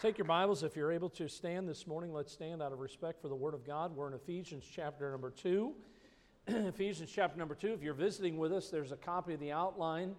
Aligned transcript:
Take 0.00 0.18
your 0.18 0.26
Bibles 0.26 0.62
if 0.62 0.76
you're 0.76 0.92
able 0.92 1.08
to 1.10 1.28
stand 1.28 1.68
this 1.68 1.86
morning. 1.86 2.12
Let's 2.12 2.32
stand 2.32 2.62
out 2.62 2.72
of 2.72 2.80
respect 2.80 3.22
for 3.22 3.28
the 3.28 3.34
Word 3.34 3.54
of 3.54 3.66
God. 3.66 3.96
We're 3.96 4.08
in 4.08 4.14
Ephesians 4.14 4.64
chapter 4.70 5.10
number 5.10 5.30
2. 5.30 5.72
Ephesians 6.48 7.10
chapter 7.14 7.38
number 7.38 7.54
2. 7.54 7.72
If 7.72 7.82
you're 7.82 7.94
visiting 7.94 8.36
with 8.36 8.52
us, 8.52 8.68
there's 8.68 8.92
a 8.92 8.96
copy 8.96 9.34
of 9.34 9.40
the 9.40 9.52
outline 9.52 10.14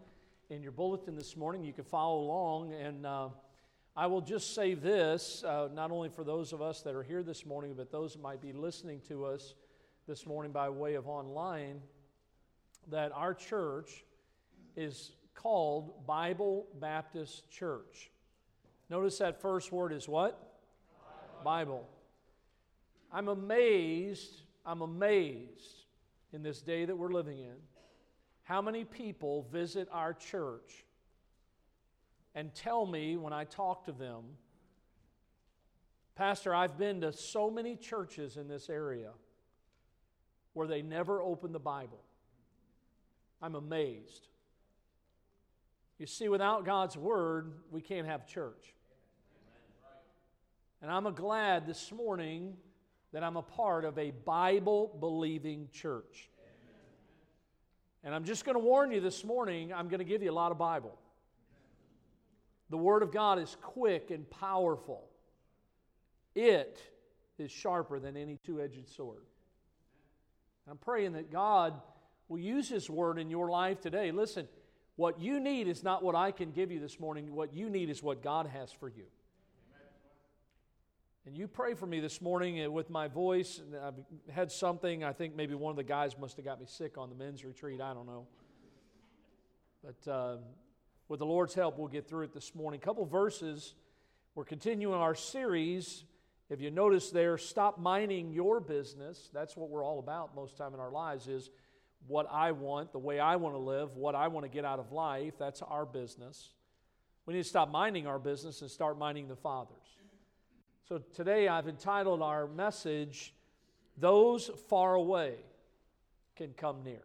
in 0.50 0.64
your 0.64 0.72
bulletin 0.72 1.16
this 1.16 1.38
morning. 1.38 1.64
You 1.64 1.74
can 1.74 1.84
follow 1.84 2.22
along. 2.22 2.74
And 2.74 3.06
uh, 3.06 3.30
I 3.96 4.08
will 4.08 4.22
just 4.22 4.56
say 4.56 4.74
this 4.74 5.44
uh, 5.44 5.70
not 5.74 5.92
only 5.92 6.10
for 6.10 6.24
those 6.24 6.54
of 6.54 6.62
us 6.62 6.82
that 6.82 6.96
are 6.96 7.04
here 7.04 7.24
this 7.24 7.46
morning, 7.46 7.76
but 7.78 7.92
those 7.92 8.14
that 8.14 8.22
might 8.22 8.42
be 8.42 8.54
listening 8.54 9.02
to 9.08 9.26
us 9.26 9.54
this 10.08 10.26
morning 10.26 10.52
by 10.52 10.70
way 10.70 10.96
of 10.96 11.08
online, 11.08 11.82
that 12.90 13.12
our 13.14 13.34
church 13.34 14.04
is 14.76 15.12
called 15.36 16.06
Bible 16.08 16.66
Baptist 16.80 17.50
Church. 17.52 18.10
Notice 18.90 19.18
that 19.18 19.42
first 19.42 19.72
word 19.72 19.92
is 19.92 20.08
what? 20.08 20.40
Bible. 21.44 21.76
Bible. 21.76 21.90
I'm 23.12 23.28
amazed, 23.28 24.42
I'm 24.66 24.82
amazed 24.82 25.86
in 26.34 26.44
this 26.44 26.62
day 26.62 26.86
that 26.86 26.96
we're 26.96 27.12
living 27.12 27.40
in 27.40 27.56
how 28.48 28.62
many 28.62 28.86
people 28.86 29.46
visit 29.52 29.90
our 29.92 30.14
church 30.14 30.86
and 32.34 32.54
tell 32.56 32.86
me 32.86 33.18
when 33.18 33.34
I 33.34 33.44
talk 33.44 33.84
to 33.86 33.92
them, 33.92 34.24
Pastor, 36.16 36.56
I've 36.56 36.78
been 36.78 37.02
to 37.02 37.12
so 37.12 37.52
many 37.52 37.76
churches 37.76 38.38
in 38.38 38.48
this 38.48 38.70
area 38.70 39.10
where 40.54 40.66
they 40.66 40.82
never 40.82 41.22
open 41.22 41.52
the 41.52 41.60
Bible. 41.60 42.02
I'm 43.42 43.56
amazed. 43.56 44.30
You 46.00 46.06
see, 46.06 46.30
without 46.30 46.64
God's 46.64 46.96
Word, 46.96 47.52
we 47.70 47.82
can't 47.82 48.08
have 48.08 48.26
church. 48.26 48.74
And 50.82 50.92
I'm 50.92 51.12
glad 51.16 51.66
this 51.66 51.92
morning 51.92 52.56
that 53.12 53.24
I'm 53.24 53.36
a 53.36 53.42
part 53.42 53.84
of 53.84 53.98
a 53.98 54.12
Bible 54.12 54.96
believing 55.00 55.70
church. 55.72 56.30
And 58.04 58.14
I'm 58.14 58.24
just 58.24 58.46
going 58.46 58.56
to 58.56 58.64
warn 58.64 58.92
you 58.92 59.02
this 59.02 59.24
morning, 59.24 59.74
I'm 59.74 59.88
going 59.88 60.00
to 60.00 60.06
give 60.06 60.22
you 60.22 60.32
a 60.32 60.34
lot 60.34 60.52
of 60.52 60.58
Bible. 60.58 60.98
The 62.70 62.78
Word 62.78 63.02
of 63.02 63.12
God 63.12 63.40
is 63.40 63.58
quick 63.62 64.12
and 64.12 64.30
powerful, 64.30 65.04
it 66.36 66.80
is 67.38 67.52
sharper 67.52 68.00
than 68.00 68.16
any 68.16 68.38
two 68.46 68.62
edged 68.62 68.90
sword. 68.90 69.24
I'm 70.70 70.78
praying 70.78 71.14
that 71.14 71.32
God 71.32 71.74
will 72.28 72.40
use 72.40 72.70
His 72.70 72.90
Word 72.90 73.20
in 73.20 73.30
your 73.30 73.50
life 73.50 73.80
today. 73.80 74.12
Listen, 74.12 74.48
what 74.96 75.20
you 75.20 75.40
need 75.40 75.68
is 75.68 75.84
not 75.84 76.04
what 76.04 76.16
I 76.16 76.32
can 76.32 76.52
give 76.52 76.72
you 76.72 76.80
this 76.80 77.00
morning, 77.00 77.34
what 77.34 77.54
you 77.54 77.70
need 77.70 77.90
is 77.90 78.04
what 78.04 78.22
God 78.22 78.48
has 78.48 78.72
for 78.72 78.90
you. 78.90 79.06
And 81.28 81.38
you 81.38 81.46
pray 81.46 81.74
for 81.74 81.86
me 81.86 82.00
this 82.00 82.22
morning 82.22 82.64
uh, 82.64 82.72
with 82.72 82.90
my 82.90 83.10
voice. 83.10 83.60
I've 83.84 83.96
had 84.34 84.50
something, 84.50 85.04
I 85.04 85.12
think 85.12 85.36
maybe 85.36 85.56
one 85.56 85.72
of 85.72 85.76
the 85.76 85.84
guys 85.84 86.18
must 86.18 86.38
have 86.38 86.46
got 86.46 86.58
me 86.58 86.66
sick 86.66 86.98
on 86.98 87.10
the 87.10 87.16
men's 87.16 87.44
retreat. 87.44 87.82
I 87.82 87.94
don't 87.94 88.06
know. 88.06 88.28
But 89.84 90.10
uh, 90.10 90.38
with 91.10 91.20
the 91.20 91.26
Lord's 91.26 91.54
help, 91.54 91.78
we'll 91.78 91.90
get 91.90 92.08
through 92.08 92.24
it 92.24 92.34
this 92.34 92.56
morning. 92.56 92.80
A 92.82 92.86
couple 92.86 93.06
verses. 93.06 93.74
We're 94.36 94.46
continuing 94.46 94.96
our 94.96 95.16
series. 95.16 96.06
If 96.50 96.62
you 96.62 96.72
notice 96.72 97.10
there, 97.10 97.38
stop 97.38 97.78
minding 97.78 98.32
your 98.32 98.62
business. 98.62 99.30
That's 99.34 99.58
what 99.58 99.70
we're 99.70 99.84
all 99.84 100.00
about 100.00 100.34
most 100.34 100.56
time 100.56 100.74
in 100.74 100.80
our 100.80 100.92
lives 100.92 101.28
is 101.28 101.50
what 102.08 102.26
I 102.32 102.54
want, 102.54 102.94
the 102.94 103.00
way 103.00 103.20
I 103.20 103.36
want 103.36 103.54
to 103.54 103.60
live, 103.60 103.98
what 103.98 104.16
I 104.16 104.30
want 104.30 104.46
to 104.46 104.50
get 104.50 104.64
out 104.64 104.80
of 104.80 104.94
life. 104.94 105.34
That's 105.38 105.62
our 105.62 105.86
business. 105.86 106.54
We 107.26 107.34
need 107.34 107.44
to 107.44 107.50
stop 107.50 107.70
minding 107.70 108.08
our 108.08 108.18
business 108.18 108.62
and 108.62 108.72
start 108.72 108.98
minding 108.98 109.28
the 109.28 109.36
Father's. 109.36 109.98
So 110.88 111.00
today 111.14 111.50
I've 111.50 111.68
entitled 111.68 112.22
our 112.22 112.48
message, 112.48 113.34
Those 113.98 114.50
Far 114.70 114.96
Away 114.96 115.34
Can 116.38 116.54
Come 116.54 116.82
Near. 116.82 117.02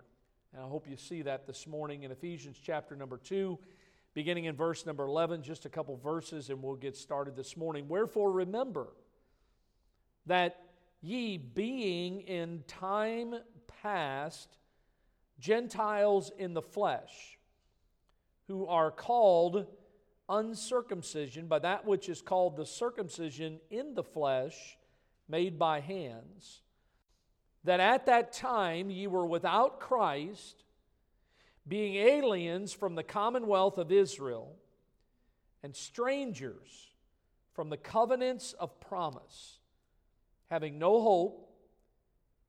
And 0.52 0.62
I 0.62 0.68
hope 0.68 0.88
you 0.88 0.96
see 0.96 1.22
that 1.22 1.48
this 1.48 1.66
morning 1.66 2.04
in 2.04 2.12
Ephesians 2.12 2.60
chapter 2.64 2.94
number 2.94 3.16
2, 3.16 3.58
beginning 4.14 4.44
in 4.44 4.54
verse 4.54 4.86
number 4.86 5.04
11, 5.04 5.42
just 5.42 5.64
a 5.64 5.68
couple 5.68 5.96
verses, 5.96 6.48
and 6.48 6.62
we'll 6.62 6.76
get 6.76 6.96
started 6.96 7.34
this 7.34 7.56
morning. 7.56 7.88
Wherefore 7.88 8.30
remember 8.30 8.86
that 10.26 10.62
ye 11.00 11.36
being 11.36 12.20
in 12.20 12.62
time 12.68 13.34
past 13.82 14.58
Gentiles 15.40 16.30
in 16.38 16.54
the 16.54 16.62
flesh, 16.62 17.36
who 18.46 18.64
are 18.68 18.92
called 18.92 19.66
uncircumcision 20.32 21.46
by 21.46 21.58
that 21.58 21.84
which 21.84 22.08
is 22.08 22.22
called 22.22 22.56
the 22.56 22.66
circumcision 22.66 23.60
in 23.70 23.94
the 23.94 24.02
flesh 24.02 24.78
made 25.28 25.58
by 25.58 25.80
hands, 25.80 26.62
that 27.64 27.78
at 27.78 28.06
that 28.06 28.32
time 28.32 28.90
ye 28.90 29.06
were 29.06 29.26
without 29.26 29.78
Christ, 29.78 30.64
being 31.68 31.94
aliens 31.94 32.72
from 32.72 32.94
the 32.94 33.04
commonwealth 33.04 33.78
of 33.78 33.92
Israel, 33.92 34.56
and 35.62 35.76
strangers 35.76 36.88
from 37.52 37.68
the 37.68 37.76
covenants 37.76 38.54
of 38.54 38.80
promise, 38.80 39.58
having 40.50 40.78
no 40.78 41.00
hope 41.00 41.50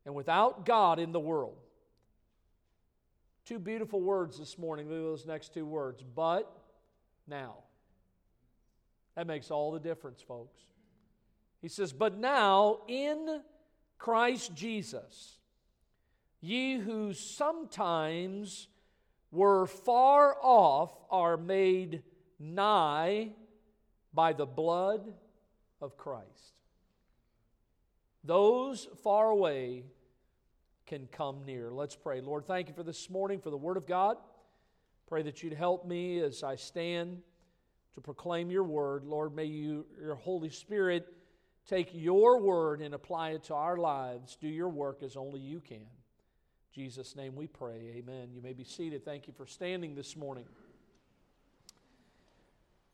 and 0.05 0.15
without 0.15 0.65
God 0.65 0.99
in 0.99 1.11
the 1.11 1.19
world. 1.19 1.57
Two 3.45 3.59
beautiful 3.59 4.01
words 4.01 4.39
this 4.39 4.57
morning. 4.57 4.87
Look 4.87 4.97
at 4.97 5.03
those 5.03 5.25
next 5.25 5.53
two 5.53 5.65
words. 5.65 6.01
But 6.15 6.49
now. 7.27 7.62
That 9.15 9.27
makes 9.27 9.51
all 9.51 9.71
the 9.71 9.79
difference, 9.79 10.21
folks. 10.21 10.59
He 11.61 11.67
says, 11.67 11.93
But 11.93 12.17
now 12.17 12.79
in 12.87 13.41
Christ 13.97 14.53
Jesus, 14.53 15.37
ye 16.41 16.77
who 16.77 17.13
sometimes 17.13 18.67
were 19.31 19.65
far 19.65 20.35
off 20.41 20.95
are 21.09 21.37
made 21.37 22.03
nigh 22.39 23.29
by 24.13 24.33
the 24.33 24.45
blood 24.45 25.13
of 25.81 25.97
Christ. 25.97 26.53
Those 28.23 28.87
far 29.03 29.29
away 29.29 29.83
can 30.85 31.07
come 31.11 31.43
near. 31.45 31.71
Let's 31.71 31.95
pray. 31.95 32.21
Lord, 32.21 32.45
thank 32.45 32.67
you 32.67 32.73
for 32.73 32.83
this 32.83 33.09
morning, 33.09 33.39
for 33.39 33.49
the 33.49 33.57
Word 33.57 33.77
of 33.77 33.85
God. 33.85 34.17
Pray 35.07 35.23
that 35.23 35.43
you'd 35.43 35.53
help 35.53 35.85
me 35.85 36.19
as 36.19 36.43
I 36.43 36.55
stand 36.55 37.21
to 37.95 38.01
proclaim 38.01 38.49
your 38.49 38.63
word. 38.63 39.03
Lord, 39.03 39.35
may 39.35 39.45
you, 39.45 39.85
your 40.01 40.15
Holy 40.15 40.49
Spirit 40.49 41.07
take 41.67 41.89
your 41.93 42.39
word 42.39 42.81
and 42.81 42.93
apply 42.93 43.31
it 43.31 43.43
to 43.45 43.53
our 43.53 43.77
lives. 43.77 44.37
Do 44.39 44.47
your 44.47 44.69
work 44.69 45.03
as 45.03 45.15
only 45.15 45.39
you 45.39 45.59
can. 45.59 45.77
In 45.77 45.85
Jesus' 46.73 47.15
name 47.15 47.35
we 47.35 47.47
pray. 47.47 47.93
Amen. 47.97 48.29
You 48.33 48.41
may 48.41 48.53
be 48.53 48.63
seated. 48.63 49.05
Thank 49.05 49.27
you 49.27 49.33
for 49.33 49.45
standing 49.45 49.95
this 49.95 50.15
morning. 50.15 50.45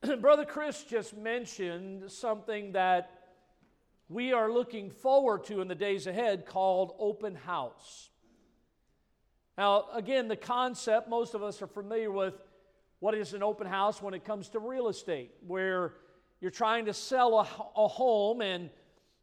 Brother 0.22 0.46
Chris 0.46 0.84
just 0.84 1.16
mentioned 1.16 2.12
something 2.12 2.74
that 2.74 3.12
we 4.10 4.34
are 4.34 4.52
looking 4.52 4.90
forward 4.90 5.46
to 5.46 5.62
in 5.62 5.68
the 5.68 5.76
days 5.76 6.08
ahead 6.08 6.46
called 6.46 6.94
open 7.00 7.36
house. 7.36 8.10
Now, 9.58 9.86
again, 9.94 10.28
the 10.28 10.36
concept 10.36 11.10
most 11.10 11.34
of 11.34 11.44
us 11.44 11.62
are 11.62 11.68
familiar 11.68 12.12
with 12.12 12.34
what 13.00 13.16
is 13.16 13.34
an 13.34 13.44
open 13.44 13.68
house 13.68 14.02
when 14.02 14.14
it 14.14 14.26
comes 14.26 14.50
to 14.50 14.60
real 14.60 14.88
estate, 14.88 15.32
where 15.46 15.94
you're 16.42 16.52
trying 16.52 16.86
to 16.86 16.94
sell 16.94 17.40
a, 17.40 17.82
a 17.82 17.88
home 17.88 18.42
and 18.42 18.70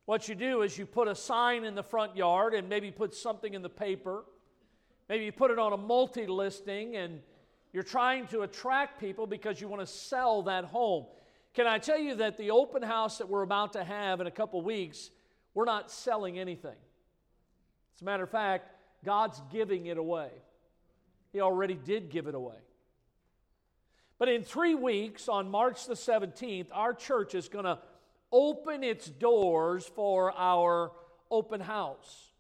what 0.07 0.29
you 0.29 0.37
do 0.37 0.63
is 0.63 0.79
you 0.79 0.87
put 0.87 1.09
a 1.09 1.15
sign 1.15 1.65
in 1.65 1.75
the 1.75 1.83
front 1.83 2.17
yard 2.17 2.55
and 2.55 2.69
maybe 2.69 2.93
put 2.93 3.13
something 3.13 3.55
in 3.55 3.63
the 3.63 3.69
paper. 3.69 4.25
Maybe 5.09 5.25
you 5.25 5.33
put 5.33 5.51
it 5.51 5.59
on 5.59 5.73
a 5.73 5.77
multi 5.77 6.27
listing 6.27 6.97
and 6.97 7.21
you're 7.73 7.83
trying 7.83 8.29
to 8.29 8.43
attract 8.43 9.01
people 9.01 9.27
because 9.27 9.61
you 9.61 9.67
want 9.67 9.81
to 9.81 9.87
sell 9.87 10.43
that 10.45 10.65
home. 10.65 11.07
Can 11.55 11.67
I 11.67 11.79
tell 11.79 11.99
you 11.99 12.15
that 12.17 12.39
the 12.39 12.53
open 12.53 12.83
house 12.83 13.19
that 13.19 13.29
we're 13.29 13.43
about 13.43 13.73
to 13.73 13.83
have 13.83 14.21
in 14.21 14.29
a 14.29 14.31
couple 14.31 14.63
weeks, 14.63 15.11
we're 15.55 15.65
not 15.65 15.91
selling 15.91 16.39
anything. 16.39 16.77
As 17.97 18.03
a 18.03 18.05
matter 18.05 18.23
of 18.23 18.31
fact, 18.31 18.71
God's 19.05 19.43
giving 19.51 19.87
it 19.87 19.99
away. 19.99 20.31
He 21.33 21.41
already 21.41 21.75
did 21.75 22.11
give 22.11 22.29
it 22.29 22.35
away. 22.35 22.57
But 24.19 24.29
in 24.29 24.43
three 24.43 24.75
weeks, 24.75 25.29
on 25.29 25.51
March 25.51 25.87
the 25.87 25.95
17th, 25.95 26.69
our 26.73 26.95
church 26.95 27.35
is 27.35 27.49
going 27.49 27.67
to 27.67 27.79
open 28.33 28.83
its 28.83 29.07
doors 29.07 29.85
for 29.85 30.33
our 30.37 30.93
open 31.31 31.61
house. 31.61 32.31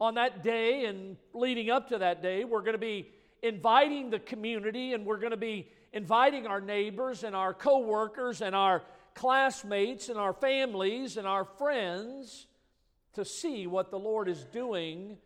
On 0.00 0.14
that 0.14 0.42
day 0.42 0.86
and 0.86 1.16
leading 1.32 1.70
up 1.70 1.88
to 1.88 1.98
that 1.98 2.22
day, 2.22 2.44
we're 2.44 2.60
going 2.60 2.72
to 2.72 2.78
be 2.78 3.08
inviting 3.42 4.10
the 4.10 4.18
community 4.18 4.92
and 4.92 5.04
we're 5.04 5.18
going 5.18 5.30
to 5.30 5.36
be 5.36 5.68
inviting 5.92 6.46
our 6.46 6.60
neighbors 6.60 7.24
and 7.24 7.34
our 7.34 7.52
coworkers 7.52 8.42
and 8.42 8.54
our 8.54 8.82
classmates 9.14 10.08
and 10.08 10.18
our 10.18 10.32
families 10.32 11.16
and 11.16 11.26
our 11.26 11.44
friends 11.44 12.46
to 13.14 13.24
see 13.24 13.66
what 13.66 13.90
the 13.90 13.98
Lord 13.98 14.28
is 14.28 14.44
doing 14.52 15.16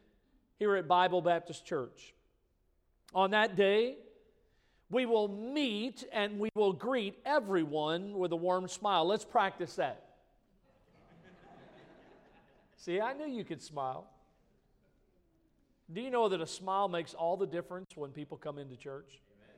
here 0.59 0.77
at 0.77 0.89
Bible 0.89 1.21
Baptist 1.21 1.67
Church. 1.67 2.15
On 3.15 3.31
that 3.33 3.57
day, 3.57 3.97
We 4.91 5.07
will 5.07 5.29
meet 5.29 6.05
and 6.13 6.39
we 6.39 6.51
will 6.55 6.73
greet 6.73 7.19
everyone 7.25 8.19
with 8.19 8.33
a 8.33 8.37
warm 8.37 8.69
smile. 8.69 9.07
Let's 9.07 9.25
practice 9.25 9.77
that. 9.77 10.05
See, 12.77 13.01
I 13.01 13.15
knew 13.15 13.27
you 13.27 13.45
could 13.45 13.63
smile. 13.63 14.07
Do 15.93 16.01
you 16.01 16.11
know 16.11 16.29
that 16.29 16.41
a 16.41 16.47
smile 16.47 16.89
makes 16.89 17.15
all 17.15 17.37
the 17.37 17.47
difference 17.47 17.97
when 17.97 18.11
people 18.11 18.37
come 18.37 18.59
into 18.59 18.77
church? 18.77 19.09
Amen. 19.09 19.57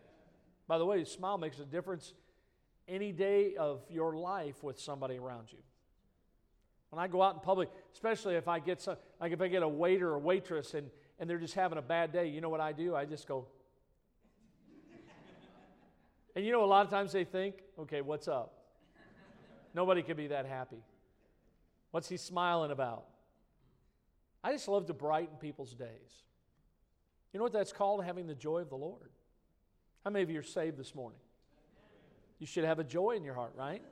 By 0.68 0.78
the 0.78 0.84
way, 0.84 1.02
a 1.02 1.06
smile 1.06 1.38
makes 1.38 1.58
a 1.58 1.64
difference 1.64 2.12
any 2.88 3.12
day 3.12 3.56
of 3.56 3.82
your 3.90 4.16
life 4.16 4.62
with 4.62 4.78
somebody 4.78 5.18
around 5.18 5.52
you. 5.52 5.58
When 6.90 7.02
I 7.02 7.08
go 7.08 7.20
out 7.20 7.34
in 7.34 7.40
public, 7.40 7.68
especially 7.92 8.36
if 8.36 8.48
I 8.48 8.58
get 8.60 8.80
some, 8.80 8.96
like 9.20 9.32
if 9.32 9.40
I 9.40 9.48
get 9.48 9.62
a 9.62 9.68
waiter 9.68 10.08
or 10.08 10.18
waitress 10.18 10.74
and, 10.74 10.88
and 11.18 11.28
they're 11.28 11.38
just 11.38 11.54
having 11.54 11.78
a 11.78 11.82
bad 11.82 12.12
day, 12.12 12.28
you 12.28 12.40
know 12.40 12.48
what 12.48 12.60
I 12.60 12.72
do? 12.72 12.94
I 12.94 13.04
just 13.06 13.26
go. 13.26 13.46
And 16.36 16.44
you 16.44 16.52
know, 16.52 16.62
a 16.62 16.66
lot 16.66 16.84
of 16.84 16.90
times 16.90 17.12
they 17.12 17.24
think, 17.24 17.56
okay, 17.78 18.02
what's 18.02 18.28
up? 18.28 18.52
Nobody 19.74 20.02
can 20.02 20.16
be 20.16 20.28
that 20.28 20.44
happy. 20.46 20.84
What's 21.90 22.08
he 22.08 22.18
smiling 22.18 22.70
about? 22.70 23.06
I 24.44 24.52
just 24.52 24.68
love 24.68 24.86
to 24.86 24.92
brighten 24.92 25.36
people's 25.38 25.72
days. 25.72 26.22
You 27.32 27.38
know 27.38 27.44
what 27.44 27.54
that's 27.54 27.72
called? 27.72 28.04
Having 28.04 28.26
the 28.26 28.34
joy 28.34 28.58
of 28.60 28.68
the 28.68 28.76
Lord. 28.76 29.10
How 30.04 30.10
many 30.10 30.22
of 30.22 30.30
you 30.30 30.38
are 30.38 30.44
saved 30.44 30.76
this 30.76 30.94
morning? 30.94 31.18
You 32.38 32.46
should 32.46 32.64
have 32.64 32.78
a 32.78 32.84
joy 32.84 33.12
in 33.12 33.24
your 33.24 33.34
heart, 33.34 33.54
right? 33.56 33.82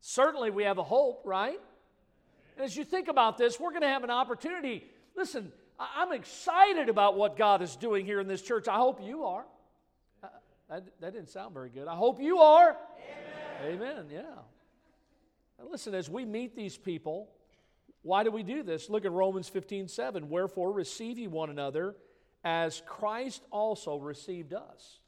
Certainly, 0.00 0.50
we 0.50 0.64
have 0.64 0.78
a 0.78 0.82
hope, 0.82 1.22
right? 1.24 1.58
And 2.56 2.64
as 2.64 2.76
you 2.76 2.84
think 2.84 3.08
about 3.08 3.38
this, 3.38 3.58
we're 3.60 3.70
going 3.70 3.82
to 3.82 3.88
have 3.88 4.04
an 4.04 4.10
opportunity. 4.10 4.84
Listen, 5.16 5.52
I'm 5.78 6.12
excited 6.12 6.88
about 6.88 7.16
what 7.16 7.36
God 7.36 7.62
is 7.62 7.76
doing 7.76 8.04
here 8.04 8.20
in 8.20 8.26
this 8.26 8.42
church. 8.42 8.66
I 8.68 8.76
hope 8.76 9.00
you 9.02 9.24
are. 9.24 9.44
That, 10.68 10.84
that 11.00 11.12
didn't 11.12 11.28
sound 11.28 11.54
very 11.54 11.70
good. 11.70 11.88
I 11.88 11.94
hope 11.94 12.20
you 12.20 12.38
are. 12.38 12.76
Amen. 13.62 13.80
Amen. 13.82 14.06
Yeah. 14.10 14.22
Now 15.58 15.70
listen, 15.70 15.94
as 15.94 16.08
we 16.08 16.24
meet 16.24 16.56
these 16.56 16.76
people, 16.76 17.30
why 18.02 18.22
do 18.22 18.30
we 18.30 18.42
do 18.42 18.62
this? 18.62 18.90
Look 18.90 19.04
at 19.04 19.12
Romans 19.12 19.48
15 19.48 19.88
7. 19.88 20.28
Wherefore, 20.28 20.72
receive 20.72 21.18
ye 21.18 21.26
one 21.26 21.50
another 21.50 21.96
as 22.44 22.82
Christ 22.86 23.42
also 23.50 23.96
received 23.96 24.52
us 24.52 25.00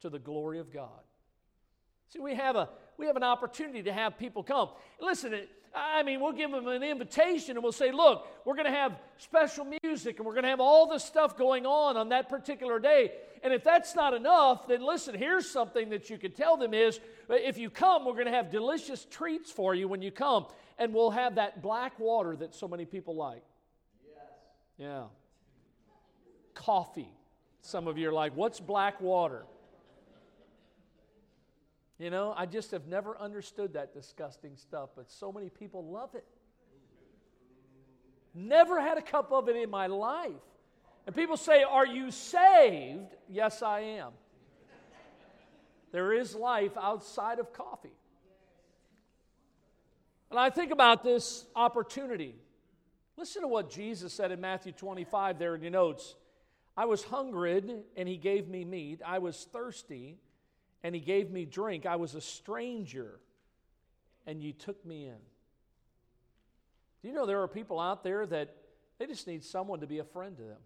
to 0.00 0.10
the 0.10 0.18
glory 0.18 0.58
of 0.58 0.72
God. 0.72 1.00
See, 2.08 2.18
we 2.18 2.34
have, 2.34 2.56
a, 2.56 2.68
we 3.00 3.06
have 3.06 3.16
an 3.16 3.24
opportunity 3.24 3.82
to 3.82 3.92
have 3.92 4.18
people 4.18 4.42
come. 4.42 4.68
Listen, 5.00 5.34
I 5.74 6.02
mean, 6.02 6.20
we'll 6.20 6.32
give 6.32 6.50
them 6.50 6.68
an 6.68 6.82
invitation 6.82 7.56
and 7.56 7.62
we'll 7.62 7.72
say, 7.72 7.92
look, 7.92 8.26
we're 8.44 8.54
going 8.54 8.66
to 8.66 8.72
have 8.72 8.98
special 9.18 9.66
music 9.82 10.18
and 10.18 10.26
we're 10.26 10.34
going 10.34 10.44
to 10.44 10.50
have 10.50 10.60
all 10.60 10.86
this 10.86 11.02
stuff 11.02 11.36
going 11.36 11.64
on 11.64 11.96
on 11.96 12.10
that 12.10 12.28
particular 12.28 12.78
day. 12.78 13.12
And 13.42 13.54
if 13.54 13.64
that's 13.64 13.94
not 13.94 14.12
enough, 14.12 14.68
then 14.68 14.82
listen, 14.82 15.14
here's 15.14 15.48
something 15.48 15.88
that 15.90 16.10
you 16.10 16.18
could 16.18 16.36
tell 16.36 16.56
them 16.56 16.74
is 16.74 17.00
if 17.30 17.56
you 17.56 17.70
come, 17.70 18.04
we're 18.04 18.12
going 18.12 18.26
to 18.26 18.32
have 18.32 18.50
delicious 18.50 19.06
treats 19.10 19.50
for 19.50 19.74
you 19.74 19.88
when 19.88 20.02
you 20.02 20.10
come. 20.10 20.46
And 20.78 20.92
we'll 20.92 21.10
have 21.10 21.36
that 21.36 21.62
black 21.62 21.98
water 21.98 22.36
that 22.36 22.54
so 22.54 22.66
many 22.66 22.84
people 22.84 23.14
like. 23.14 23.42
Yes. 24.06 24.24
Yeah. 24.78 25.02
Coffee. 26.54 27.12
Some 27.62 27.86
of 27.86 27.96
you 27.96 28.08
are 28.08 28.12
like, 28.12 28.34
what's 28.34 28.60
black 28.60 29.00
water? 29.00 29.44
You 32.00 32.08
know, 32.08 32.32
I 32.34 32.46
just 32.46 32.70
have 32.70 32.86
never 32.86 33.16
understood 33.18 33.74
that 33.74 33.92
disgusting 33.92 34.56
stuff, 34.56 34.88
but 34.96 35.10
so 35.10 35.30
many 35.30 35.50
people 35.50 35.84
love 35.84 36.14
it. 36.14 36.24
Never 38.32 38.80
had 38.80 38.96
a 38.96 39.02
cup 39.02 39.30
of 39.32 39.50
it 39.50 39.56
in 39.56 39.68
my 39.68 39.86
life. 39.86 40.30
And 41.06 41.14
people 41.14 41.36
say, 41.36 41.62
Are 41.62 41.86
you 41.86 42.10
saved? 42.10 43.14
Yes, 43.28 43.62
I 43.62 43.80
am. 43.80 44.12
There 45.92 46.14
is 46.14 46.34
life 46.34 46.72
outside 46.80 47.38
of 47.38 47.52
coffee. 47.52 47.92
And 50.30 50.38
I 50.40 50.48
think 50.48 50.72
about 50.72 51.04
this 51.04 51.44
opportunity. 51.54 52.34
Listen 53.18 53.42
to 53.42 53.48
what 53.48 53.70
Jesus 53.70 54.14
said 54.14 54.32
in 54.32 54.40
Matthew 54.40 54.72
25 54.72 55.38
there 55.38 55.54
in 55.54 55.60
your 55.60 55.70
notes. 55.70 56.14
I 56.78 56.86
was 56.86 57.04
hungry, 57.04 57.62
and 57.94 58.08
he 58.08 58.16
gave 58.16 58.48
me 58.48 58.64
meat. 58.64 59.02
I 59.04 59.18
was 59.18 59.46
thirsty 59.52 60.16
and 60.82 60.94
he 60.94 61.00
gave 61.00 61.30
me 61.30 61.44
drink. 61.44 61.86
I 61.86 61.96
was 61.96 62.14
a 62.14 62.20
stranger, 62.20 63.20
and 64.26 64.42
you 64.42 64.52
took 64.52 64.84
me 64.84 65.06
in. 65.06 65.18
Do 67.02 67.08
you 67.08 67.14
know 67.14 67.26
there 67.26 67.42
are 67.42 67.48
people 67.48 67.80
out 67.80 68.02
there 68.02 68.26
that 68.26 68.54
they 68.98 69.06
just 69.06 69.26
need 69.26 69.44
someone 69.44 69.80
to 69.80 69.86
be 69.86 69.98
a 69.98 70.04
friend 70.04 70.36
to 70.36 70.42
them? 70.42 70.58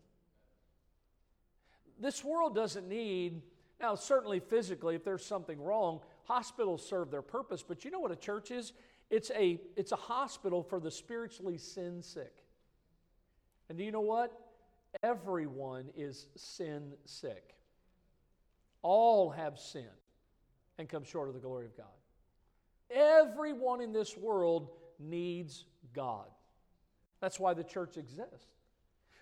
This 2.01 2.25
world 2.25 2.55
doesn't 2.55 2.89
need, 2.89 3.41
now, 3.81 3.95
certainly 3.95 4.41
physically, 4.41 4.97
if 4.97 5.05
there's 5.05 5.25
something 5.25 5.61
wrong, 5.63 6.01
hospitals 6.25 6.87
serve 6.87 7.11
their 7.11 7.23
purpose, 7.23 7.63
but 7.67 7.85
you 7.85 7.91
know 7.91 8.01
what 8.01 8.11
a 8.11 8.17
church 8.17 8.51
is? 8.51 8.73
It's 9.11 9.31
a, 9.31 9.61
it's 9.77 9.93
a 9.93 9.97
hospital 9.97 10.63
for 10.63 10.81
the 10.81 10.91
spiritually 10.91 11.59
sin 11.59 12.03
sick. 12.03 12.33
And 13.69 13.79
do 13.79 13.85
you 13.85 13.93
know 13.93 14.01
what? 14.01 14.33
Everyone 15.03 15.87
is 15.97 16.27
sin 16.37 16.95
sick. 17.05 17.55
All 18.83 19.31
have 19.31 19.59
sinned 19.59 19.87
and 20.79 20.88
come 20.88 21.05
short 21.05 21.29
of 21.29 21.35
the 21.35 21.41
glory 21.41 21.67
of 21.67 21.76
God. 21.76 21.87
Everyone 22.91 23.81
in 23.81 23.93
this 23.93 24.17
world 24.17 24.69
needs 24.99 25.65
God. 25.94 26.26
That's 27.21 27.41
why 27.41 27.55
the 27.55 27.65
church 27.65 27.97
exists. 27.97 28.47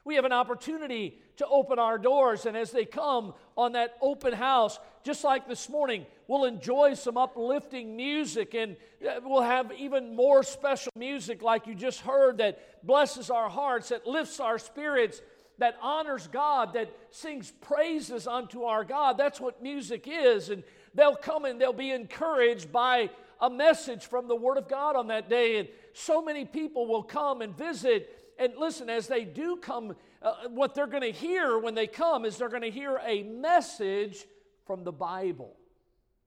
We 0.05 0.17
have 0.17 0.25
an 0.25 0.33
opportunity 0.33 1.21
to 1.37 1.47
open 1.47 1.79
our 1.79 1.97
doors, 1.97 2.45
and 2.45 2.57
as 2.57 2.73
they 2.73 2.85
come 2.85 3.35
on 3.57 3.73
that 3.73 3.97
open 4.01 4.33
house, 4.33 4.81
just 5.05 5.23
like 5.23 5.47
this 5.47 5.69
morning, 5.69 6.07
we'll 6.27 6.45
enjoy 6.45 6.95
some 6.95 7.17
uplifting 7.17 7.95
music, 7.97 8.55
and 8.55 8.77
uh, 9.07 9.21
we'll 9.23 9.43
have 9.43 9.71
even 9.79 10.17
more 10.17 10.43
special 10.43 10.91
music 10.97 11.41
like 11.41 11.69
you 11.69 11.77
just 11.77 12.01
heard 12.01 12.39
that 12.39 12.85
blesses 12.85 13.31
our 13.31 13.49
hearts, 13.49 13.91
that 13.91 14.05
lifts 14.05 14.41
our 14.41 14.59
spirits, 14.59 15.23
that 15.59 15.77
honors 15.81 16.27
God, 16.27 16.73
that 16.75 16.91
sings 17.11 17.53
praises 17.61 18.27
unto 18.27 18.65
our 18.65 18.83
God. 18.83 19.17
That's 19.17 19.41
what 19.41 19.63
music 19.63 20.09
is. 20.09 20.51
And 20.51 20.65
they'll 20.95 21.17
come 21.17 21.45
and 21.45 21.61
they'll 21.61 21.73
be 21.73 21.91
encouraged 21.91 22.73
by 22.73 23.11
a 23.41 23.51
message 23.51 24.07
from 24.07 24.29
the 24.29 24.37
Word 24.37 24.57
of 24.57 24.69
God 24.69 24.97
on 24.97 25.09
that 25.09 25.29
day. 25.29 25.59
And 25.59 25.69
so 25.93 26.23
many 26.23 26.45
people 26.45 26.87
will 26.87 27.03
come 27.03 27.43
and 27.43 27.57
visit. 27.57 28.35
And 28.39 28.53
listen, 28.57 28.89
as 28.89 29.09
they 29.09 29.25
do 29.25 29.57
come, 29.57 29.97
uh, 30.23 30.49
what 30.49 30.75
they're 30.75 30.87
going 30.87 31.03
to 31.03 31.13
hear 31.13 31.59
when 31.59 31.75
they 31.75 31.87
come 31.87 32.25
is 32.25 32.39
they're 32.39 32.49
going 32.49 32.63
to 32.63 32.71
hear 32.71 33.01
a 33.05 33.23
message 33.23 34.25
from 34.67 34.85
the 34.85 34.93
Bible. 34.93 35.57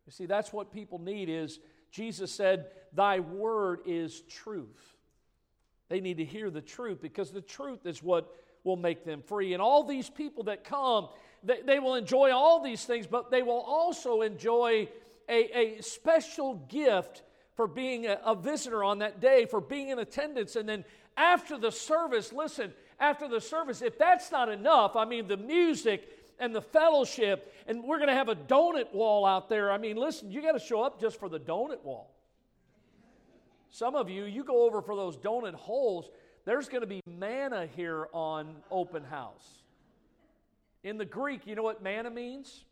You 0.05 0.11
see, 0.11 0.25
that's 0.25 0.51
what 0.51 0.71
people 0.71 0.99
need 0.99 1.29
is 1.29 1.59
Jesus 1.91 2.31
said, 2.31 2.67
Thy 2.93 3.19
word 3.19 3.79
is 3.85 4.21
truth. 4.21 4.95
They 5.89 5.99
need 5.99 6.17
to 6.17 6.25
hear 6.25 6.49
the 6.49 6.61
truth 6.61 7.01
because 7.01 7.31
the 7.31 7.41
truth 7.41 7.85
is 7.85 8.01
what 8.01 8.33
will 8.63 8.75
make 8.75 9.05
them 9.05 9.21
free. 9.21 9.53
And 9.53 9.61
all 9.61 9.83
these 9.83 10.09
people 10.09 10.43
that 10.45 10.63
come, 10.63 11.07
they, 11.45 11.61
they 11.61 11.79
will 11.79 11.95
enjoy 11.95 12.31
all 12.31 12.61
these 12.61 12.83
things, 12.85 13.07
but 13.07 13.31
they 13.31 13.43
will 13.43 13.61
also 13.61 14.21
enjoy 14.21 14.89
a, 15.29 15.57
a 15.57 15.81
special 15.81 16.55
gift 16.69 17.23
for 17.55 17.67
being 17.67 18.07
a, 18.07 18.19
a 18.25 18.35
visitor 18.35 18.83
on 18.83 18.99
that 18.99 19.21
day, 19.21 19.45
for 19.45 19.61
being 19.61 19.89
in 19.89 19.99
attendance. 19.99 20.55
And 20.55 20.67
then 20.67 20.83
after 21.15 21.57
the 21.57 21.71
service, 21.71 22.33
listen, 22.33 22.73
after 22.99 23.27
the 23.27 23.39
service, 23.39 23.81
if 23.81 23.97
that's 23.97 24.31
not 24.31 24.49
enough, 24.49 24.95
I 24.95 25.05
mean, 25.05 25.27
the 25.27 25.37
music 25.37 26.09
and 26.39 26.53
the 26.53 26.61
fellowship, 26.61 27.53
and 27.67 27.83
we're 27.83 27.97
going 27.97 28.09
to 28.09 28.15
have 28.15 28.29
a 28.29 28.35
donut 28.35 28.93
wall 28.93 29.25
out 29.25 29.47
there. 29.47 29.71
I 29.71 29.77
mean, 29.77 29.95
listen, 29.95 30.31
you 30.31 30.41
got 30.41 30.53
to 30.53 30.59
show 30.59 30.81
up 30.81 30.99
just 30.99 31.19
for 31.19 31.29
the 31.29 31.39
donut 31.39 31.83
wall. 31.83 32.11
Some 33.69 33.95
of 33.95 34.09
you, 34.09 34.25
you 34.25 34.43
go 34.43 34.65
over 34.65 34.81
for 34.81 34.95
those 34.95 35.17
donut 35.17 35.53
holes, 35.53 36.09
there's 36.45 36.69
going 36.69 36.81
to 36.81 36.87
be 36.87 37.01
manna 37.07 37.67
here 37.75 38.07
on 38.13 38.55
open 38.69 39.03
house. 39.03 39.64
In 40.85 40.99
the 40.99 41.05
Greek, 41.05 41.47
you 41.47 41.55
know 41.55 41.63
what 41.63 41.81
manna 41.81 42.11
means? 42.11 42.63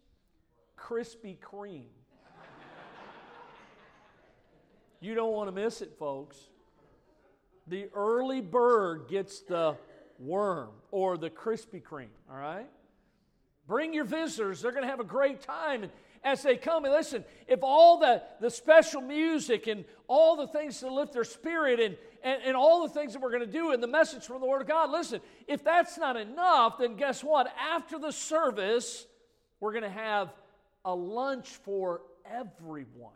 Krispy 0.78 1.36
Kreme. 1.40 1.82
you 5.00 5.16
don't 5.16 5.34
want 5.34 5.48
to 5.48 5.52
miss 5.52 5.82
it, 5.82 5.96
folks. 5.98 6.38
The 7.66 7.90
early 7.96 8.40
bird 8.40 9.08
gets 9.10 9.40
the 9.40 9.78
worm 10.20 10.70
or 10.92 11.18
the 11.18 11.32
Krispy 11.32 11.82
Kreme, 11.82 12.10
all 12.30 12.38
right? 12.38 12.70
Bring 13.68 13.96
your 13.96 14.06
visitors. 14.06 14.62
They're 14.62 14.72
going 14.72 14.84
to 14.84 14.92
have 14.92 15.00
a 15.00 15.04
great 15.04 15.42
time. 15.42 15.82
And 15.82 15.92
as 16.24 16.44
they 16.44 16.56
come, 16.56 16.86
and 16.86 16.94
listen, 16.94 17.26
if 17.48 17.62
all 17.64 17.98
the, 17.98 18.22
the 18.40 18.52
special 18.52 19.02
music 19.02 19.66
and 19.66 19.86
all 20.08 20.36
the 20.36 20.48
things 20.48 20.82
to 20.82 20.94
lift 20.94 21.14
their 21.14 21.24
spirit 21.24 21.80
and, 21.80 21.98
and, 22.24 22.42
and 22.44 22.56
all 22.56 22.88
the 22.88 22.94
things 22.94 23.14
that 23.14 23.22
we're 23.22 23.32
going 23.32 23.46
to 23.46 23.52
do 23.52 23.72
and 23.72 23.84
the 23.84 23.88
message 23.88 24.24
from 24.24 24.42
the 24.42 24.48
Word 24.48 24.62
of 24.62 24.68
God. 24.68 24.90
Listen, 24.90 25.20
if 25.48 25.64
that's 25.64 25.98
not 25.98 26.16
enough, 26.16 26.78
then 26.80 26.96
guess 26.96 27.24
what? 27.24 27.54
After 27.60 28.00
the 28.00 28.12
service, 28.12 29.06
we're 29.60 29.74
going 29.74 29.84
to 29.84 29.90
have 29.90 30.34
a 30.86 30.96
lunch 30.96 31.50
for 31.50 32.02
everyone. 32.26 33.14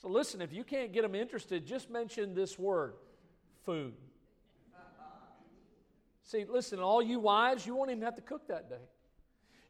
So 0.00 0.08
listen, 0.08 0.42
if 0.42 0.52
you 0.52 0.64
can't 0.64 0.92
get 0.92 1.02
them 1.02 1.14
interested, 1.14 1.66
just 1.66 1.90
mention 1.90 2.34
this 2.34 2.58
word 2.58 2.94
food. 3.64 3.94
See, 6.24 6.46
listen, 6.48 6.78
all 6.78 7.02
you 7.02 7.20
wives, 7.20 7.66
you 7.66 7.74
won't 7.76 7.90
even 7.90 8.02
have 8.02 8.16
to 8.16 8.22
cook 8.22 8.48
that 8.48 8.68
day. 8.70 8.76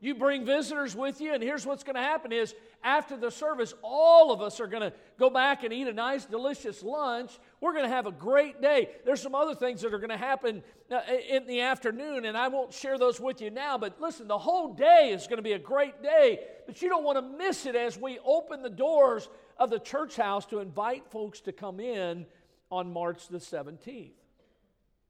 You 0.04 0.14
bring 0.14 0.44
visitors 0.44 0.94
with 0.94 1.22
you, 1.22 1.32
and 1.32 1.42
here's 1.42 1.64
what's 1.64 1.82
going 1.82 1.94
to 1.94 2.02
happen 2.02 2.30
is 2.30 2.54
after 2.82 3.16
the 3.16 3.30
service, 3.30 3.72
all 3.80 4.32
of 4.32 4.42
us 4.42 4.60
are 4.60 4.66
going 4.66 4.82
to 4.82 4.92
go 5.18 5.30
back 5.30 5.64
and 5.64 5.72
eat 5.72 5.88
a 5.88 5.94
nice, 5.94 6.26
delicious 6.26 6.82
lunch. 6.82 7.30
We're 7.62 7.72
going 7.72 7.86
to 7.86 7.90
have 7.90 8.04
a 8.04 8.12
great 8.12 8.60
day. 8.60 8.90
There's 9.06 9.22
some 9.22 9.34
other 9.34 9.54
things 9.54 9.80
that 9.80 9.94
are 9.94 9.98
going 9.98 10.10
to 10.10 10.18
happen 10.18 10.62
uh, 10.90 11.00
in 11.26 11.46
the 11.46 11.62
afternoon, 11.62 12.26
and 12.26 12.36
I 12.36 12.48
won't 12.48 12.74
share 12.74 12.98
those 12.98 13.18
with 13.18 13.40
you 13.40 13.50
now. 13.50 13.78
But 13.78 13.98
listen, 13.98 14.28
the 14.28 14.36
whole 14.36 14.74
day 14.74 15.08
is 15.14 15.26
going 15.26 15.38
to 15.38 15.42
be 15.42 15.52
a 15.52 15.58
great 15.58 16.02
day, 16.02 16.40
but 16.66 16.82
you 16.82 16.90
don't 16.90 17.02
want 17.02 17.16
to 17.16 17.38
miss 17.38 17.64
it 17.64 17.74
as 17.74 17.98
we 17.98 18.18
open 18.26 18.60
the 18.60 18.68
doors 18.68 19.30
of 19.56 19.70
the 19.70 19.78
church 19.78 20.16
house 20.16 20.44
to 20.46 20.58
invite 20.58 21.10
folks 21.10 21.40
to 21.40 21.52
come 21.52 21.80
in 21.80 22.26
on 22.70 22.92
March 22.92 23.28
the 23.28 23.38
17th. 23.38 24.10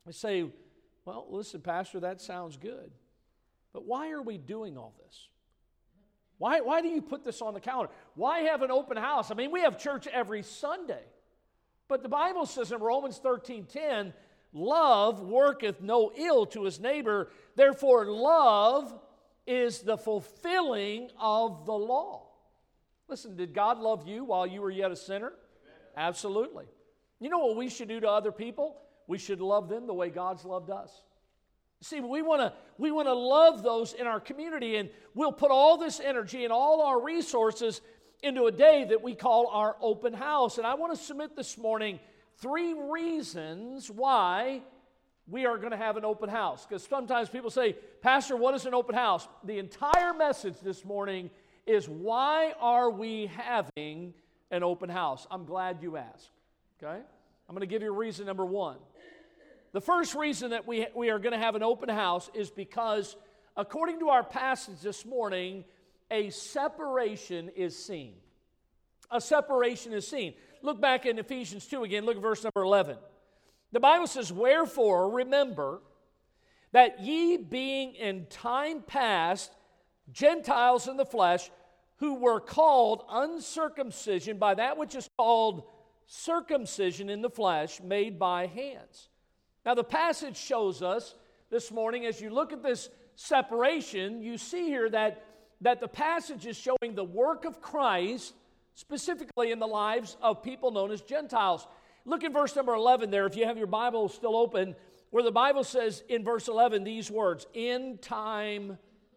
I 0.06 0.12
say, 0.12 0.44
well, 1.04 1.26
listen, 1.30 1.62
Pastor, 1.62 1.98
that 1.98 2.20
sounds 2.20 2.56
good. 2.56 2.92
But 3.74 3.84
why 3.84 4.12
are 4.12 4.22
we 4.22 4.38
doing 4.38 4.78
all 4.78 4.94
this? 5.04 5.28
Why, 6.38 6.60
why 6.60 6.80
do 6.80 6.88
you 6.88 7.02
put 7.02 7.24
this 7.24 7.42
on 7.42 7.52
the 7.52 7.60
calendar? 7.60 7.92
Why 8.14 8.40
have 8.40 8.62
an 8.62 8.70
open 8.70 8.96
house? 8.96 9.30
I 9.30 9.34
mean, 9.34 9.50
we 9.50 9.60
have 9.60 9.78
church 9.78 10.06
every 10.06 10.42
Sunday. 10.42 11.02
But 11.88 12.02
the 12.02 12.08
Bible 12.08 12.46
says 12.46 12.72
in 12.72 12.80
Romans 12.80 13.18
13 13.18 13.66
10, 13.66 14.14
love 14.52 15.20
worketh 15.20 15.82
no 15.82 16.12
ill 16.16 16.46
to 16.46 16.62
his 16.62 16.80
neighbor. 16.80 17.30
Therefore, 17.56 18.06
love 18.06 18.94
is 19.46 19.80
the 19.80 19.98
fulfilling 19.98 21.10
of 21.20 21.66
the 21.66 21.74
law. 21.74 22.28
Listen, 23.08 23.36
did 23.36 23.52
God 23.52 23.78
love 23.78 24.08
you 24.08 24.24
while 24.24 24.46
you 24.46 24.62
were 24.62 24.70
yet 24.70 24.90
a 24.90 24.96
sinner? 24.96 25.32
Absolutely. 25.96 26.64
You 27.20 27.28
know 27.28 27.38
what 27.38 27.56
we 27.56 27.68
should 27.68 27.88
do 27.88 28.00
to 28.00 28.08
other 28.08 28.32
people? 28.32 28.76
We 29.06 29.18
should 29.18 29.40
love 29.40 29.68
them 29.68 29.86
the 29.86 29.94
way 29.94 30.08
God's 30.08 30.44
loved 30.44 30.70
us. 30.70 31.02
See, 31.84 32.00
we 32.00 32.22
want 32.22 32.40
to 32.40 32.50
we 32.78 32.90
want 32.90 33.08
to 33.08 33.14
love 33.14 33.62
those 33.62 33.92
in 33.92 34.06
our 34.06 34.18
community, 34.18 34.76
and 34.76 34.88
we'll 35.14 35.32
put 35.32 35.50
all 35.50 35.76
this 35.76 36.00
energy 36.00 36.44
and 36.44 36.52
all 36.52 36.80
our 36.80 36.98
resources 36.98 37.82
into 38.22 38.46
a 38.46 38.52
day 38.52 38.86
that 38.88 39.02
we 39.02 39.14
call 39.14 39.48
our 39.48 39.76
open 39.82 40.14
house. 40.14 40.56
And 40.56 40.66
I 40.66 40.76
want 40.76 40.96
to 40.96 41.04
submit 41.04 41.36
this 41.36 41.58
morning 41.58 42.00
three 42.38 42.72
reasons 42.72 43.90
why 43.90 44.62
we 45.28 45.44
are 45.44 45.58
going 45.58 45.72
to 45.72 45.76
have 45.76 45.98
an 45.98 46.06
open 46.06 46.30
house. 46.30 46.64
Because 46.64 46.84
sometimes 46.84 47.28
people 47.28 47.50
say, 47.50 47.76
Pastor, 48.00 48.34
what 48.34 48.54
is 48.54 48.64
an 48.64 48.72
open 48.72 48.94
house? 48.94 49.28
The 49.44 49.58
entire 49.58 50.14
message 50.14 50.58
this 50.62 50.86
morning 50.86 51.28
is 51.66 51.86
why 51.86 52.54
are 52.60 52.88
we 52.88 53.26
having 53.26 54.14
an 54.50 54.62
open 54.62 54.88
house? 54.88 55.26
I'm 55.30 55.44
glad 55.44 55.82
you 55.82 55.98
asked. 55.98 56.30
Okay? 56.82 57.02
I'm 57.46 57.54
going 57.54 57.60
to 57.60 57.66
give 57.66 57.82
you 57.82 57.92
reason 57.92 58.24
number 58.24 58.46
one. 58.46 58.78
The 59.74 59.80
first 59.80 60.14
reason 60.14 60.50
that 60.50 60.68
we, 60.68 60.86
we 60.94 61.10
are 61.10 61.18
going 61.18 61.32
to 61.32 61.38
have 61.38 61.56
an 61.56 61.64
open 61.64 61.88
house 61.88 62.30
is 62.32 62.48
because, 62.48 63.16
according 63.56 63.98
to 63.98 64.08
our 64.10 64.22
passage 64.22 64.80
this 64.80 65.04
morning, 65.04 65.64
a 66.12 66.30
separation 66.30 67.48
is 67.56 67.76
seen. 67.76 68.14
A 69.10 69.20
separation 69.20 69.92
is 69.92 70.06
seen. 70.06 70.34
Look 70.62 70.80
back 70.80 71.06
in 71.06 71.18
Ephesians 71.18 71.66
2 71.66 71.82
again, 71.82 72.04
look 72.06 72.14
at 72.14 72.22
verse 72.22 72.44
number 72.44 72.62
11. 72.62 72.98
The 73.72 73.80
Bible 73.80 74.06
says, 74.06 74.32
Wherefore, 74.32 75.10
remember 75.10 75.80
that 76.70 77.00
ye 77.00 77.36
being 77.36 77.96
in 77.96 78.26
time 78.26 78.80
past 78.80 79.50
Gentiles 80.12 80.86
in 80.86 80.96
the 80.96 81.04
flesh, 81.04 81.50
who 81.96 82.14
were 82.14 82.38
called 82.38 83.02
uncircumcision 83.10 84.38
by 84.38 84.54
that 84.54 84.78
which 84.78 84.94
is 84.94 85.10
called 85.16 85.64
circumcision 86.06 87.10
in 87.10 87.22
the 87.22 87.30
flesh, 87.30 87.80
made 87.82 88.20
by 88.20 88.46
hands 88.46 89.08
now, 89.64 89.74
the 89.74 89.84
passage 89.84 90.36
shows 90.36 90.82
us 90.82 91.14
this 91.50 91.70
morning, 91.70 92.04
as 92.04 92.20
you 92.20 92.30
look 92.30 92.52
at 92.52 92.62
this 92.62 92.90
separation, 93.16 94.22
you 94.22 94.36
see 94.36 94.66
here 94.66 94.90
that, 94.90 95.24
that 95.62 95.80
the 95.80 95.88
passage 95.88 96.46
is 96.46 96.56
showing 96.56 96.94
the 96.94 97.04
work 97.04 97.44
of 97.44 97.62
Christ 97.62 98.34
specifically 98.74 99.52
in 99.52 99.58
the 99.58 99.66
lives 99.66 100.16
of 100.20 100.42
people 100.42 100.70
known 100.70 100.90
as 100.90 101.00
Gentiles. 101.00 101.66
Look 102.04 102.24
in 102.24 102.32
verse 102.32 102.54
number 102.54 102.74
11 102.74 103.10
there, 103.10 103.24
if 103.24 103.36
you 103.36 103.46
have 103.46 103.56
your 103.56 103.66
Bible 103.66 104.08
still 104.08 104.36
open, 104.36 104.74
where 105.10 105.22
the 105.22 105.32
Bible 105.32 105.64
says 105.64 106.02
in 106.08 106.24
verse 106.24 106.48
11 106.48 106.84
these 106.84 107.10
words, 107.10 107.46
in 107.54 107.98
time 107.98 108.76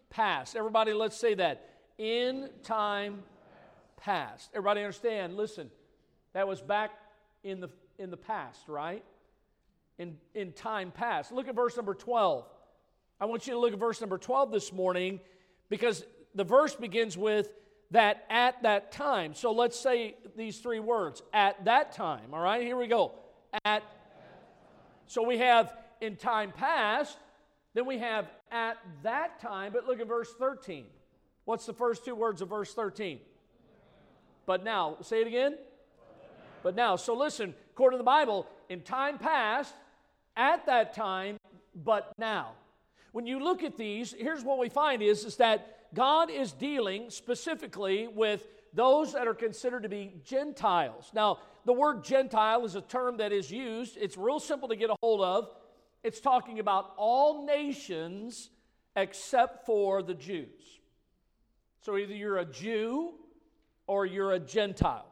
past. 0.10 0.56
Everybody, 0.56 0.94
let's 0.94 1.18
say 1.18 1.34
that. 1.34 1.70
In 1.98 2.50
time 2.64 3.24
past. 3.98 4.52
Everybody 4.54 4.82
understand? 4.82 5.36
Listen, 5.36 5.70
that 6.34 6.48
was 6.48 6.62
back 6.62 6.92
in 7.44 7.60
the, 7.60 7.70
in 7.98 8.12
the 8.12 8.18
past, 8.18 8.70
right? 8.70 9.04
In, 9.98 10.18
in 10.34 10.52
time 10.52 10.92
past. 10.92 11.32
Look 11.32 11.48
at 11.48 11.56
verse 11.56 11.76
number 11.76 11.94
12. 11.94 12.46
I 13.20 13.26
want 13.26 13.48
you 13.48 13.54
to 13.54 13.60
look 13.60 13.74
at 13.74 13.80
verse 13.80 14.00
number 14.00 14.18
12 14.18 14.52
this 14.52 14.72
morning 14.72 15.20
because 15.70 16.06
the 16.36 16.44
verse 16.44 16.76
begins 16.76 17.18
with 17.18 17.50
that 17.92 18.26
at 18.30 18.62
that 18.64 18.92
time. 18.92 19.34
So 19.34 19.52
let's 19.52 19.80
say 19.80 20.16
these 20.36 20.60
three 20.60 20.80
words 20.80 21.22
at 21.34 21.66
that 21.66 21.94
time. 21.94 22.34
All 22.34 22.40
right, 22.40 22.62
here 22.62 22.78
we 22.78 22.88
go. 22.88 23.14
At. 23.66 23.84
So 25.08 25.24
we 25.24 25.38
have 25.40 25.74
in 26.02 26.16
time 26.16 26.52
past, 26.52 27.18
then 27.74 27.86
we 27.86 27.98
have 27.98 28.28
at 28.52 28.78
that 29.04 29.40
time, 29.40 29.72
but 29.74 29.88
look 29.88 30.00
at 30.00 30.08
verse 30.08 30.32
13. 30.38 30.86
What's 31.46 31.66
the 31.66 31.74
first 31.74 32.06
two 32.06 32.14
words 32.14 32.42
of 32.42 32.50
verse 32.50 32.74
13? 32.74 33.20
But 34.46 34.64
now. 34.64 34.98
Say 35.02 35.22
it 35.22 35.28
again. 35.28 35.58
But 36.62 36.76
now. 36.76 36.98
So 36.98 37.16
listen, 37.16 37.54
according 37.72 37.98
to 37.98 38.00
the 38.00 38.06
Bible, 38.06 38.46
in 38.70 38.82
time 38.82 39.18
past, 39.18 39.74
at 40.38 40.66
that 40.68 40.94
time, 40.94 41.38
but 41.84 42.14
now. 42.18 42.52
When 43.12 43.26
you 43.26 43.44
look 43.44 43.64
at 43.64 43.78
these, 43.78 44.14
here's 44.18 44.44
what 44.44 44.60
we 44.60 44.70
find 44.70 45.02
is, 45.02 45.26
is 45.26 45.38
that 45.38 45.94
God 45.94 46.30
is 46.30 46.52
dealing 46.52 47.10
specifically 47.10 48.08
with 48.08 48.48
those 48.74 49.14
that 49.14 49.28
are 49.28 49.34
considered 49.34 49.84
to 49.84 49.90
be 49.90 50.14
Gentiles. 50.24 51.10
Now, 51.14 51.40
the 51.66 51.74
word 51.74 52.04
Gentile 52.04 52.64
is 52.64 52.76
a 52.76 52.82
term 52.82 53.18
that 53.18 53.32
is 53.32 53.50
used, 53.50 53.98
it's 53.98 54.18
real 54.18 54.40
simple 54.40 54.70
to 54.70 54.76
get 54.76 54.90
a 54.90 54.96
hold 55.02 55.22
of. 55.22 55.50
It's 56.04 56.22
talking 56.22 56.60
about 56.60 56.94
all 56.96 57.46
nations 57.46 58.52
except 58.96 59.66
for 59.66 60.02
the 60.04 60.14
Jews. 60.14 60.80
So 61.82 61.98
either 61.98 62.14
you're 62.14 62.38
a 62.38 62.46
Jew 62.46 63.16
or 63.88 64.06
you're 64.06 64.34
a 64.34 64.40
Gentile. 64.40 65.08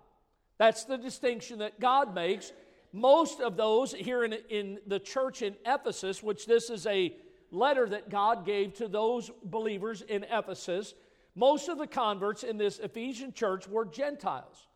That's 0.58 0.84
the 0.84 0.98
distinction 0.98 1.60
that 1.60 1.80
God 1.80 2.14
makes 2.14 2.52
most 2.96 3.42
of 3.42 3.58
those 3.58 3.94
here 3.94 4.24
in, 4.24 4.34
in 4.50 4.80
the 4.88 5.00
church 5.00 5.42
in 5.42 5.54
Ephesus, 5.66 6.24
which 6.24 6.46
this 6.46 6.70
is 6.70 6.88
a 6.88 7.14
letter 7.52 7.90
that 7.90 8.10
God 8.10 8.46
gave 8.46 8.74
to 8.76 8.88
those 8.88 9.30
believers 9.44 10.02
in 10.02 10.24
Ephesus, 10.24 10.94
most 11.36 11.68
of 11.68 11.78
the 11.78 11.88
converts 11.88 12.44
in 12.44 12.58
this 12.58 12.80
Ephesian 12.80 13.34
church 13.34 13.68
were 13.68 13.84
Gentiles. 13.84 14.68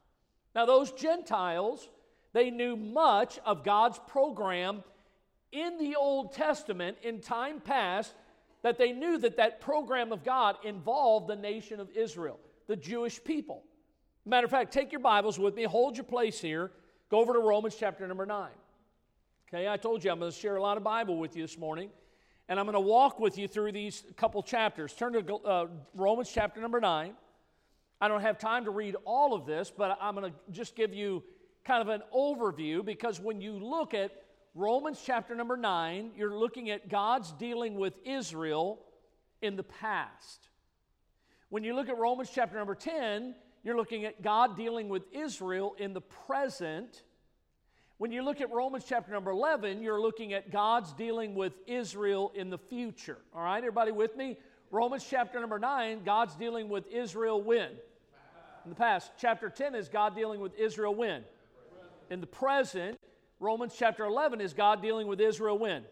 Now, 0.54 0.66
those 0.66 0.92
Gentiles, 0.92 1.88
they 2.34 2.50
knew 2.50 2.76
much 2.76 3.40
of 3.46 3.64
God's 3.64 4.00
program 4.06 4.84
in 5.54 5.78
the 5.78 5.96
Old 5.96 6.34
Testament 6.34 6.98
in 7.02 7.22
time 7.22 7.62
past 7.62 8.14
that 8.64 8.78
they 8.78 8.92
knew 8.92 9.18
that 9.20 9.38
that 9.38 9.62
program 9.62 10.12
of 10.12 10.26
God 10.26 10.58
involved 10.66 11.30
the 11.30 11.38
nation 11.38 11.80
of 11.80 11.90
Israel, 11.92 12.38
the 12.68 12.76
Jewish 12.76 13.24
people. 13.24 13.64
Matter 14.26 14.44
of 14.44 14.52
fact, 14.52 14.74
take 14.74 14.92
your 14.92 15.00
Bibles 15.00 15.40
with 15.40 15.56
me, 15.56 15.64
hold 15.64 15.96
your 15.96 16.04
place 16.04 16.42
here. 16.42 16.72
Go 17.10 17.20
over 17.20 17.34
to 17.34 17.39
Romans 17.39 17.75
chapter 17.78 18.08
number 18.08 18.28
9. 18.28 18.50
Okay, 19.48 19.68
I 19.68 19.78
told 19.78 20.04
you 20.04 20.12
I'm 20.12 20.20
going 20.20 20.32
to 20.32 20.38
share 20.38 20.58
a 20.58 20.62
lot 20.62 20.78
of 20.78 20.84
Bible 20.84 21.18
with 21.18 21.36
you 21.36 21.42
this 21.42 21.58
morning, 21.58 21.89
and 22.48 22.60
I'm 22.60 22.68
going 22.68 22.75
to 22.75 22.80
walk 22.80 23.20
with 23.20 23.36
you 23.36 23.48
through 23.48 23.72
these 23.72 24.04
couple 24.16 24.44
chapters. 24.44 24.94
Turn 24.94 25.13
to 25.13 25.36
uh, 25.38 25.66
Romans 25.96 26.30
chapter 26.32 26.62
number 26.62 26.80
9. 26.80 27.13
I 28.00 28.08
don't 28.08 28.22
have 28.22 28.38
time 28.38 28.63
to 28.66 28.72
read 28.72 28.96
all 29.06 29.34
of 29.34 29.48
this, 29.48 29.74
but 29.75 29.98
I'm 30.00 30.13
going 30.13 30.32
to 30.32 30.38
just 30.51 30.75
give 30.75 30.94
you 30.94 31.24
kind 31.66 31.82
of 31.82 31.88
an 31.89 32.04
overview 32.16 32.86
because 32.86 33.20
when 33.20 33.42
you 33.42 33.54
look 33.54 33.96
at 33.96 34.12
Romans 34.54 35.01
chapter 35.04 35.34
number 35.34 35.58
9, 35.58 36.12
you're 36.16 36.38
looking 36.38 36.70
at 36.70 36.89
God's 36.89 37.32
dealing 37.32 37.74
with 37.74 37.96
Israel 38.06 38.80
in 39.42 39.56
the 39.56 39.63
past. 39.63 40.48
When 41.50 41.63
you 41.63 41.75
look 41.75 41.89
at 41.89 41.98
Romans 41.98 42.30
chapter 42.32 42.56
number 42.56 42.75
10, 42.75 43.34
you're 43.63 43.75
looking 43.75 44.06
at 44.06 44.22
God 44.22 44.56
dealing 44.56 44.89
with 44.89 45.04
Israel 45.12 45.75
in 45.78 45.94
the 45.94 46.01
present. 46.01 47.04
When 47.98 48.12
you 48.12 48.24
look 48.24 48.39
at 48.39 48.50
Romans 48.51 48.86
chapter 48.88 49.12
number 49.12 49.32
11, 49.32 49.82
you're 49.82 50.01
looking 50.01 50.34
at 50.34 50.51
God's 50.51 50.94
dealing 50.94 51.36
with 51.36 51.54
Israel 51.68 52.32
in 52.34 52.50
the 52.50 52.58
future. 52.58 53.18
All 53.36 53.44
right, 53.44 53.58
everybody 53.58 53.92
with 53.92 54.16
me? 54.16 54.38
Romans 54.72 55.06
chapter 55.10 55.39
number 55.39 55.60
9, 55.60 56.04
God's 56.06 56.36
dealing 56.36 56.70
with 56.70 56.88
Israel 56.92 57.42
when? 57.42 57.70
In 58.63 58.70
the 58.70 58.75
past. 58.75 59.12
Chapter 59.18 59.50
10 59.50 59.75
is 59.75 59.89
God 59.89 60.16
dealing 60.16 60.39
with 60.39 60.58
Israel 60.58 60.96
when? 60.96 61.24
In 62.10 62.22
the 62.22 62.28
present. 62.28 62.98
Romans 63.42 63.74
chapter 63.78 64.06
11 64.06 64.42
is 64.42 64.54
God 64.54 64.82
dealing 64.82 65.08
with 65.08 65.20
Israel 65.20 65.58
when? 65.58 65.84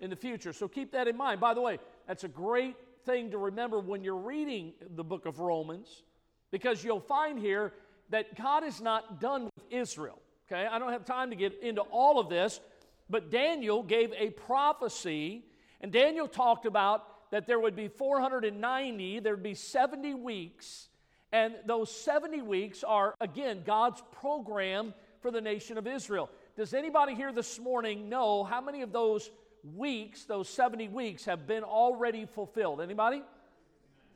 In 0.00 0.10
the 0.10 0.16
future. 0.16 0.52
So 0.52 0.68
keep 0.68 0.92
that 0.92 1.08
in 1.08 1.16
mind. 1.16 1.40
By 1.40 1.54
the 1.54 1.60
way, 1.60 1.78
that's 2.06 2.24
a 2.24 2.28
great 2.28 2.76
thing 3.06 3.30
to 3.30 3.38
remember 3.38 3.78
when 3.80 4.04
you're 4.04 4.16
reading 4.16 4.74
the 4.96 5.04
book 5.04 5.24
of 5.24 5.38
Romans 5.38 6.02
because 6.50 6.82
you'll 6.82 7.00
find 7.00 7.38
here 7.38 7.72
that 8.10 8.36
God 8.36 8.64
is 8.64 8.80
not 8.80 9.20
done 9.20 9.44
with 9.44 9.64
Israel. 9.70 10.18
Okay, 10.50 10.66
I 10.66 10.78
don't 10.78 10.92
have 10.92 11.04
time 11.04 11.30
to 11.30 11.36
get 11.36 11.62
into 11.62 11.80
all 11.80 12.18
of 12.18 12.28
this, 12.28 12.60
but 13.08 13.30
Daniel 13.30 13.82
gave 13.82 14.12
a 14.18 14.30
prophecy, 14.30 15.44
and 15.80 15.92
Daniel 15.92 16.26
talked 16.26 16.66
about 16.66 17.30
that 17.30 17.46
there 17.46 17.60
would 17.60 17.76
be 17.76 17.86
490, 17.86 19.20
there 19.20 19.34
would 19.34 19.42
be 19.42 19.54
70 19.54 20.14
weeks, 20.14 20.88
and 21.32 21.54
those 21.66 21.92
70 21.92 22.42
weeks 22.42 22.82
are, 22.82 23.14
again, 23.20 23.62
God's 23.64 24.02
program 24.10 24.92
for 25.20 25.30
the 25.30 25.40
nation 25.40 25.78
of 25.78 25.86
Israel. 25.86 26.28
Does 26.56 26.74
anybody 26.74 27.14
here 27.14 27.32
this 27.32 27.60
morning 27.60 28.08
know 28.08 28.42
how 28.42 28.60
many 28.60 28.82
of 28.82 28.92
those 28.92 29.30
weeks, 29.76 30.24
those 30.24 30.48
70 30.48 30.88
weeks, 30.88 31.24
have 31.26 31.46
been 31.46 31.62
already 31.62 32.26
fulfilled? 32.26 32.80
Anybody? 32.80 33.22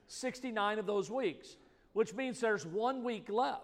69 0.08 0.78
of 0.78 0.86
those 0.86 1.10
weeks, 1.10 1.56
which 1.94 2.12
means 2.12 2.40
there's 2.40 2.66
one 2.66 3.02
week 3.02 3.30
left. 3.30 3.62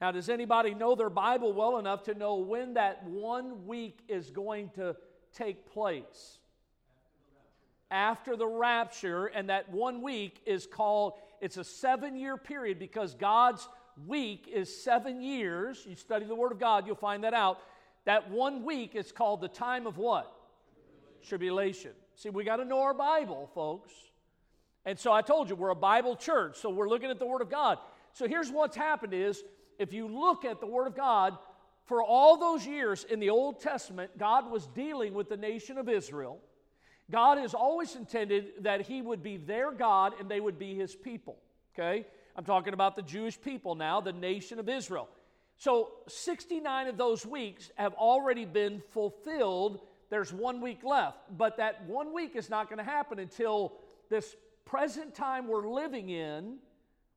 Now, 0.00 0.10
does 0.10 0.28
anybody 0.28 0.74
know 0.74 0.94
their 0.94 1.10
Bible 1.10 1.52
well 1.52 1.78
enough 1.78 2.04
to 2.04 2.14
know 2.14 2.36
when 2.36 2.74
that 2.74 3.04
one 3.04 3.66
week 3.66 4.00
is 4.08 4.30
going 4.30 4.70
to 4.70 4.96
take 5.34 5.70
place? 5.70 6.38
After 7.90 8.36
the 8.36 8.46
rapture, 8.46 9.26
and 9.26 9.48
that 9.50 9.70
one 9.70 10.02
week 10.02 10.40
is 10.46 10.66
called, 10.66 11.14
it's 11.40 11.56
a 11.56 11.64
seven 11.64 12.16
year 12.16 12.36
period 12.36 12.78
because 12.78 13.14
God's 13.14 13.68
week 14.06 14.48
is 14.52 14.74
seven 14.82 15.20
years. 15.20 15.84
You 15.86 15.96
study 15.96 16.24
the 16.24 16.34
Word 16.34 16.52
of 16.52 16.58
God, 16.58 16.86
you'll 16.86 16.96
find 16.96 17.24
that 17.24 17.34
out. 17.34 17.60
That 18.06 18.30
one 18.30 18.64
week 18.64 18.94
is 18.94 19.12
called 19.12 19.40
the 19.40 19.48
time 19.48 19.86
of 19.86 19.98
what? 19.98 20.32
Tribulation. 21.22 21.92
See, 22.14 22.30
we 22.30 22.44
got 22.44 22.56
to 22.56 22.64
know 22.64 22.80
our 22.80 22.94
Bible, 22.94 23.50
folks. 23.54 23.92
And 24.86 24.98
so 24.98 25.12
I 25.12 25.22
told 25.22 25.50
you, 25.50 25.56
we're 25.56 25.70
a 25.70 25.74
Bible 25.74 26.16
church, 26.16 26.56
so 26.56 26.70
we're 26.70 26.88
looking 26.88 27.10
at 27.10 27.18
the 27.18 27.26
Word 27.26 27.42
of 27.42 27.50
God. 27.50 27.78
So 28.12 28.26
here's 28.26 28.50
what's 28.50 28.76
happened 28.76 29.14
is 29.14 29.42
if 29.78 29.92
you 29.92 30.08
look 30.08 30.44
at 30.44 30.60
the 30.60 30.66
Word 30.66 30.86
of 30.86 30.96
God, 30.96 31.36
for 31.84 32.02
all 32.02 32.36
those 32.36 32.66
years 32.66 33.04
in 33.04 33.18
the 33.18 33.30
Old 33.30 33.60
Testament, 33.60 34.16
God 34.16 34.50
was 34.50 34.66
dealing 34.68 35.12
with 35.12 35.28
the 35.28 35.36
nation 35.36 35.76
of 35.76 35.88
Israel. 35.88 36.38
God 37.10 37.38
has 37.38 37.52
always 37.52 37.96
intended 37.96 38.52
that 38.60 38.82
He 38.82 39.02
would 39.02 39.22
be 39.22 39.36
their 39.36 39.72
God 39.72 40.14
and 40.20 40.28
they 40.28 40.40
would 40.40 40.58
be 40.58 40.74
His 40.74 40.94
people. 40.94 41.36
Okay? 41.74 42.06
I'm 42.36 42.44
talking 42.44 42.74
about 42.74 42.94
the 42.94 43.02
Jewish 43.02 43.40
people 43.40 43.74
now, 43.74 44.00
the 44.00 44.12
nation 44.12 44.58
of 44.58 44.68
Israel. 44.68 45.08
So 45.56 45.90
69 46.08 46.86
of 46.86 46.96
those 46.96 47.26
weeks 47.26 47.70
have 47.74 47.92
already 47.94 48.44
been 48.44 48.82
fulfilled. 48.92 49.80
There's 50.08 50.32
one 50.32 50.60
week 50.60 50.84
left. 50.84 51.18
But 51.36 51.56
that 51.58 51.84
one 51.86 52.14
week 52.14 52.36
is 52.36 52.48
not 52.48 52.68
going 52.68 52.78
to 52.78 52.84
happen 52.84 53.18
until 53.18 53.74
this 54.08 54.36
present 54.70 55.14
time 55.16 55.48
we're 55.48 55.68
living 55.68 56.10
in 56.10 56.56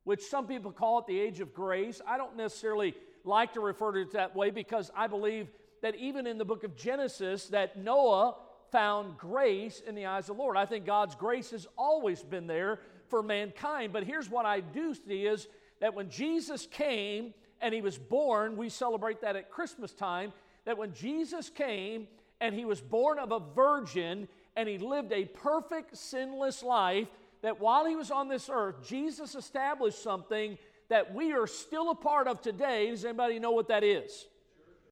which 0.05 0.23
some 0.23 0.47
people 0.47 0.71
call 0.71 0.99
it 0.99 1.05
the 1.05 1.19
age 1.19 1.39
of 1.39 1.53
grace. 1.53 2.01
I 2.07 2.17
don't 2.17 2.35
necessarily 2.35 2.95
like 3.23 3.53
to 3.53 3.59
refer 3.59 3.91
to 3.91 4.01
it 4.01 4.11
that 4.13 4.35
way 4.35 4.49
because 4.49 4.89
I 4.95 5.05
believe 5.05 5.47
that 5.83 5.95
even 5.95 6.25
in 6.25 6.39
the 6.39 6.45
book 6.45 6.63
of 6.63 6.75
Genesis 6.75 7.45
that 7.49 7.77
Noah 7.77 8.35
found 8.71 9.19
grace 9.19 9.83
in 9.85 9.93
the 9.93 10.07
eyes 10.07 10.29
of 10.29 10.35
the 10.35 10.41
Lord. 10.41 10.57
I 10.57 10.65
think 10.65 10.87
God's 10.87 11.13
grace 11.13 11.51
has 11.51 11.67
always 11.77 12.23
been 12.23 12.47
there 12.47 12.79
for 13.07 13.21
mankind, 13.21 13.93
but 13.93 14.03
here's 14.03 14.31
what 14.31 14.47
I 14.47 14.59
do 14.61 14.95
see 14.95 15.27
is 15.27 15.47
that 15.79 15.93
when 15.93 16.09
Jesus 16.09 16.65
came 16.65 17.35
and 17.61 17.71
he 17.71 17.81
was 17.81 17.99
born, 17.99 18.57
we 18.57 18.69
celebrate 18.69 19.21
that 19.21 19.35
at 19.35 19.51
Christmas 19.51 19.93
time, 19.93 20.33
that 20.65 20.75
when 20.75 20.91
Jesus 20.91 21.49
came 21.49 22.07
and 22.41 22.55
he 22.55 22.65
was 22.65 22.81
born 22.81 23.19
of 23.19 23.31
a 23.31 23.39
virgin 23.39 24.27
and 24.55 24.67
he 24.67 24.79
lived 24.79 25.11
a 25.11 25.25
perfect 25.25 25.95
sinless 25.95 26.63
life, 26.63 27.07
that 27.43 27.59
while 27.59 27.85
he 27.85 27.95
was 27.95 28.09
on 28.09 28.29
this 28.29 28.49
earth, 28.51 28.87
Jesus 28.87 29.35
established 29.35 30.01
something 30.01 30.57
that 30.89 31.13
we 31.13 31.33
are 31.33 31.45
still 31.45 31.91
a 31.91 31.95
part 31.95 32.27
of 32.27 32.41
today. 32.41 32.89
Does 32.89 33.05
anybody 33.05 33.37
know 33.37 33.51
what 33.51 33.67
that 33.67 33.83
is? 33.83 34.25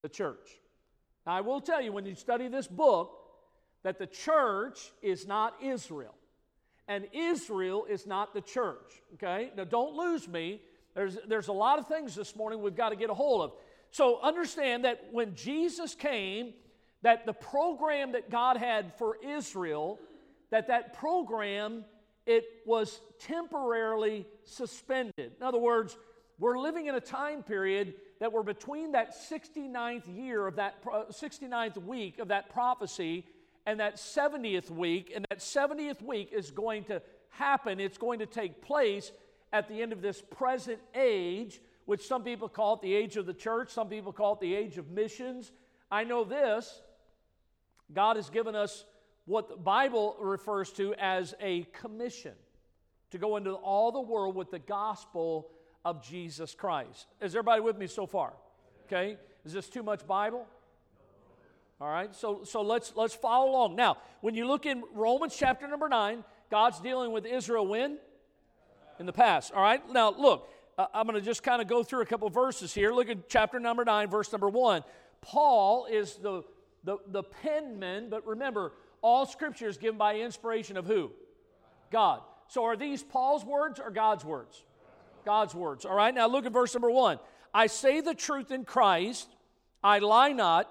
The 0.03 0.09
church. 0.09 0.59
Now, 1.25 1.33
I 1.33 1.41
will 1.41 1.61
tell 1.61 1.81
you 1.81 1.91
when 1.91 2.05
you 2.05 2.13
study 2.13 2.49
this 2.49 2.67
book 2.67 3.17
that 3.83 3.97
the 3.97 4.05
church 4.05 4.91
is 5.01 5.25
not 5.25 5.55
Israel, 5.63 6.13
and 6.87 7.07
Israel 7.13 7.85
is 7.89 8.05
not 8.05 8.33
the 8.33 8.41
church. 8.41 9.01
Okay? 9.15 9.51
Now, 9.55 9.63
don't 9.63 9.95
lose 9.95 10.27
me. 10.27 10.61
There's, 10.93 11.17
there's 11.27 11.47
a 11.47 11.53
lot 11.53 11.79
of 11.79 11.87
things 11.87 12.15
this 12.15 12.35
morning 12.35 12.61
we've 12.61 12.75
got 12.75 12.89
to 12.89 12.97
get 12.97 13.09
a 13.09 13.13
hold 13.13 13.43
of. 13.43 13.53
So, 13.91 14.19
understand 14.21 14.83
that 14.83 15.07
when 15.11 15.35
Jesus 15.35 15.95
came, 15.95 16.53
that 17.01 17.25
the 17.25 17.33
program 17.33 18.11
that 18.11 18.29
God 18.29 18.57
had 18.57 18.93
for 18.97 19.17
Israel, 19.23 19.99
that 20.49 20.67
that 20.67 20.93
program 20.93 21.85
it 22.25 22.45
was 22.65 22.99
temporarily 23.19 24.27
suspended. 24.43 25.31
In 25.39 25.43
other 25.43 25.57
words, 25.57 25.97
we're 26.39 26.57
living 26.57 26.87
in 26.87 26.95
a 26.95 27.01
time 27.01 27.43
period 27.43 27.93
that 28.19 28.31
we're 28.31 28.43
between 28.43 28.93
that 28.93 29.13
69th 29.29 30.03
year 30.15 30.47
of 30.47 30.55
that 30.55 30.83
69th 30.83 31.77
week 31.77 32.19
of 32.19 32.29
that 32.29 32.49
prophecy 32.49 33.25
and 33.65 33.79
that 33.79 33.97
70th 33.97 34.69
week 34.69 35.11
and 35.15 35.25
that 35.29 35.39
70th 35.39 36.01
week 36.01 36.31
is 36.31 36.51
going 36.51 36.83
to 36.85 37.01
happen. 37.29 37.79
It's 37.79 37.97
going 37.97 38.19
to 38.19 38.25
take 38.25 38.61
place 38.61 39.11
at 39.53 39.67
the 39.67 39.81
end 39.81 39.93
of 39.93 40.01
this 40.01 40.21
present 40.21 40.79
age 40.95 41.59
which 41.85 42.07
some 42.07 42.23
people 42.23 42.47
call 42.47 42.75
it 42.75 42.81
the 42.81 42.93
age 42.93 43.17
of 43.17 43.25
the 43.25 43.33
church 43.33 43.69
some 43.69 43.89
people 43.89 44.13
call 44.13 44.33
it 44.33 44.39
the 44.39 44.55
age 44.55 44.77
of 44.77 44.89
missions. 44.89 45.51
I 45.91 46.03
know 46.05 46.23
this. 46.23 46.81
God 47.93 48.15
has 48.15 48.29
given 48.29 48.55
us 48.55 48.85
what 49.31 49.47
the 49.47 49.55
Bible 49.55 50.17
refers 50.19 50.71
to 50.73 50.93
as 50.95 51.33
a 51.39 51.63
commission 51.71 52.33
to 53.11 53.17
go 53.17 53.37
into 53.37 53.53
all 53.53 53.93
the 53.93 54.01
world 54.01 54.35
with 54.35 54.51
the 54.51 54.59
gospel 54.59 55.47
of 55.85 56.05
Jesus 56.05 56.53
Christ. 56.53 57.07
Is 57.21 57.33
everybody 57.33 57.61
with 57.61 57.77
me 57.77 57.87
so 57.87 58.05
far? 58.05 58.33
Okay? 58.85 59.15
Is 59.45 59.53
this 59.53 59.69
too 59.69 59.83
much 59.83 60.05
Bible? 60.05 60.45
All 61.79 61.87
right, 61.87 62.13
so, 62.13 62.43
so 62.43 62.61
let's, 62.61 62.91
let's 62.97 63.15
follow 63.15 63.51
along. 63.51 63.77
Now, 63.77 63.97
when 64.19 64.35
you 64.35 64.45
look 64.45 64.65
in 64.65 64.83
Romans 64.93 65.33
chapter 65.39 65.65
number 65.65 65.87
9, 65.87 66.25
God's 66.49 66.81
dealing 66.81 67.13
with 67.13 67.25
Israel 67.25 67.65
when? 67.65 67.99
In 68.99 69.05
the 69.05 69.13
past. 69.13 69.53
All 69.53 69.63
right, 69.63 69.81
now 69.93 70.11
look, 70.11 70.49
uh, 70.77 70.87
I'm 70.93 71.07
going 71.07 71.17
to 71.17 71.25
just 71.25 71.41
kind 71.41 71.61
of 71.61 71.69
go 71.69 71.83
through 71.83 72.01
a 72.01 72.05
couple 72.05 72.29
verses 72.29 72.73
here. 72.73 72.91
Look 72.91 73.09
at 73.09 73.29
chapter 73.29 73.61
number 73.61 73.85
9, 73.85 74.09
verse 74.09 74.29
number 74.33 74.49
1. 74.49 74.83
Paul 75.21 75.85
is 75.85 76.15
the, 76.15 76.43
the, 76.83 76.97
the 77.07 77.23
penman, 77.23 78.09
but 78.09 78.27
remember, 78.27 78.73
all 79.01 79.25
scripture 79.25 79.67
is 79.67 79.77
given 79.77 79.97
by 79.97 80.17
inspiration 80.17 80.77
of 80.77 80.85
who? 80.85 81.11
God. 81.91 82.21
So 82.47 82.65
are 82.65 82.75
these 82.75 83.03
Paul's 83.03 83.45
words 83.45 83.79
or 83.79 83.91
God's 83.91 84.25
words? 84.25 84.63
God's 85.25 85.55
words. 85.55 85.85
All 85.85 85.95
right, 85.95 86.13
now 86.13 86.27
look 86.27 86.45
at 86.45 86.53
verse 86.53 86.73
number 86.73 86.91
one. 86.91 87.19
I 87.53 87.67
say 87.67 88.01
the 88.01 88.13
truth 88.13 88.51
in 88.51 88.65
Christ, 88.65 89.27
I 89.83 89.99
lie 89.99 90.31
not, 90.31 90.69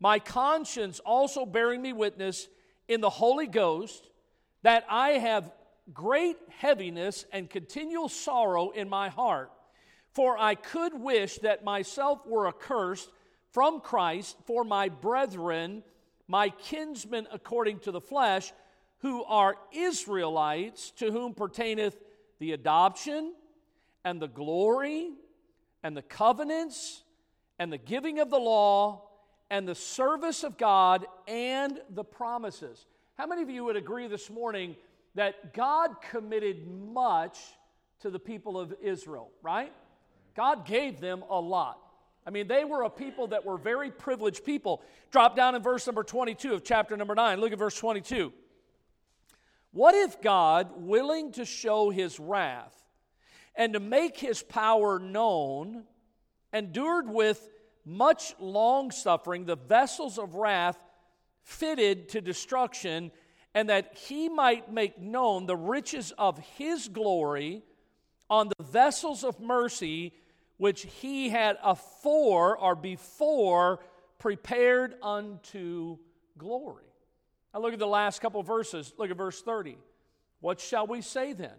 my 0.00 0.18
conscience 0.18 1.00
also 1.00 1.46
bearing 1.46 1.80
me 1.82 1.92
witness 1.92 2.48
in 2.88 3.00
the 3.00 3.10
Holy 3.10 3.46
Ghost 3.46 4.08
that 4.62 4.84
I 4.88 5.10
have 5.10 5.50
great 5.92 6.36
heaviness 6.48 7.24
and 7.32 7.48
continual 7.48 8.08
sorrow 8.08 8.70
in 8.70 8.88
my 8.88 9.08
heart. 9.08 9.50
For 10.12 10.38
I 10.38 10.54
could 10.54 10.94
wish 10.94 11.38
that 11.38 11.64
myself 11.64 12.26
were 12.26 12.48
accursed 12.48 13.10
from 13.52 13.80
Christ 13.80 14.36
for 14.46 14.64
my 14.64 14.88
brethren 14.88 15.82
my 16.28 16.50
kinsmen 16.50 17.26
according 17.32 17.80
to 17.80 17.90
the 17.92 18.00
flesh, 18.00 18.52
who 18.98 19.24
are 19.24 19.56
Israelites, 19.72 20.90
to 20.92 21.12
whom 21.12 21.34
pertaineth 21.34 21.96
the 22.38 22.52
adoption 22.52 23.34
and 24.04 24.20
the 24.20 24.28
glory 24.28 25.10
and 25.82 25.96
the 25.96 26.02
covenants 26.02 27.02
and 27.58 27.72
the 27.72 27.78
giving 27.78 28.18
of 28.18 28.30
the 28.30 28.38
law 28.38 29.02
and 29.50 29.68
the 29.68 29.74
service 29.74 30.42
of 30.42 30.58
God 30.58 31.06
and 31.28 31.80
the 31.90 32.04
promises. 32.04 32.86
How 33.16 33.26
many 33.26 33.42
of 33.42 33.50
you 33.50 33.64
would 33.64 33.76
agree 33.76 34.08
this 34.08 34.28
morning 34.28 34.76
that 35.14 35.54
God 35.54 36.02
committed 36.10 36.66
much 36.66 37.38
to 38.00 38.10
the 38.10 38.18
people 38.18 38.58
of 38.58 38.74
Israel, 38.82 39.30
right? 39.42 39.72
God 40.34 40.66
gave 40.66 41.00
them 41.00 41.24
a 41.30 41.40
lot. 41.40 41.78
I 42.26 42.30
mean, 42.30 42.48
they 42.48 42.64
were 42.64 42.82
a 42.82 42.90
people 42.90 43.28
that 43.28 43.44
were 43.46 43.56
very 43.56 43.90
privileged 43.90 44.44
people. 44.44 44.82
Drop 45.12 45.36
down 45.36 45.54
in 45.54 45.62
verse 45.62 45.86
number 45.86 46.02
22 46.02 46.54
of 46.54 46.64
chapter 46.64 46.96
number 46.96 47.14
9. 47.14 47.40
Look 47.40 47.52
at 47.52 47.58
verse 47.58 47.78
22. 47.78 48.32
What 49.72 49.94
if 49.94 50.20
God, 50.20 50.70
willing 50.76 51.32
to 51.32 51.44
show 51.44 51.90
his 51.90 52.18
wrath 52.18 52.74
and 53.54 53.74
to 53.74 53.80
make 53.80 54.18
his 54.18 54.42
power 54.42 54.98
known, 54.98 55.84
endured 56.52 57.08
with 57.08 57.48
much 57.84 58.34
long 58.40 58.90
suffering 58.90 59.44
the 59.44 59.56
vessels 59.56 60.18
of 60.18 60.34
wrath 60.34 60.78
fitted 61.42 62.08
to 62.08 62.20
destruction, 62.20 63.12
and 63.54 63.68
that 63.68 63.94
he 63.94 64.28
might 64.28 64.72
make 64.72 64.98
known 64.98 65.46
the 65.46 65.56
riches 65.56 66.12
of 66.18 66.38
his 66.58 66.88
glory 66.88 67.62
on 68.28 68.48
the 68.48 68.64
vessels 68.64 69.22
of 69.22 69.38
mercy 69.38 70.12
which 70.58 70.82
he 70.82 71.28
had 71.28 71.58
afore 71.62 72.56
or 72.56 72.74
before 72.74 73.80
prepared 74.18 74.94
unto 75.02 75.98
glory. 76.38 76.84
Now 77.52 77.60
look 77.60 77.72
at 77.72 77.78
the 77.78 77.86
last 77.86 78.20
couple 78.20 78.42
verses. 78.42 78.92
Look 78.98 79.10
at 79.10 79.16
verse 79.16 79.42
30. 79.42 79.78
What 80.40 80.60
shall 80.60 80.86
we 80.86 81.00
say 81.00 81.32
then? 81.32 81.56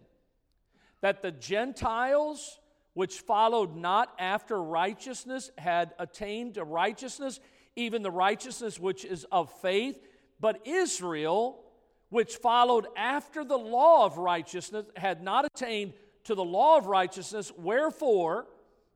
That 1.01 1.21
the 1.21 1.31
Gentiles 1.31 2.59
which 2.93 3.19
followed 3.19 3.75
not 3.75 4.11
after 4.17 4.59
righteousness 4.59 5.51
had 5.57 5.93
attained 5.99 6.55
to 6.55 6.63
righteousness, 6.63 7.39
even 7.75 8.01
the 8.01 8.09
righteousness 8.09 8.79
which 8.79 9.05
is 9.05 9.23
of 9.31 9.51
faith, 9.61 10.01
but 10.39 10.65
Israel, 10.65 11.63
which 12.09 12.37
followed 12.37 12.87
after 12.95 13.45
the 13.45 13.57
law 13.57 14.05
of 14.05 14.17
righteousness, 14.17 14.87
had 14.95 15.21
not 15.21 15.45
attained 15.45 15.93
to 16.23 16.33
the 16.33 16.43
law 16.43 16.77
of 16.77 16.87
righteousness. 16.87 17.51
Wherefore, 17.55 18.47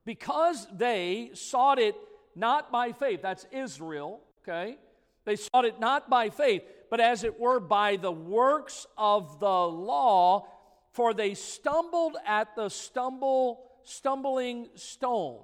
because 0.06 0.68
they 0.74 1.32
sought 1.34 1.80
it 1.80 1.96
not 2.36 2.72
by 2.72 2.92
faith, 2.92 3.22
that's 3.22 3.46
Israel, 3.52 4.22
okay? 4.42 4.78
They 5.26 5.36
sought 5.36 5.66
it 5.66 5.80
not 5.80 6.10
by 6.10 6.30
faith, 6.30 6.64
but 6.90 7.00
as 7.00 7.24
it 7.24 7.40
were 7.40 7.60
by 7.60 7.98
the 7.98 8.12
works 8.12 8.88
of 8.98 9.40
the 9.40 9.48
law, 9.48 10.48
for 10.92 11.14
they 11.14 11.34
stumbled 11.34 12.18
at 12.26 12.56
the 12.56 12.70
stumble 12.70 13.72
stumbling 13.84 14.68
stone. 14.76 15.40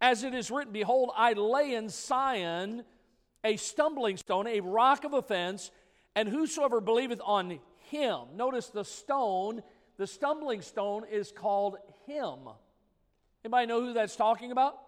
As 0.00 0.22
it 0.22 0.34
is 0.34 0.50
written, 0.50 0.72
Behold, 0.72 1.10
I 1.16 1.32
lay 1.32 1.74
in 1.74 1.88
Sion 1.88 2.84
a 3.44 3.56
stumbling 3.56 4.16
stone, 4.16 4.46
a 4.46 4.60
rock 4.60 5.04
of 5.04 5.14
offense, 5.14 5.70
and 6.14 6.28
whosoever 6.28 6.80
believeth 6.80 7.20
on 7.24 7.58
him. 7.90 8.18
Notice 8.34 8.68
the 8.68 8.84
stone, 8.84 9.62
the 9.96 10.06
stumbling 10.06 10.62
stone 10.62 11.04
is 11.10 11.32
called 11.32 11.76
him. 12.06 12.38
Anybody 13.44 13.66
know 13.66 13.80
who 13.80 13.92
that's 13.92 14.16
talking 14.16 14.52
about? 14.52 14.78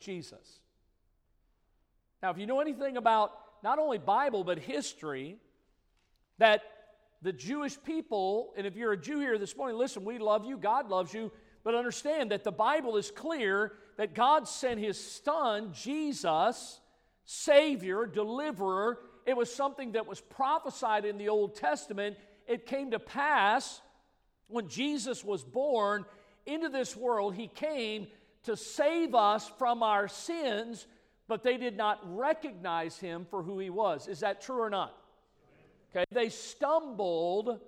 Jesus. 0.00 0.30
Jesus. 0.30 0.60
Now, 2.22 2.30
if 2.30 2.38
you 2.38 2.46
know 2.46 2.60
anything 2.60 2.96
about 2.96 3.32
not 3.62 3.78
only 3.78 3.98
Bible 3.98 4.44
but 4.44 4.58
history, 4.58 5.36
that 6.38 6.62
the 7.22 7.32
Jewish 7.32 7.76
people, 7.82 8.52
and 8.56 8.66
if 8.66 8.76
you're 8.76 8.92
a 8.92 8.96
Jew 8.96 9.18
here 9.18 9.38
this 9.38 9.56
morning, 9.56 9.78
listen, 9.78 10.04
we 10.04 10.18
love 10.18 10.44
you, 10.44 10.56
God 10.56 10.88
loves 10.88 11.12
you, 11.12 11.32
but 11.64 11.74
understand 11.74 12.30
that 12.30 12.44
the 12.44 12.52
Bible 12.52 12.96
is 12.96 13.10
clear 13.10 13.72
that 13.96 14.14
God 14.14 14.46
sent 14.46 14.78
his 14.78 14.98
son, 14.98 15.72
Jesus, 15.72 16.80
Savior, 17.24 18.06
deliverer. 18.06 18.98
It 19.26 19.36
was 19.36 19.52
something 19.52 19.92
that 19.92 20.06
was 20.06 20.20
prophesied 20.20 21.06
in 21.06 21.16
the 21.16 21.30
Old 21.30 21.56
Testament. 21.56 22.16
It 22.46 22.66
came 22.66 22.90
to 22.90 22.98
pass 22.98 23.80
when 24.48 24.68
Jesus 24.68 25.24
was 25.24 25.42
born 25.42 26.04
into 26.46 26.68
this 26.68 26.96
world. 26.96 27.34
He 27.34 27.48
came 27.48 28.06
to 28.44 28.56
save 28.56 29.14
us 29.14 29.50
from 29.58 29.82
our 29.82 30.08
sins, 30.08 30.86
but 31.28 31.42
they 31.42 31.56
did 31.56 31.76
not 31.76 32.00
recognize 32.16 32.98
him 32.98 33.26
for 33.30 33.42
who 33.42 33.58
he 33.58 33.70
was. 33.70 34.08
Is 34.08 34.20
that 34.20 34.42
true 34.42 34.60
or 34.60 34.70
not? 34.70 34.94
Okay, 35.90 36.04
they 36.10 36.28
stumbled 36.28 37.60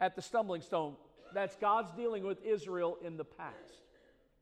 at 0.00 0.14
the 0.14 0.22
stumbling 0.22 0.62
stone. 0.62 0.94
That's 1.34 1.56
God's 1.56 1.92
dealing 1.92 2.24
with 2.24 2.42
Israel 2.44 2.98
in 3.04 3.16
the 3.16 3.24
past. 3.24 3.82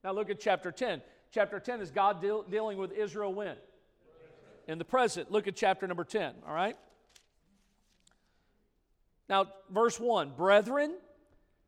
Now 0.05 0.13
look 0.13 0.31
at 0.31 0.39
chapter 0.39 0.71
10. 0.71 1.03
Chapter 1.33 1.59
10 1.59 1.81
is 1.81 1.91
God 1.91 2.21
deal, 2.21 2.43
dealing 2.43 2.79
with 2.79 2.93
Israel 2.93 3.35
when? 3.35 3.57
In 4.69 4.79
the 4.79 4.85
present. 4.85 5.31
Look 5.31 5.49
at 5.49 5.57
chapter 5.57 5.87
number 5.87 6.05
10, 6.05 6.35
all 6.47 6.55
right? 6.55 6.77
Now, 9.29 9.47
verse 9.71 9.99
1 9.99 10.33
Brethren, 10.37 10.95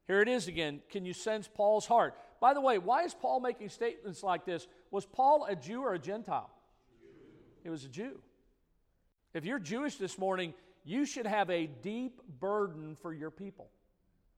here 0.09 0.23
it 0.23 0.29
is 0.29 0.49
again. 0.49 0.81
Can 0.91 1.05
you 1.05 1.13
sense 1.13 1.49
Paul's 1.53 1.87
heart? 1.87 2.15
By 2.41 2.55
the 2.55 2.61
way, 2.61 2.79
why 2.79 3.05
is 3.05 3.15
Paul 3.15 3.41
making 3.41 3.69
statements 3.69 4.23
like 4.23 4.47
this? 4.47 4.67
Was 4.91 5.05
Paul 5.05 5.47
a 5.49 5.55
Jew 5.55 5.83
or 5.83 5.93
a 5.93 5.99
Gentile? 5.99 6.51
He 7.63 7.69
was 7.69 7.85
a 7.85 7.89
Jew. 7.89 8.19
If 9.35 9.45
you're 9.45 9.59
Jewish 9.59 9.97
this 9.97 10.19
morning, 10.19 10.55
you 10.85 11.05
should 11.05 11.27
have 11.27 11.51
a 11.51 11.67
deep 11.67 12.21
burden 12.41 12.97
for 13.03 13.13
your 13.13 13.31
people. 13.31 13.69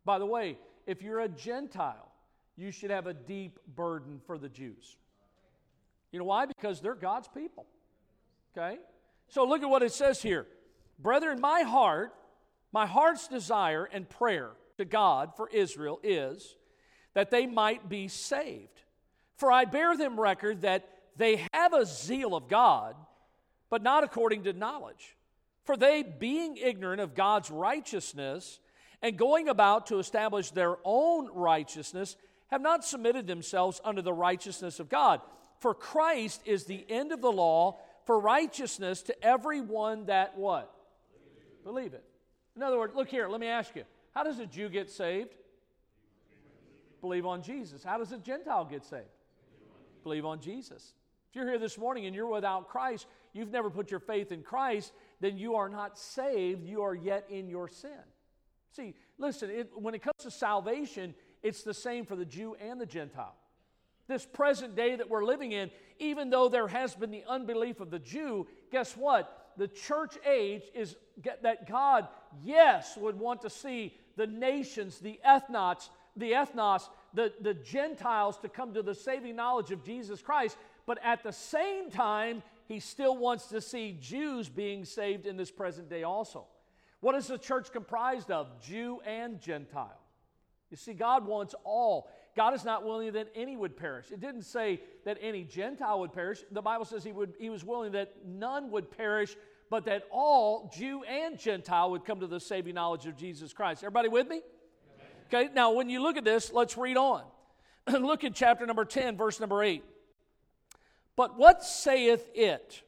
By 0.04 0.18
the 0.18 0.26
way, 0.26 0.59
if 0.87 1.02
you're 1.02 1.20
a 1.20 1.28
Gentile, 1.28 2.11
you 2.56 2.72
should 2.72 2.90
have 2.90 3.06
a 3.06 3.14
deep 3.14 3.61
burden 3.76 4.20
for 4.26 4.38
the 4.38 4.48
Jews. 4.48 4.96
You 6.11 6.18
know 6.18 6.24
why? 6.24 6.46
Because 6.46 6.80
they're 6.80 6.96
God's 6.96 7.28
people. 7.28 7.66
Okay? 8.56 8.78
So 9.28 9.44
look 9.44 9.62
at 9.62 9.70
what 9.70 9.85
it 9.85 9.92
says 9.92 10.20
here. 10.20 10.48
Brethren, 10.98 11.40
my 11.40 11.62
heart, 11.62 12.12
my 12.72 12.87
heart's 12.87 13.28
desire 13.28 13.85
and 13.85 14.09
prayer 14.09 14.50
to 14.81 14.85
God 14.85 15.37
for 15.37 15.49
Israel 15.49 16.01
is 16.03 16.57
that 17.14 17.31
they 17.31 17.47
might 17.47 17.88
be 17.88 18.09
saved. 18.09 18.83
For 19.37 19.53
I 19.53 19.64
bear 19.64 19.97
them 19.97 20.19
record 20.19 20.62
that 20.62 20.88
they 21.16 21.47
have 21.53 21.73
a 21.73 21.87
zeal 21.87 22.35
of 22.35 22.49
God, 22.49 22.97
but 23.69 23.83
not 23.83 24.05
according 24.05 24.45
to 24.45 24.53
knowledge. 24.53 25.16
For 25.64 25.77
they, 25.77 26.03
being 26.03 26.57
ignorant 26.57 27.01
of 27.01 27.14
God's 27.14 27.51
righteousness, 27.51 28.59
and 29.03 29.16
going 29.16 29.49
about 29.49 29.87
to 29.87 29.99
establish 29.99 30.51
their 30.51 30.77
own 30.85 31.29
righteousness, 31.33 32.16
have 32.49 32.61
not 32.61 32.85
submitted 32.85 33.27
themselves 33.27 33.81
unto 33.85 34.03
the 34.03 34.12
righteousness 34.12 34.81
of 34.81 34.88
God. 34.88 35.21
For 35.61 35.75
Christ 35.75 36.43
is 36.47 36.64
the 36.64 36.85
end 36.88 37.12
of 37.12 37.21
the 37.21 37.33
law 37.33 37.79
for 38.07 38.19
righteousness 38.19 39.03
to 39.03 39.25
everyone 39.25 40.07
that 40.07 40.37
what? 40.37 40.73
Believe 41.64 41.95
it. 41.95 42.05
In 42.57 42.62
other 42.62 42.79
words, 42.79 42.95
look 42.95 43.09
here, 43.09 43.29
let 43.29 43.40
me 43.40 43.47
ask 43.47 43.75
you. 43.77 43.85
How 44.14 44.23
does 44.23 44.38
a 44.38 44.46
Jew 44.46 44.68
get 44.68 44.90
saved? 44.90 45.35
Believe 47.01 47.27
on 47.27 47.42
Jesus. 47.42 47.83
How 47.83 47.99
does 47.99 48.12
a 48.12 48.18
Gentile 48.18 48.64
get 48.64 48.85
saved? 48.85 49.05
Believe 50.03 50.25
on 50.25 50.40
Jesus. 50.40 50.94
If 51.31 51.37
you're 51.37 51.46
here 51.46 51.59
this 51.59 51.79
morning 51.79 52.07
and 52.07 52.14
you're 52.14 52.27
without 52.27 52.68
Christ, 52.68 53.07
you've 53.33 53.51
never 53.51 53.70
put 53.70 53.90
your 53.90 54.01
faith 54.01 54.33
in 54.33 54.42
Christ, 54.42 54.92
then 55.20 55.38
you 55.38 55.55
are 55.55 55.68
not 55.68 55.96
saved. 55.99 56.64
You 56.64 56.83
are 56.83 56.94
yet 56.94 57.27
in 57.31 57.49
your 57.49 57.68
sin. 57.68 57.90
See, 58.73 58.94
listen, 59.18 59.51
it, 59.51 59.70
when 59.75 59.94
it 59.94 60.03
comes 60.03 60.23
to 60.23 60.31
salvation, 60.31 61.14
it's 61.42 61.62
the 61.62 61.75
same 61.75 62.05
for 62.05 62.16
the 62.16 62.25
Jew 62.25 62.57
and 62.61 62.81
the 62.81 62.87
Gentile. 62.87 63.37
This 64.09 64.27
present 64.27 64.75
day 64.75 64.96
that 64.96 65.09
we're 65.09 65.25
living 65.25 65.53
in, 65.53 65.70
even 66.01 66.31
though 66.31 66.49
there 66.49 66.66
has 66.66 66.94
been 66.96 67.12
the 67.12 67.25
unbelief 67.29 67.79
of 67.79 67.90
the 67.90 68.01
Jew, 68.01 68.49
guess 68.73 68.96
what? 68.96 69.39
The 69.61 69.68
church 69.68 70.16
age 70.27 70.62
is 70.75 70.96
that 71.42 71.68
God, 71.68 72.09
yes, 72.42 72.96
would 72.96 73.18
want 73.18 73.42
to 73.42 73.51
see 73.51 73.94
the 74.16 74.27
nations, 74.27 75.01
the 75.01 75.20
ethnos, 75.23 75.90
the 76.16 76.33
ethnos, 76.33 76.88
the, 77.12 77.35
the 77.42 77.53
Gentiles 77.53 78.38
to 78.38 78.49
come 78.49 78.73
to 78.73 78.83
the 78.83 78.94
saving 78.94 79.37
knowledge 79.37 79.70
of 79.70 79.85
Jesus 79.85 80.23
Christ. 80.23 80.57
But 80.87 80.99
at 81.05 81.23
the 81.23 81.33
same 81.33 81.90
time, 81.90 82.42
he 82.68 82.81
still 82.81 83.18
wants 83.18 83.49
to 83.49 83.61
see 83.61 83.99
Jews 84.01 84.49
being 84.49 84.87
saved 84.87 85.27
in 85.27 85.37
this 85.37 85.51
present 85.51 85.90
day 85.90 86.05
also. 86.05 86.46
What 87.01 87.14
is 87.14 87.27
the 87.27 87.37
church 87.37 87.70
comprised 87.70 88.31
of? 88.31 88.62
Jew 88.62 89.03
and 89.05 89.42
Gentile. 89.42 90.01
You 90.70 90.79
see, 90.79 90.94
God 90.94 91.27
wants 91.27 91.55
all. 91.64 92.09
God 92.37 92.55
is 92.55 92.64
not 92.64 92.85
willing 92.85 93.12
that 93.12 93.29
any 93.35 93.57
would 93.57 93.77
perish. 93.77 94.11
It 94.12 94.20
didn't 94.20 94.44
say 94.44 94.81
that 95.05 95.18
any 95.20 95.42
Gentile 95.42 96.01
would 96.01 96.12
perish. 96.12 96.44
The 96.51 96.62
Bible 96.62 96.85
says 96.85 97.03
he, 97.03 97.12
would, 97.12 97.35
he 97.38 97.51
was 97.51 97.64
willing 97.64 97.92
that 97.92 98.14
none 98.25 98.70
would 98.70 98.90
perish, 98.90 99.37
but 99.70 99.87
that 99.87 100.02
all, 100.11 100.70
Jew 100.76 101.02
and 101.04 101.38
Gentile, 101.38 101.92
would 101.92 102.04
come 102.04 102.20
to 102.20 102.26
the 102.26 102.40
saving 102.40 102.74
knowledge 102.74 103.06
of 103.06 103.16
Jesus 103.16 103.52
Christ. 103.52 103.83
Everybody 103.83 104.09
with 104.09 104.28
me? 104.28 104.42
Okay, 105.33 105.48
now 105.54 105.72
when 105.72 105.88
you 105.88 106.02
look 106.02 106.16
at 106.16 106.24
this, 106.24 106.52
let's 106.52 106.76
read 106.76 106.96
on. 106.96 107.22
look 107.88 108.24
at 108.24 108.35
chapter 108.35 108.66
number 108.66 108.85
10, 108.85 109.16
verse 109.16 109.40
number 109.40 109.62
8. 109.62 109.83
But 111.16 111.38
what 111.38 111.64
saith 111.64 112.28
it? 112.35 112.83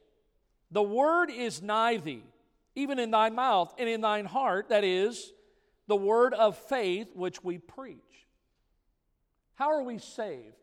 The 0.71 0.83
word 0.83 1.31
is 1.31 1.62
nigh 1.62 1.99
thee 1.99 2.25
even 2.75 2.99
in 2.99 3.11
thy 3.11 3.31
mouth 3.31 3.75
and 3.79 3.88
in 3.88 4.01
thine 4.01 4.25
heart, 4.25 4.68
that 4.71 4.85
is, 4.85 5.33
the 5.88 5.97
word 5.97 6.35
of 6.35 6.57
faith 6.57 7.09
which 7.14 7.42
we 7.45 7.59
preach. 7.59 7.99
How 9.55 9.73
are 9.73 9.83
we 9.83 9.99
saved? 9.99 10.57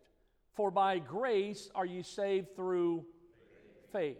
For 0.55 0.71
by 0.71 0.99
grace 0.99 1.69
are 1.75 1.86
ye 1.86 2.03
saved 2.03 2.55
through 2.55 3.05
faith. 3.91 4.17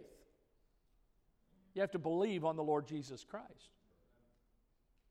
You 1.74 1.80
have 1.80 1.92
to 1.92 1.98
believe 1.98 2.44
on 2.44 2.56
the 2.56 2.62
Lord 2.62 2.86
Jesus 2.86 3.24
Christ. 3.24 3.70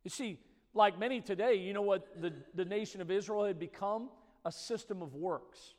You 0.04 0.10
see, 0.10 0.40
like 0.74 1.00
many 1.00 1.22
today, 1.22 1.56
you 1.56 1.74
know 1.74 1.82
what 1.82 2.22
the, 2.22 2.34
the 2.56 2.66
nation 2.66 3.02
of 3.02 3.10
Israel 3.12 3.46
had 3.46 3.60
become? 3.60 4.10
A 4.46 4.52
system 4.52 5.02
of 5.02 5.16
works. 5.16 5.74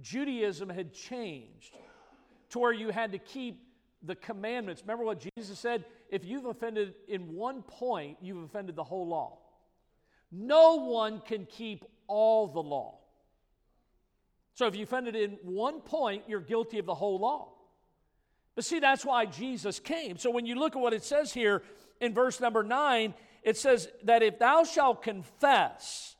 Judaism 0.00 0.68
had 0.68 0.92
changed 0.92 1.74
to 2.50 2.58
where 2.58 2.72
you 2.72 2.90
had 2.90 3.12
to 3.12 3.18
keep 3.18 3.62
the 4.02 4.14
commandments. 4.14 4.82
Remember 4.82 5.04
what 5.04 5.26
Jesus 5.36 5.58
said? 5.58 5.84
If 6.10 6.24
you've 6.24 6.46
offended 6.46 6.94
in 7.08 7.34
one 7.34 7.62
point, 7.62 8.18
you've 8.20 8.42
offended 8.42 8.76
the 8.76 8.84
whole 8.84 9.06
law. 9.06 9.38
No 10.30 10.76
one 10.76 11.20
can 11.20 11.46
keep 11.46 11.84
all 12.06 12.46
the 12.46 12.62
law. 12.62 12.98
So 14.54 14.66
if 14.66 14.76
you 14.76 14.82
offended 14.82 15.14
in 15.14 15.38
one 15.42 15.80
point, 15.80 16.24
you're 16.26 16.40
guilty 16.40 16.78
of 16.78 16.86
the 16.86 16.94
whole 16.94 17.18
law. 17.18 17.52
But 18.58 18.64
see, 18.64 18.80
that's 18.80 19.04
why 19.04 19.24
Jesus 19.24 19.78
came. 19.78 20.18
So 20.18 20.32
when 20.32 20.44
you 20.44 20.56
look 20.56 20.74
at 20.74 20.82
what 20.82 20.92
it 20.92 21.04
says 21.04 21.32
here 21.32 21.62
in 22.00 22.12
verse 22.12 22.40
number 22.40 22.64
nine, 22.64 23.14
it 23.44 23.56
says 23.56 23.88
that 24.02 24.20
if 24.24 24.40
thou 24.40 24.64
shalt 24.64 25.00
confess 25.00 26.16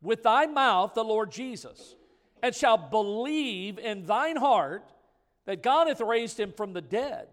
with 0.00 0.22
thy 0.22 0.46
mouth 0.46 0.94
the 0.94 1.02
Lord 1.02 1.32
Jesus, 1.32 1.96
and 2.44 2.54
shalt 2.54 2.92
believe 2.92 3.76
in 3.76 4.06
thine 4.06 4.36
heart 4.36 4.84
that 5.46 5.60
God 5.60 5.88
hath 5.88 6.00
raised 6.00 6.38
him 6.38 6.52
from 6.56 6.74
the 6.74 6.80
dead, 6.80 7.26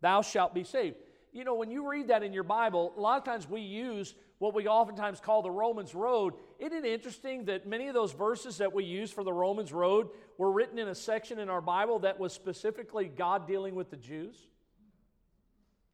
thou 0.00 0.22
shalt 0.22 0.54
be 0.54 0.64
saved. 0.64 0.96
You 1.32 1.44
know, 1.44 1.54
when 1.54 1.70
you 1.70 1.88
read 1.88 2.08
that 2.08 2.22
in 2.22 2.34
your 2.34 2.42
Bible, 2.42 2.92
a 2.96 3.00
lot 3.00 3.18
of 3.18 3.24
times 3.24 3.48
we 3.48 3.62
use 3.62 4.14
what 4.38 4.54
we 4.54 4.68
oftentimes 4.68 5.18
call 5.18 5.40
the 5.40 5.50
Romans 5.50 5.94
Road. 5.94 6.34
Isn't 6.58 6.84
it 6.84 6.84
interesting 6.84 7.46
that 7.46 7.66
many 7.66 7.88
of 7.88 7.94
those 7.94 8.12
verses 8.12 8.58
that 8.58 8.74
we 8.74 8.84
use 8.84 9.10
for 9.10 9.24
the 9.24 9.32
Romans 9.32 9.72
Road 9.72 10.08
were 10.36 10.52
written 10.52 10.78
in 10.78 10.88
a 10.88 10.94
section 10.94 11.38
in 11.38 11.48
our 11.48 11.62
Bible 11.62 12.00
that 12.00 12.20
was 12.20 12.34
specifically 12.34 13.06
God 13.06 13.46
dealing 13.46 13.74
with 13.74 13.90
the 13.90 13.96
Jews? 13.96 14.36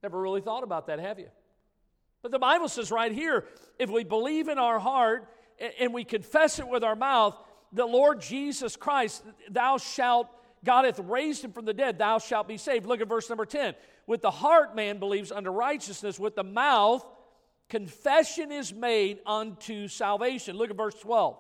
Never 0.03 0.21
really 0.21 0.41
thought 0.41 0.65
about 0.65 0.89
that, 0.89 0.99
have 0.99 1.19
you? 1.21 1.29
But 2.23 2.33
the 2.33 2.39
Bible 2.39 2.69
says 2.69 2.91
right 2.91 3.13
here 3.13 3.45
if 3.79 3.91
we 3.91 4.03
believe 4.03 4.49
in 4.49 4.59
our 4.59 4.81
heart 4.81 5.29
and 5.79 5.95
we 5.95 6.03
confess 6.03 6.59
it 6.59 6.67
with 6.67 6.83
our 6.83 6.97
mouth, 6.97 7.37
the 7.73 7.87
Lord 7.87 8.21
Jesus 8.21 8.75
Christ, 8.77 9.23
thou 9.51 9.79
shalt, 9.79 10.29
God 10.65 10.85
hath 10.85 10.99
raised 10.99 11.45
him 11.45 11.53
from 11.53 11.65
the 11.65 11.75
dead, 11.75 11.99
thou 11.99 12.19
shalt 12.19 12.49
be 12.49 12.57
saved. 12.57 12.87
Look 12.87 13.01
at 13.01 13.09
verse 13.09 13.29
number 13.29 13.47
10. 13.47 13.75
With 14.09 14.23
the 14.23 14.31
heart 14.31 14.75
man 14.75 14.99
believes 14.99 15.31
unto 15.31 15.51
righteousness, 15.51 16.19
with 16.19 16.35
the 16.35 16.43
mouth 16.43 17.05
confession 17.69 18.51
is 18.51 18.73
made 18.73 19.19
unto 19.27 19.87
salvation. 19.87 20.57
Look 20.57 20.71
at 20.71 20.77
verse 20.79 20.95
12. 20.95 21.37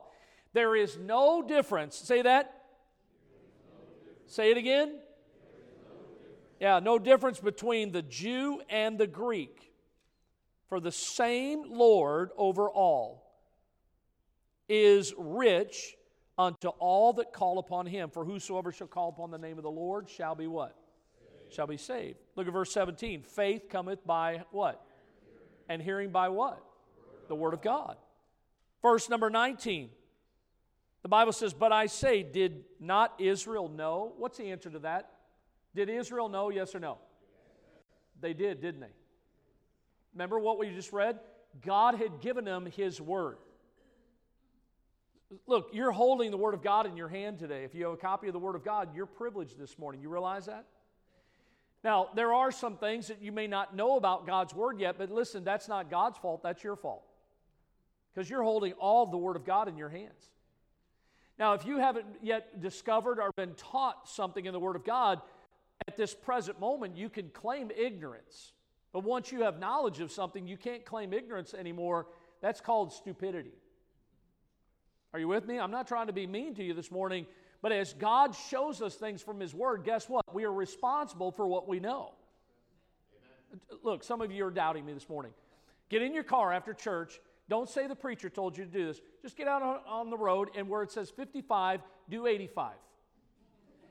There 0.52 0.76
is 0.76 0.98
no 0.98 1.40
difference. 1.40 1.96
Say 1.96 2.20
that. 2.20 2.64
Say 4.26 4.50
it 4.50 4.58
again. 4.58 4.98
Yeah, 6.60 6.80
no 6.80 6.98
difference 6.98 7.40
between 7.40 7.90
the 7.90 8.02
Jew 8.02 8.60
and 8.68 8.98
the 8.98 9.06
Greek. 9.06 9.72
For 10.68 10.78
the 10.78 10.92
same 10.92 11.72
Lord 11.72 12.32
over 12.36 12.68
all 12.68 13.32
is 14.68 15.14
rich 15.16 15.96
unto 16.36 16.68
all 16.68 17.14
that 17.14 17.32
call 17.32 17.58
upon 17.58 17.86
him. 17.86 18.10
For 18.10 18.26
whosoever 18.26 18.72
shall 18.72 18.88
call 18.88 19.08
upon 19.08 19.30
the 19.30 19.38
name 19.38 19.56
of 19.56 19.62
the 19.64 19.70
Lord 19.70 20.10
shall 20.10 20.34
be 20.34 20.46
what? 20.46 20.77
Shall 21.50 21.66
be 21.66 21.76
saved. 21.76 22.18
Look 22.36 22.46
at 22.46 22.52
verse 22.52 22.72
17. 22.72 23.22
Faith 23.22 23.68
cometh 23.70 24.06
by 24.06 24.42
what? 24.50 24.84
And 25.68 25.82
hearing 25.82 26.10
by 26.10 26.28
what? 26.28 26.62
The 27.28 27.34
word 27.34 27.54
of 27.54 27.62
God. 27.62 27.96
Verse 28.82 29.08
number 29.08 29.30
19. 29.30 29.90
The 31.02 31.08
Bible 31.08 31.32
says, 31.32 31.54
But 31.54 31.72
I 31.72 31.86
say, 31.86 32.22
did 32.22 32.64
not 32.80 33.14
Israel 33.18 33.68
know? 33.68 34.12
What's 34.18 34.38
the 34.38 34.50
answer 34.50 34.70
to 34.70 34.78
that? 34.80 35.10
Did 35.74 35.88
Israel 35.88 36.28
know, 36.28 36.50
yes 36.50 36.74
or 36.74 36.80
no? 36.80 36.98
They 38.20 38.34
did, 38.34 38.60
didn't 38.60 38.80
they? 38.80 38.92
Remember 40.14 40.38
what 40.38 40.58
we 40.58 40.70
just 40.70 40.92
read? 40.92 41.18
God 41.64 41.94
had 41.94 42.20
given 42.20 42.44
them 42.44 42.66
His 42.66 43.00
Word. 43.00 43.38
Look, 45.46 45.70
you're 45.72 45.92
holding 45.92 46.30
the 46.30 46.36
Word 46.36 46.54
of 46.54 46.62
God 46.62 46.86
in 46.86 46.96
your 46.96 47.08
hand 47.08 47.38
today. 47.38 47.64
If 47.64 47.74
you 47.74 47.84
have 47.84 47.92
a 47.92 47.98
copy 47.98 48.26
of 48.26 48.32
the 48.32 48.38
Word 48.38 48.56
of 48.56 48.64
God, 48.64 48.94
you're 48.94 49.06
privileged 49.06 49.58
this 49.58 49.78
morning. 49.78 50.00
You 50.00 50.08
realize 50.08 50.46
that? 50.46 50.64
Now, 51.84 52.08
there 52.14 52.32
are 52.32 52.50
some 52.50 52.76
things 52.76 53.08
that 53.08 53.22
you 53.22 53.30
may 53.30 53.46
not 53.46 53.74
know 53.74 53.96
about 53.96 54.26
God's 54.26 54.54
Word 54.54 54.80
yet, 54.80 54.96
but 54.98 55.10
listen, 55.10 55.44
that's 55.44 55.68
not 55.68 55.90
God's 55.90 56.18
fault, 56.18 56.42
that's 56.42 56.64
your 56.64 56.76
fault. 56.76 57.04
Because 58.12 58.28
you're 58.28 58.42
holding 58.42 58.72
all 58.74 59.06
the 59.06 59.16
Word 59.16 59.36
of 59.36 59.44
God 59.44 59.68
in 59.68 59.76
your 59.76 59.88
hands. 59.88 60.30
Now, 61.38 61.54
if 61.54 61.64
you 61.64 61.78
haven't 61.78 62.06
yet 62.20 62.60
discovered 62.60 63.20
or 63.20 63.30
been 63.36 63.54
taught 63.54 64.08
something 64.08 64.44
in 64.44 64.52
the 64.52 64.58
Word 64.58 64.74
of 64.74 64.84
God, 64.84 65.20
at 65.86 65.96
this 65.96 66.14
present 66.14 66.58
moment, 66.58 66.96
you 66.96 67.08
can 67.08 67.28
claim 67.30 67.70
ignorance. 67.76 68.52
But 68.92 69.04
once 69.04 69.30
you 69.30 69.42
have 69.42 69.60
knowledge 69.60 70.00
of 70.00 70.10
something, 70.10 70.48
you 70.48 70.56
can't 70.56 70.84
claim 70.84 71.12
ignorance 71.12 71.54
anymore. 71.54 72.08
That's 72.40 72.60
called 72.60 72.92
stupidity. 72.92 73.52
Are 75.12 75.20
you 75.20 75.28
with 75.28 75.46
me? 75.46 75.58
I'm 75.58 75.70
not 75.70 75.86
trying 75.86 76.08
to 76.08 76.12
be 76.12 76.26
mean 76.26 76.54
to 76.56 76.64
you 76.64 76.74
this 76.74 76.90
morning, 76.90 77.26
but 77.60 77.72
as 77.72 77.92
God 77.92 78.34
shows 78.34 78.80
us 78.80 78.94
things 78.94 79.22
from 79.22 79.40
His 79.40 79.54
Word, 79.54 79.82
guess 79.84 80.08
what? 80.08 80.32
We 80.32 80.44
are 80.44 80.52
responsible 80.52 81.32
for 81.32 81.46
what 81.46 81.68
we 81.68 81.80
know. 81.80 82.14
Amen. 83.52 83.80
Look, 83.82 84.04
some 84.04 84.20
of 84.20 84.30
you 84.30 84.44
are 84.46 84.50
doubting 84.50 84.86
me 84.86 84.92
this 84.92 85.08
morning. 85.08 85.32
Get 85.88 86.02
in 86.02 86.14
your 86.14 86.22
car 86.22 86.52
after 86.52 86.72
church. 86.72 87.20
Don't 87.48 87.68
say 87.68 87.86
the 87.86 87.96
preacher 87.96 88.28
told 88.28 88.58
you 88.58 88.64
to 88.64 88.70
do 88.70 88.86
this. 88.86 89.00
Just 89.22 89.36
get 89.36 89.48
out 89.48 89.82
on, 89.86 90.10
the 90.10 90.18
road, 90.18 90.50
and 90.54 90.68
where 90.68 90.82
it 90.82 90.92
says 90.92 91.10
55, 91.10 91.80
do 92.10 92.26
85. 92.26 92.74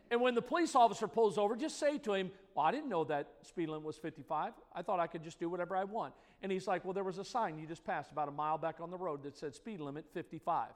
And 0.10 0.21
when 0.21 0.36
the 0.36 0.41
police 0.41 0.75
officer 0.75 1.08
pulls 1.08 1.38
over, 1.38 1.56
just 1.56 1.80
say 1.80 1.97
to 1.99 2.13
him, 2.13 2.32
Well, 2.56 2.65
I 2.65 2.71
didn't 2.71 2.88
know 2.88 3.03
that 3.06 3.27
speed 3.41 3.67
limit 3.67 3.84
was 3.84 3.97
55. 3.97 4.53
I 4.73 4.82
thought 4.82 4.99
I 4.99 5.08
could 5.08 5.23
just 5.23 5.39
do 5.39 5.49
whatever 5.49 5.75
I 5.75 5.84
want. 5.84 6.13
And 6.41 6.51
he's 6.51 6.67
like, 6.67 6.86
Well, 6.86 6.93
there 6.93 7.03
was 7.03 7.17
a 7.17 7.25
sign 7.25 7.58
you 7.58 7.67
just 7.67 7.84
passed 7.84 8.12
about 8.12 8.30
a 8.30 8.32
mile 8.32 8.58
back 8.58 8.75
on 8.80 8.91
the 8.91 8.97
road 8.97 9.23
that 9.23 9.36
said 9.36 9.56
speed 9.56 9.82
limit 9.82 10.06
55. 10.13 10.69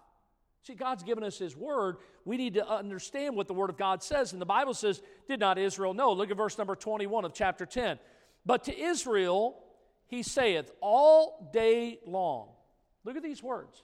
See, 0.63 0.76
God's 0.76 1.04
given 1.04 1.24
us 1.24 1.38
His 1.38 1.56
Word. 1.56 1.97
We 2.24 2.38
need 2.38 2.54
to 2.54 2.69
understand 2.69 3.36
what 3.36 3.47
the 3.47 3.54
Word 3.54 3.69
of 3.69 3.78
God 3.78 4.04
says. 4.04 4.32
And 4.32 4.41
the 4.41 4.45
Bible 4.45 4.74
says, 4.74 5.02
Did 5.28 5.39
not 5.39 5.58
Israel 5.58 5.93
know? 5.93 6.12
Look 6.13 6.30
at 6.30 6.38
verse 6.38 6.58
number 6.58 6.76
21 6.76 7.26
of 7.26 7.34
chapter 7.34 7.65
10. 7.65 7.97
But 8.45 8.65
to 8.65 8.78
Israel 8.78 9.58
he 10.08 10.24
saith, 10.24 10.71
All 10.82 11.50
day 11.54 12.00
long. 12.06 12.50
Look 13.04 13.15
at 13.17 13.24
these 13.24 13.41
words. 13.41 13.84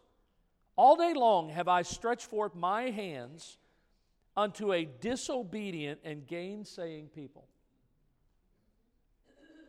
All 0.75 0.95
day 0.95 1.13
long 1.15 1.49
have 1.49 1.67
I 1.67 1.81
stretched 1.81 2.25
forth 2.25 2.53
my 2.53 2.91
hands 2.91 3.57
unto 4.35 4.71
a 4.71 4.85
disobedient 4.85 6.01
and 6.03 6.27
gainsaying 6.27 7.07
people. 7.07 7.47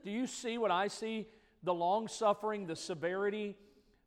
Do 0.04 0.10
you 0.10 0.26
see 0.26 0.58
what 0.58 0.70
I 0.70 0.88
see? 0.88 1.26
The 1.62 1.72
long 1.72 2.08
suffering, 2.08 2.66
the 2.66 2.76
severity, 2.76 3.56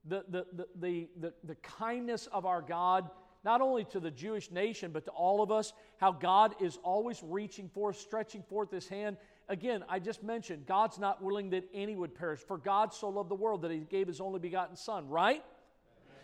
the, 0.08 0.24
the, 0.30 0.46
the, 0.80 1.08
the, 1.20 1.34
the, 1.44 1.56
kindness 1.56 2.28
of 2.32 2.46
our 2.46 2.62
God, 2.62 3.10
not 3.44 3.62
only 3.62 3.84
to 3.86 4.00
the 4.00 4.10
Jewish 4.10 4.50
nation, 4.50 4.92
but 4.92 5.06
to 5.06 5.12
all 5.12 5.44
of 5.44 5.52
us, 5.52 5.74
how 5.98 6.12
God 6.12 6.56
is 6.60 6.80
always 6.84 7.22
reaching 7.24 7.70
forth, 7.70 7.98
stretching 7.98 8.44
forth 8.44 8.72
his 8.72 8.88
hand. 8.88 9.18
Again, 9.48 9.84
I 9.88 10.00
just 10.00 10.24
mentioned, 10.24 10.66
God's 10.66 10.98
not 10.98 11.22
willing 11.22 11.52
that 11.52 11.66
any 11.74 11.96
would 11.96 12.16
perish. 12.16 12.40
For 12.40 12.58
God 12.58 12.94
so 12.94 13.10
loved 13.10 13.30
the 13.30 13.36
world 13.36 13.62
that 13.62 13.72
he 13.72 13.80
gave 13.80 14.08
his 14.08 14.22
only 14.22 14.40
begotten 14.40 14.76
Son, 14.76 15.08
right? 15.08 15.44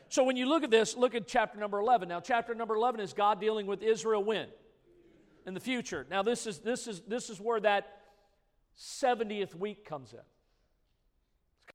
So 0.09 0.23
when 0.23 0.37
you 0.37 0.47
look 0.47 0.63
at 0.63 0.71
this, 0.71 0.95
look 0.95 1.15
at 1.15 1.27
chapter 1.27 1.59
number 1.59 1.79
11. 1.79 2.07
Now, 2.07 2.19
chapter 2.19 2.55
number 2.55 2.75
11 2.75 3.01
is 3.01 3.13
God 3.13 3.41
dealing 3.41 3.67
with 3.67 3.83
Israel 3.83 4.23
when? 4.23 4.47
In 5.45 5.53
the 5.53 5.59
future. 5.59 6.05
Now, 6.09 6.23
this 6.23 6.47
is, 6.47 6.59
this 6.59 6.87
is, 6.87 7.01
this 7.01 7.29
is 7.29 7.39
where 7.39 7.59
that 7.59 7.97
70th 8.77 9.53
week 9.55 9.85
comes 9.85 10.13
in. 10.13 10.19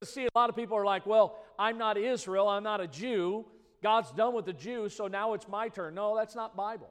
See, 0.05 0.25
a 0.25 0.39
lot 0.39 0.51
of 0.51 0.57
people 0.57 0.77
are 0.77 0.85
like, 0.85 1.07
well, 1.07 1.39
I'm 1.59 1.79
not 1.79 1.97
Israel, 1.97 2.49
I'm 2.49 2.63
not 2.63 2.81
a 2.81 2.87
Jew. 2.87 3.45
God's 3.83 4.13
done 4.13 4.35
with 4.35 4.47
the 4.47 4.53
Jews, 4.53 4.95
so 4.95 5.09
now 5.09 5.35
it's 5.35 5.49
my 5.49 5.69
turn. 5.69 5.95
No, 5.95 6.17
that's 6.17 6.35
not 6.37 6.57
Bible. 6.57 6.91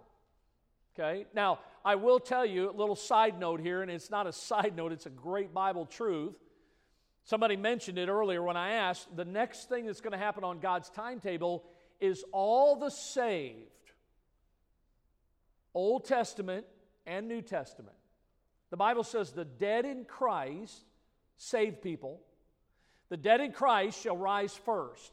Okay? 0.93 1.25
Now, 1.33 1.59
I 1.83 1.95
will 1.95 2.19
tell 2.19 2.45
you 2.45 2.69
a 2.69 2.73
little 2.73 2.95
side 2.95 3.39
note 3.39 3.61
here, 3.61 3.81
and 3.81 3.89
it's 3.89 4.11
not 4.11 4.27
a 4.27 4.33
side 4.33 4.75
note, 4.75 4.91
it's 4.91 5.05
a 5.05 5.11
great 5.11 5.53
Bible 5.53 5.85
truth. 5.85 6.35
Somebody 7.23 7.55
mentioned 7.55 7.97
it 7.97 8.09
earlier 8.09 8.41
when 8.41 8.57
I 8.57 8.73
asked. 8.73 9.15
The 9.15 9.25
next 9.25 9.69
thing 9.69 9.85
that's 9.85 10.01
going 10.01 10.11
to 10.11 10.17
happen 10.17 10.43
on 10.43 10.59
God's 10.59 10.89
timetable 10.89 11.63
is 11.99 12.25
all 12.31 12.77
the 12.77 12.89
saved, 12.89 13.69
Old 15.73 16.05
Testament 16.05 16.65
and 17.05 17.27
New 17.27 17.41
Testament. 17.41 17.95
The 18.71 18.77
Bible 18.77 19.03
says 19.03 19.31
the 19.31 19.45
dead 19.45 19.85
in 19.85 20.05
Christ, 20.05 20.83
saved 21.37 21.81
people, 21.81 22.21
the 23.11 23.17
dead 23.17 23.41
in 23.41 23.51
Christ 23.51 24.01
shall 24.01 24.15
rise 24.15 24.53
first. 24.53 25.11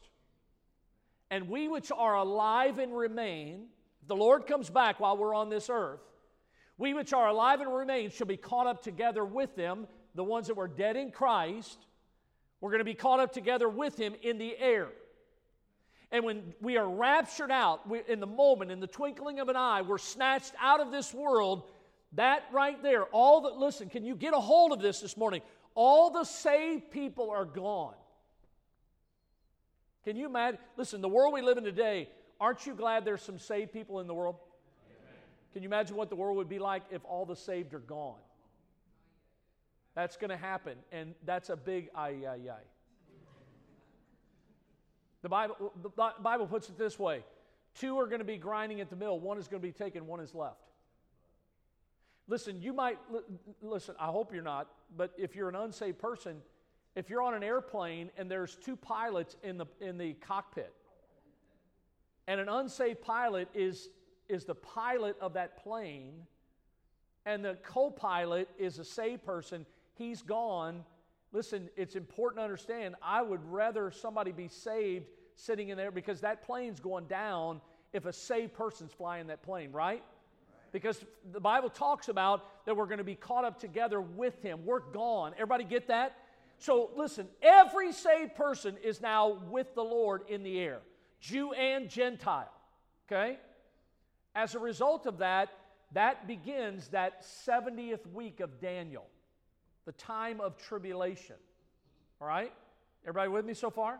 And 1.29 1.49
we 1.49 1.67
which 1.67 1.91
are 1.91 2.15
alive 2.15 2.79
and 2.79 2.95
remain, 2.95 3.65
the 4.07 4.15
Lord 4.15 4.47
comes 4.47 4.69
back 4.69 5.01
while 5.01 5.17
we're 5.17 5.35
on 5.35 5.49
this 5.49 5.69
earth, 5.69 5.99
we 6.77 6.93
which 6.93 7.11
are 7.11 7.27
alive 7.27 7.59
and 7.59 7.71
remain 7.71 8.09
shall 8.09 8.25
be 8.25 8.37
caught 8.37 8.67
up 8.67 8.81
together 8.81 9.25
with 9.25 9.53
them, 9.57 9.85
the 10.15 10.23
ones 10.23 10.47
that 10.47 10.55
were 10.55 10.69
dead 10.69 10.95
in 10.95 11.11
Christ, 11.11 11.77
we're 12.61 12.71
going 12.71 12.79
to 12.79 12.85
be 12.85 12.93
caught 12.93 13.19
up 13.19 13.33
together 13.33 13.67
with 13.67 13.97
him 13.97 14.15
in 14.21 14.37
the 14.37 14.57
air. 14.57 14.87
And 16.09 16.23
when 16.23 16.53
we 16.61 16.77
are 16.77 16.89
raptured 16.89 17.51
out 17.51 17.87
we, 17.87 18.01
in 18.07 18.21
the 18.21 18.27
moment, 18.27 18.71
in 18.71 18.79
the 18.79 18.87
twinkling 18.87 19.41
of 19.41 19.49
an 19.49 19.57
eye, 19.57 19.81
we're 19.81 19.97
snatched 19.97 20.53
out 20.61 20.79
of 20.79 20.89
this 20.89 21.13
world. 21.13 21.63
That 22.13 22.43
right 22.53 22.81
there, 22.81 23.03
all 23.11 23.41
that, 23.41 23.57
listen, 23.57 23.89
can 23.89 24.05
you 24.05 24.15
get 24.15 24.33
a 24.33 24.39
hold 24.39 24.71
of 24.71 24.79
this 24.81 25.01
this 25.01 25.17
morning? 25.17 25.41
All 25.81 26.09
the 26.09 26.25
saved 26.25 26.91
people 26.91 27.29
are 27.29 27.45
gone. 27.45 27.93
Can 30.03 30.17
you 30.17 30.25
imagine? 30.25 30.59
Listen, 30.75 30.99
the 30.99 31.07
world 31.07 31.33
we 31.33 31.41
live 31.41 31.57
in 31.57 31.63
today, 31.63 32.09
aren't 32.37 32.67
you 32.67 32.75
glad 32.75 33.05
there's 33.05 33.21
some 33.21 33.39
saved 33.39 33.71
people 33.71 34.01
in 34.01 34.07
the 34.07 34.13
world? 34.13 34.35
Can 35.53 35.63
you 35.63 35.69
imagine 35.69 35.95
what 35.95 36.09
the 36.09 36.17
world 36.17 36.35
would 36.35 36.49
be 36.49 36.59
like 36.59 36.83
if 36.91 37.01
all 37.05 37.25
the 37.25 37.37
saved 37.37 37.73
are 37.73 37.79
gone? 37.79 38.19
That's 39.95 40.17
going 40.17 40.31
to 40.31 40.37
happen, 40.37 40.75
and 40.91 41.15
that's 41.25 41.49
a 41.49 41.55
big 41.55 41.87
ay, 41.95 42.25
ay, 42.27 42.49
ay. 42.51 42.63
The 45.21 45.29
Bible, 45.29 45.71
the 45.81 46.11
Bible 46.21 46.47
puts 46.47 46.67
it 46.67 46.77
this 46.77 46.99
way 46.99 47.23
two 47.73 47.97
are 47.97 48.07
going 48.07 48.19
to 48.19 48.25
be 48.25 48.35
grinding 48.35 48.81
at 48.81 48.89
the 48.89 48.97
mill, 48.97 49.17
one 49.17 49.37
is 49.37 49.47
going 49.47 49.61
to 49.61 49.65
be 49.65 49.71
taken, 49.71 50.07
one 50.07 50.19
is 50.19 50.35
left. 50.35 50.68
Listen, 52.29 52.61
you 52.61 52.73
might, 52.73 52.99
listen, 53.63 53.95
I 53.99 54.05
hope 54.05 54.31
you're 54.31 54.43
not, 54.43 54.67
but 54.95 55.11
if 55.17 55.35
you're 55.35 55.49
an 55.49 55.55
unsaved 55.55 55.97
person, 55.97 56.37
if 56.95 57.09
you're 57.09 57.23
on 57.23 57.33
an 57.33 57.41
airplane 57.41 58.11
and 58.17 58.29
there's 58.29 58.55
two 58.55 58.75
pilots 58.75 59.35
in 59.41 59.57
the, 59.57 59.65
in 59.81 59.97
the 59.97 60.13
cockpit, 60.13 60.71
and 62.27 62.39
an 62.39 62.47
unsaved 62.47 63.01
pilot 63.01 63.49
is, 63.55 63.89
is 64.29 64.45
the 64.45 64.53
pilot 64.53 65.17
of 65.19 65.33
that 65.33 65.57
plane, 65.57 66.27
and 67.25 67.43
the 67.43 67.57
co 67.63 67.89
pilot 67.89 68.47
is 68.59 68.77
a 68.77 68.85
saved 68.85 69.23
person, 69.23 69.65
he's 69.95 70.21
gone. 70.21 70.85
Listen, 71.31 71.67
it's 71.75 71.95
important 71.95 72.41
to 72.41 72.43
understand. 72.43 72.93
I 73.01 73.23
would 73.23 73.43
rather 73.51 73.89
somebody 73.89 74.31
be 74.31 74.47
saved 74.47 75.07
sitting 75.33 75.69
in 75.69 75.77
there 75.77 75.89
because 75.91 76.21
that 76.21 76.43
plane's 76.43 76.79
going 76.79 77.05
down 77.05 77.59
if 77.91 78.05
a 78.05 78.13
saved 78.13 78.53
person's 78.53 78.91
flying 78.93 79.27
that 79.27 79.41
plane, 79.41 79.71
right? 79.71 80.03
Because 80.71 81.03
the 81.31 81.39
Bible 81.39 81.69
talks 81.69 82.09
about 82.09 82.65
that 82.65 82.75
we're 82.75 82.85
going 82.85 82.99
to 82.99 83.03
be 83.03 83.15
caught 83.15 83.45
up 83.45 83.59
together 83.59 83.99
with 83.99 84.41
him. 84.41 84.65
We're 84.65 84.79
gone. 84.79 85.33
Everybody 85.33 85.63
get 85.63 85.87
that? 85.87 86.15
So 86.59 86.91
listen, 86.95 87.27
every 87.41 87.93
saved 87.93 88.35
person 88.35 88.75
is 88.83 89.01
now 89.01 89.39
with 89.49 89.73
the 89.75 89.83
Lord 89.83 90.23
in 90.27 90.43
the 90.43 90.59
air, 90.59 90.79
Jew 91.21 91.53
and 91.53 91.89
Gentile. 91.89 92.51
Okay? 93.07 93.37
As 94.35 94.55
a 94.55 94.59
result 94.59 95.05
of 95.05 95.19
that, 95.19 95.49
that 95.93 96.27
begins 96.27 96.89
that 96.89 97.23
70th 97.23 98.05
week 98.13 98.41
of 98.41 98.59
Daniel, 98.59 99.05
the 99.85 99.91
time 99.93 100.39
of 100.41 100.57
tribulation. 100.57 101.35
All 102.21 102.27
right? 102.27 102.53
Everybody 103.03 103.29
with 103.29 103.45
me 103.45 103.53
so 103.53 103.69
far? 103.69 103.99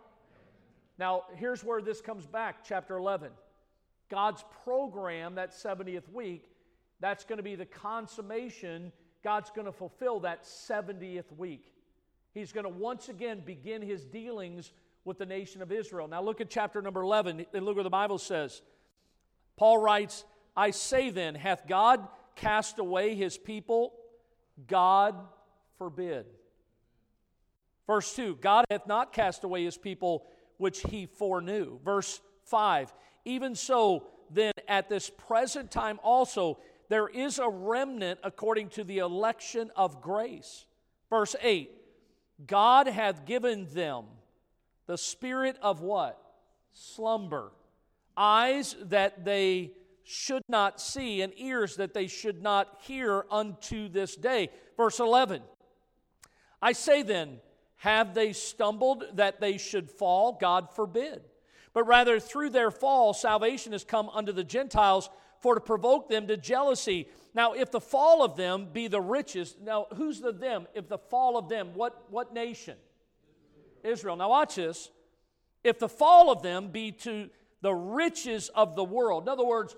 Now, 1.00 1.24
here's 1.36 1.64
where 1.64 1.82
this 1.82 2.02
comes 2.02 2.26
back, 2.26 2.58
chapter 2.64 2.98
11. 2.98 3.32
God's 4.10 4.44
program, 4.64 5.36
that 5.36 5.52
70th 5.52 6.12
week, 6.12 6.50
that's 7.00 7.24
going 7.24 7.38
to 7.38 7.44
be 7.44 7.56
the 7.56 7.66
consummation. 7.66 8.92
God's 9.24 9.52
going 9.52 9.66
to 9.66 9.72
fulfill 9.72 10.22
that 10.22 10.44
70th 10.44 11.32
week. 11.38 11.72
He's 12.34 12.52
going 12.52 12.66
to 12.66 12.70
once 12.70 13.10
again 13.10 13.42
begin 13.46 13.82
his 13.82 14.06
dealings 14.06 14.72
with 15.06 15.18
the 15.18 15.26
nation 15.26 15.62
of 15.62 15.72
Israel. 15.72 16.08
Now, 16.08 16.22
look 16.22 16.42
at 16.42 16.50
chapter 16.50 16.82
number 16.82 17.02
11 17.02 17.46
and 17.54 17.66
look 17.66 17.76
what 17.76 17.84
the 17.84 17.90
Bible 17.90 18.18
says. 18.18 18.62
Paul 19.58 19.78
writes, 19.78 20.24
I 20.56 20.72
say 20.72 21.10
then, 21.10 21.36
hath 21.36 21.68
God 21.68 22.08
cast 22.36 22.80
away 22.80 23.16
his 23.16 23.38
people? 23.38 23.94
God 24.68 25.16
forbid. 25.78 26.26
Verse 27.88 28.16
2 28.16 28.38
God 28.40 28.66
hath 28.70 28.86
not 28.88 29.14
cast 29.14 29.44
away 29.44 29.64
his 29.64 29.78
people 29.78 30.28
which 30.58 30.82
he 30.82 31.08
foreknew. 31.08 31.80
Verse 31.84 32.22
5 32.46 32.94
Even 33.26 33.56
so, 33.56 34.06
then, 34.30 34.52
at 34.68 34.90
this 34.90 35.10
present 35.10 35.72
time 35.72 36.00
also, 36.04 36.60
there 36.90 37.08
is 37.08 37.40
a 37.40 37.48
remnant 37.48 38.20
according 38.24 38.70
to 38.70 38.84
the 38.84 38.98
election 38.98 39.72
of 39.76 40.02
grace. 40.02 40.66
Verse 41.10 41.36
8 41.42 41.72
God 42.46 42.88
hath 42.88 43.26
given 43.26 43.68
them 43.74 44.06
the 44.88 44.98
spirit 44.98 45.58
of 45.62 45.82
what? 45.82 46.20
Slumber. 46.74 47.52
Eyes 48.18 48.76
that 48.84 49.24
they 49.24 49.72
should 50.04 50.44
not 50.50 50.82
see, 50.82 51.22
and 51.22 51.32
ears 51.38 51.76
that 51.76 51.94
they 51.94 52.08
should 52.08 52.42
not 52.42 52.80
hear 52.82 53.26
unto 53.30 53.88
this 53.88 54.16
day. 54.16 54.50
Verse 54.76 55.00
11 55.00 55.42
I 56.62 56.72
say 56.74 57.04
then, 57.04 57.40
have 57.78 58.14
they 58.14 58.34
stumbled 58.34 59.06
that 59.14 59.40
they 59.40 59.58
should 59.58 59.90
fall? 59.90 60.38
God 60.40 60.74
forbid. 60.76 61.22
But 61.72 61.84
rather, 61.84 62.20
through 62.20 62.50
their 62.50 62.72
fall, 62.72 63.14
salvation 63.14 63.72
has 63.72 63.84
come 63.84 64.10
unto 64.10 64.32
the 64.32 64.44
Gentiles 64.44 65.10
for 65.42 65.56
to 65.56 65.62
provoke 65.62 66.10
them 66.10 66.28
to 66.28 66.38
jealousy. 66.38 67.08
Now, 67.34 67.54
if 67.54 67.72
the 67.72 67.80
fall 67.80 68.24
of 68.24 68.36
them 68.36 68.68
be 68.72 68.88
the 68.88 69.02
richest, 69.02 69.62
now 69.62 69.88
who's 69.96 70.20
the 70.20 70.32
them? 70.32 70.68
If 70.74 70.90
the 70.90 70.98
fall 70.98 71.38
of 71.38 71.50
them, 71.50 71.72
what, 71.74 72.06
what 72.10 72.34
nation? 72.34 72.78
Israel. 73.84 74.16
Now, 74.16 74.30
watch 74.30 74.56
this. 74.56 74.90
If 75.64 75.80
the 75.80 75.90
fall 75.90 76.32
of 76.32 76.42
them 76.42 76.70
be 76.70 76.92
to 76.92 77.30
the 77.62 77.74
riches 77.74 78.50
of 78.50 78.76
the 78.76 78.84
world, 78.84 79.24
in 79.24 79.30
other 79.30 79.46
words, 79.46 79.76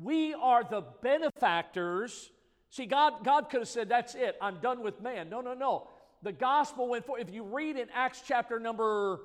we 0.00 0.34
are 0.34 0.64
the 0.64 0.82
benefactors. 1.02 2.30
See, 2.70 2.86
God, 2.86 3.24
God 3.24 3.50
could 3.50 3.60
have 3.60 3.68
said, 3.68 3.88
That's 3.88 4.14
it, 4.14 4.36
I'm 4.40 4.60
done 4.60 4.82
with 4.82 5.00
man. 5.00 5.28
No, 5.28 5.40
no, 5.40 5.54
no. 5.54 5.88
The 6.22 6.32
gospel 6.32 6.88
went 6.88 7.04
forth. 7.04 7.20
If 7.20 7.34
you 7.34 7.42
read 7.42 7.76
in 7.76 7.88
Acts 7.92 8.22
chapter 8.24 8.60
number 8.60 9.20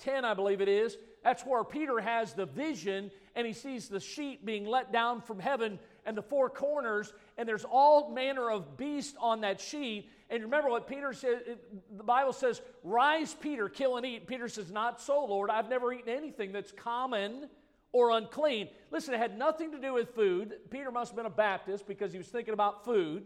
10, 0.00 0.24
I 0.24 0.34
believe 0.34 0.60
it 0.60 0.68
is, 0.68 0.96
that's 1.22 1.42
where 1.44 1.62
Peter 1.62 2.00
has 2.00 2.34
the 2.34 2.46
vision 2.46 3.10
and 3.34 3.46
he 3.46 3.52
sees 3.52 3.88
the 3.88 4.00
sheet 4.00 4.44
being 4.44 4.66
let 4.66 4.92
down 4.92 5.20
from 5.20 5.38
heaven 5.38 5.78
and 6.04 6.16
the 6.16 6.22
four 6.22 6.50
corners, 6.50 7.12
and 7.36 7.48
there's 7.48 7.64
all 7.64 8.10
manner 8.10 8.50
of 8.50 8.76
beasts 8.76 9.16
on 9.20 9.42
that 9.42 9.60
sheet. 9.60 10.08
And 10.28 10.42
remember 10.42 10.70
what 10.70 10.88
Peter 10.88 11.12
said, 11.12 11.58
the 11.96 12.02
Bible 12.02 12.32
says, 12.32 12.60
Rise, 12.82 13.34
Peter, 13.34 13.68
kill 13.68 13.96
and 13.96 14.06
eat. 14.06 14.26
Peter 14.26 14.48
says, 14.48 14.70
Not 14.70 15.00
so, 15.00 15.24
Lord. 15.24 15.50
I've 15.50 15.68
never 15.68 15.92
eaten 15.92 16.08
anything 16.08 16.52
that's 16.52 16.72
common 16.72 17.48
or 17.92 18.10
unclean. 18.10 18.68
Listen, 18.90 19.14
it 19.14 19.18
had 19.18 19.38
nothing 19.38 19.72
to 19.72 19.78
do 19.78 19.92
with 19.92 20.14
food. 20.14 20.54
Peter 20.70 20.90
must 20.90 21.10
have 21.10 21.16
been 21.16 21.26
a 21.26 21.30
Baptist 21.30 21.86
because 21.86 22.12
he 22.12 22.18
was 22.18 22.28
thinking 22.28 22.54
about 22.54 22.84
food. 22.84 23.24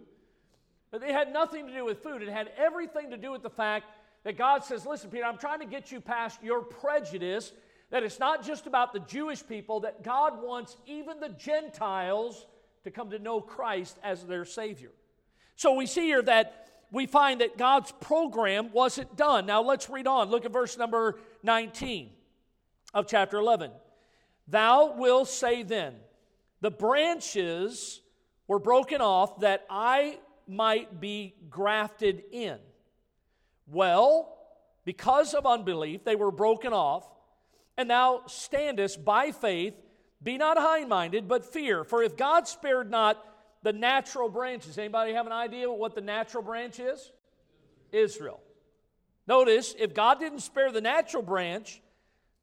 But 0.90 1.02
it 1.02 1.10
had 1.10 1.32
nothing 1.32 1.66
to 1.66 1.72
do 1.72 1.84
with 1.84 2.02
food. 2.02 2.22
It 2.22 2.28
had 2.28 2.50
everything 2.56 3.10
to 3.10 3.16
do 3.16 3.32
with 3.32 3.42
the 3.42 3.50
fact 3.50 3.86
that 4.24 4.38
God 4.38 4.64
says, 4.64 4.86
Listen, 4.86 5.10
Peter, 5.10 5.24
I'm 5.24 5.38
trying 5.38 5.60
to 5.60 5.66
get 5.66 5.92
you 5.92 6.00
past 6.00 6.42
your 6.42 6.62
prejudice 6.62 7.52
that 7.94 8.02
it's 8.02 8.18
not 8.18 8.44
just 8.44 8.66
about 8.66 8.92
the 8.92 8.98
Jewish 8.98 9.46
people, 9.46 9.78
that 9.78 10.02
God 10.02 10.42
wants 10.42 10.76
even 10.84 11.20
the 11.20 11.28
Gentiles 11.28 12.44
to 12.82 12.90
come 12.90 13.10
to 13.10 13.20
know 13.20 13.40
Christ 13.40 14.00
as 14.02 14.24
their 14.24 14.44
Savior. 14.44 14.90
So 15.54 15.74
we 15.74 15.86
see 15.86 16.00
here 16.00 16.20
that 16.22 16.66
we 16.90 17.06
find 17.06 17.40
that 17.40 17.56
God's 17.56 17.92
program 18.00 18.72
wasn't 18.72 19.16
done. 19.16 19.46
Now 19.46 19.62
let's 19.62 19.88
read 19.88 20.08
on. 20.08 20.28
Look 20.28 20.44
at 20.44 20.52
verse 20.52 20.76
number 20.76 21.20
19 21.44 22.10
of 22.94 23.06
chapter 23.06 23.38
11. 23.38 23.70
Thou 24.48 24.96
wilt 24.96 25.28
say 25.28 25.62
then, 25.62 25.94
The 26.62 26.72
branches 26.72 28.00
were 28.48 28.58
broken 28.58 29.02
off 29.02 29.38
that 29.38 29.64
I 29.70 30.18
might 30.48 31.00
be 31.00 31.36
grafted 31.48 32.24
in. 32.32 32.58
Well, 33.68 34.36
because 34.84 35.32
of 35.32 35.46
unbelief, 35.46 36.02
they 36.02 36.16
were 36.16 36.32
broken 36.32 36.72
off, 36.72 37.13
and 37.76 37.90
thou 37.90 38.22
standest 38.26 39.04
by 39.04 39.30
faith. 39.30 39.74
Be 40.22 40.38
not 40.38 40.56
high 40.56 40.84
minded, 40.84 41.28
but 41.28 41.44
fear. 41.44 41.84
For 41.84 42.02
if 42.02 42.16
God 42.16 42.48
spared 42.48 42.90
not 42.90 43.22
the 43.62 43.72
natural 43.72 44.28
branches, 44.28 44.78
anybody 44.78 45.12
have 45.12 45.26
an 45.26 45.32
idea 45.32 45.70
what 45.70 45.94
the 45.94 46.00
natural 46.00 46.42
branch 46.42 46.80
is? 46.80 47.12
Israel. 47.92 48.40
Notice, 49.26 49.74
if 49.78 49.94
God 49.94 50.18
didn't 50.18 50.40
spare 50.40 50.70
the 50.70 50.80
natural 50.80 51.22
branch, 51.22 51.80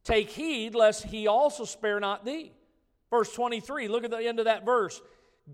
Take 0.03 0.29
heed 0.29 0.73
lest 0.73 1.03
he 1.03 1.27
also 1.27 1.65
spare 1.65 1.99
not 1.99 2.25
thee. 2.25 2.51
Verse 3.09 3.31
23, 3.33 3.87
look 3.87 4.03
at 4.03 4.11
the 4.11 4.17
end 4.17 4.39
of 4.39 4.45
that 4.45 4.65
verse. 4.65 5.01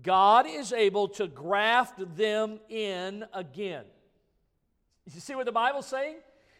God 0.02 0.46
is 0.48 0.72
able 0.72 1.08
to 1.08 1.26
graft 1.26 2.16
them 2.16 2.60
in 2.68 3.24
again. 3.34 3.84
You 5.12 5.20
see 5.20 5.34
what 5.34 5.46
the 5.46 5.52
Bible's 5.52 5.86
saying? 5.86 6.16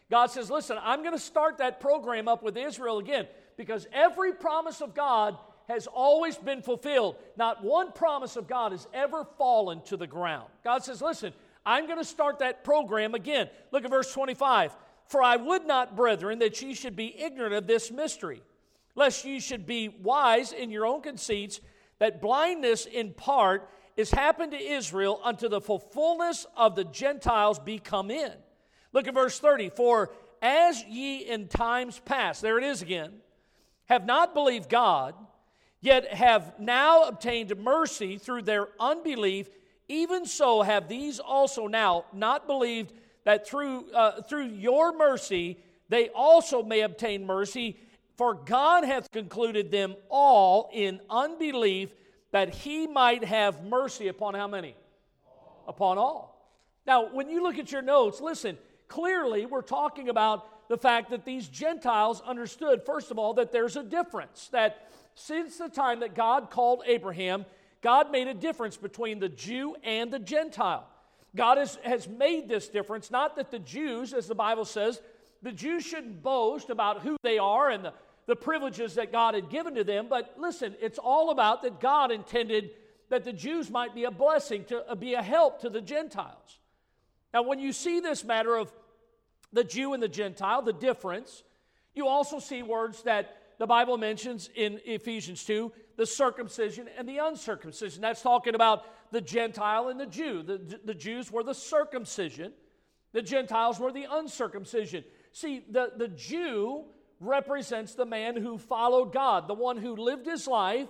God 0.09 0.27
says, 0.27 0.49
Listen, 0.49 0.77
I'm 0.81 1.01
going 1.01 1.13
to 1.13 1.19
start 1.19 1.59
that 1.59 1.79
program 1.79 2.27
up 2.27 2.43
with 2.43 2.57
Israel 2.57 2.97
again 2.97 3.27
because 3.57 3.87
every 3.91 4.33
promise 4.33 4.81
of 4.81 4.95
God 4.95 5.37
has 5.67 5.85
always 5.85 6.35
been 6.35 6.61
fulfilled. 6.61 7.15
Not 7.37 7.63
one 7.63 7.91
promise 7.91 8.35
of 8.35 8.47
God 8.47 8.71
has 8.71 8.87
ever 8.93 9.25
fallen 9.37 9.81
to 9.83 9.97
the 9.97 10.07
ground. 10.07 10.49
God 10.63 10.83
says, 10.83 11.01
Listen, 11.01 11.33
I'm 11.65 11.85
going 11.85 11.99
to 11.99 12.05
start 12.05 12.39
that 12.39 12.63
program 12.63 13.13
again. 13.13 13.49
Look 13.71 13.85
at 13.85 13.91
verse 13.91 14.11
25. 14.11 14.75
For 15.05 15.23
I 15.23 15.37
would 15.37 15.65
not, 15.65 15.95
brethren, 15.95 16.39
that 16.39 16.61
ye 16.61 16.73
should 16.73 16.95
be 16.95 17.19
ignorant 17.19 17.53
of 17.53 17.67
this 17.67 17.91
mystery, 17.91 18.41
lest 18.95 19.25
ye 19.25 19.39
should 19.39 19.65
be 19.65 19.89
wise 19.89 20.51
in 20.51 20.69
your 20.69 20.85
own 20.85 21.01
conceits, 21.01 21.61
that 21.97 22.21
blindness 22.21 22.85
in 22.85 23.13
part 23.13 23.69
is 23.97 24.11
happened 24.11 24.51
to 24.51 24.57
Israel 24.57 25.19
unto 25.23 25.49
the 25.49 25.61
fullness 25.61 26.45
of 26.55 26.75
the 26.75 26.83
Gentiles 26.85 27.59
be 27.59 27.79
come 27.79 28.11
in. 28.11 28.31
Look 28.93 29.07
at 29.07 29.13
verse 29.13 29.39
30. 29.39 29.69
For 29.69 30.11
as 30.41 30.83
ye 30.83 31.19
in 31.19 31.47
times 31.47 31.99
past, 32.05 32.41
there 32.41 32.57
it 32.57 32.63
is 32.63 32.81
again, 32.81 33.13
have 33.85 34.05
not 34.05 34.33
believed 34.33 34.69
God, 34.69 35.15
yet 35.81 36.13
have 36.13 36.59
now 36.59 37.03
obtained 37.03 37.55
mercy 37.57 38.17
through 38.17 38.43
their 38.43 38.69
unbelief, 38.79 39.49
even 39.87 40.25
so 40.25 40.61
have 40.61 40.87
these 40.87 41.19
also 41.19 41.67
now 41.67 42.05
not 42.13 42.47
believed 42.47 42.93
that 43.25 43.47
through, 43.47 43.91
uh, 43.91 44.21
through 44.21 44.45
your 44.47 44.95
mercy 44.95 45.57
they 45.89 46.09
also 46.09 46.63
may 46.63 46.81
obtain 46.81 47.25
mercy. 47.25 47.79
For 48.15 48.33
God 48.33 48.83
hath 48.83 49.11
concluded 49.11 49.71
them 49.71 49.95
all 50.09 50.69
in 50.71 51.01
unbelief 51.09 51.89
that 52.31 52.53
he 52.53 52.85
might 52.85 53.23
have 53.23 53.63
mercy 53.63 54.07
upon 54.07 54.35
how 54.35 54.47
many? 54.47 54.75
All. 55.25 55.63
Upon 55.67 55.97
all. 55.97 56.53
Now, 56.85 57.11
when 57.11 57.29
you 57.29 57.41
look 57.41 57.57
at 57.57 57.71
your 57.71 57.81
notes, 57.81 58.21
listen, 58.21 58.57
clearly 58.89 59.45
we're 59.45 59.61
talking 59.61 60.09
about 60.09 60.67
the 60.67 60.77
fact 60.77 61.09
that 61.11 61.25
these 61.25 61.47
Gentiles 61.47 62.21
understood, 62.25 62.85
first 62.85 63.09
of 63.09 63.17
all, 63.17 63.35
that 63.35 63.51
there's 63.51 63.75
a 63.75 63.83
difference. 63.83 64.49
That 64.51 64.89
since 65.15 65.57
the 65.57 65.69
time 65.69 66.01
that 66.01 66.13
God 66.13 66.51
called 66.51 66.83
Abraham, 66.85 67.45
God 67.81 68.11
made 68.11 68.27
a 68.27 68.33
difference 68.33 68.77
between 68.77 69.19
the 69.19 69.29
Jew 69.29 69.75
and 69.83 70.11
the 70.11 70.19
Gentile. 70.19 70.85
God 71.35 71.57
has, 71.57 71.77
has 71.83 72.07
made 72.07 72.49
this 72.49 72.67
difference. 72.67 73.09
Not 73.09 73.35
that 73.37 73.51
the 73.51 73.59
Jews, 73.59 74.13
as 74.13 74.27
the 74.27 74.35
Bible 74.35 74.65
says, 74.65 75.01
the 75.41 75.51
Jews 75.51 75.85
shouldn't 75.85 76.21
boast 76.21 76.69
about 76.69 77.01
who 77.01 77.17
they 77.23 77.37
are 77.37 77.69
and 77.69 77.85
the, 77.85 77.93
the 78.25 78.35
privileges 78.35 78.95
that 78.95 79.11
God 79.11 79.35
had 79.35 79.49
given 79.49 79.75
to 79.75 79.83
them, 79.83 80.07
but 80.09 80.35
listen, 80.37 80.75
it's 80.81 80.99
all 80.99 81.31
about 81.31 81.61
that 81.63 81.79
God 81.79 82.11
intended 82.11 82.71
that 83.09 83.23
the 83.23 83.33
Jews 83.33 83.69
might 83.69 83.95
be 83.95 84.03
a 84.03 84.11
blessing, 84.11 84.65
to 84.65 84.95
be 84.97 85.13
a 85.13 85.21
help 85.21 85.61
to 85.61 85.69
the 85.69 85.81
Gentiles. 85.81 86.59
Now, 87.33 87.43
when 87.43 87.59
you 87.59 87.71
see 87.71 87.99
this 87.99 88.23
matter 88.23 88.55
of 88.55 88.71
the 89.53 89.63
Jew 89.63 89.93
and 89.93 90.01
the 90.01 90.07
Gentile, 90.07 90.61
the 90.61 90.73
difference, 90.73 91.43
you 91.93 92.07
also 92.07 92.39
see 92.39 92.63
words 92.63 93.03
that 93.03 93.35
the 93.57 93.67
Bible 93.67 93.97
mentions 93.97 94.49
in 94.55 94.79
Ephesians 94.85 95.43
2 95.43 95.71
the 95.97 96.05
circumcision 96.05 96.87
and 96.97 97.07
the 97.09 97.17
uncircumcision. 97.17 98.01
That's 98.01 98.21
talking 98.21 98.55
about 98.55 98.85
the 99.11 99.19
Gentile 99.19 99.89
and 99.89 99.99
the 99.99 100.05
Jew. 100.05 100.43
The, 100.43 100.79
the 100.85 100.93
Jews 100.93 101.29
were 101.29 101.43
the 101.43 101.53
circumcision, 101.53 102.53
The 103.11 103.21
Gentiles 103.21 103.79
were 103.79 103.91
the 103.91 104.07
uncircumcision. 104.09 105.03
See, 105.33 105.65
the, 105.69 105.91
the 105.97 106.07
Jew 106.07 106.85
represents 107.19 107.95
the 107.95 108.05
man 108.05 108.37
who 108.37 108.57
followed 108.57 109.11
God, 109.11 109.49
the 109.49 109.53
one 109.53 109.77
who 109.77 109.95
lived 109.95 110.25
his 110.25 110.47
life 110.47 110.87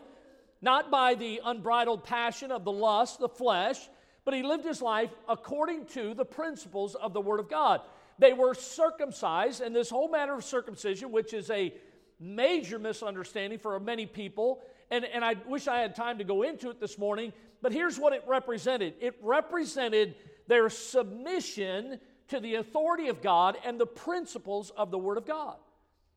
not 0.62 0.92
by 0.92 1.16
the 1.16 1.42
unbridled 1.44 2.04
passion 2.04 2.52
of 2.52 2.66
the 2.66 2.72
lust, 2.72 3.20
the 3.20 3.30
flesh, 3.30 3.78
but 4.26 4.34
he 4.34 4.44
lived 4.44 4.66
his 4.66 4.82
life 4.82 5.10
according 5.28 5.86
to 5.86 6.14
the 6.14 6.26
principles 6.26 6.96
of 6.96 7.14
the 7.14 7.22
Word 7.22 7.40
of 7.40 7.50
God. 7.50 7.82
They 8.20 8.34
were 8.34 8.54
circumcised, 8.54 9.62
and 9.62 9.76
this 9.76 9.90
whole 9.90 10.10
matter 10.10 10.34
of 10.34 10.44
circumcision, 10.44 11.12
which 11.12 11.34
is 11.34 11.50
a 11.50 11.74
major 12.20 12.78
misunderstanding 12.78 13.60
for 13.60 13.80
many 13.80 14.06
people, 14.06 14.62
and, 14.92 15.06
and 15.06 15.24
I 15.24 15.36
wish 15.48 15.68
I 15.68 15.80
had 15.80 15.96
time 15.96 16.18
to 16.18 16.26
go 16.26 16.44
into 16.44 16.70
it 16.70 16.82
this 16.82 16.98
morning, 16.98 17.32
but 17.62 17.72
here's 17.72 17.98
what 17.98 18.14
it 18.14 18.24
represented 18.28 18.96
it 19.00 19.16
represented 19.22 20.16
their 20.48 20.70
submission 20.70 22.00
to 22.28 22.40
the 22.40 22.56
authority 22.56 23.08
of 23.08 23.22
God 23.22 23.58
and 23.64 23.80
the 23.80 23.86
principles 23.86 24.70
of 24.72 24.92
the 24.92 24.98
Word 24.98 25.18
of 25.18 25.26
God. 25.26 25.56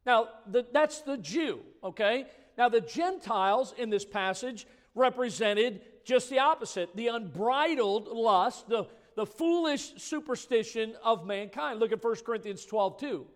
Now, 0.04 0.28
the, 0.50 0.66
that's 0.72 1.02
the 1.02 1.16
Jew, 1.16 1.60
okay? 1.84 2.26
Now, 2.58 2.68
the 2.68 2.80
Gentiles 2.80 3.74
in 3.78 3.90
this 3.90 4.04
passage 4.04 4.66
represented 4.94 5.82
just 6.04 6.28
the 6.30 6.40
opposite 6.40 6.94
the 6.96 7.08
unbridled 7.08 8.08
lust, 8.08 8.68
the, 8.68 8.86
the 9.14 9.26
foolish 9.26 9.94
superstition 9.96 10.94
of 11.04 11.26
mankind. 11.26 11.80
Look 11.80 11.92
at 11.92 12.02
1 12.02 12.16
Corinthians 12.24 12.64
12 12.64 12.98
2. 12.98 13.26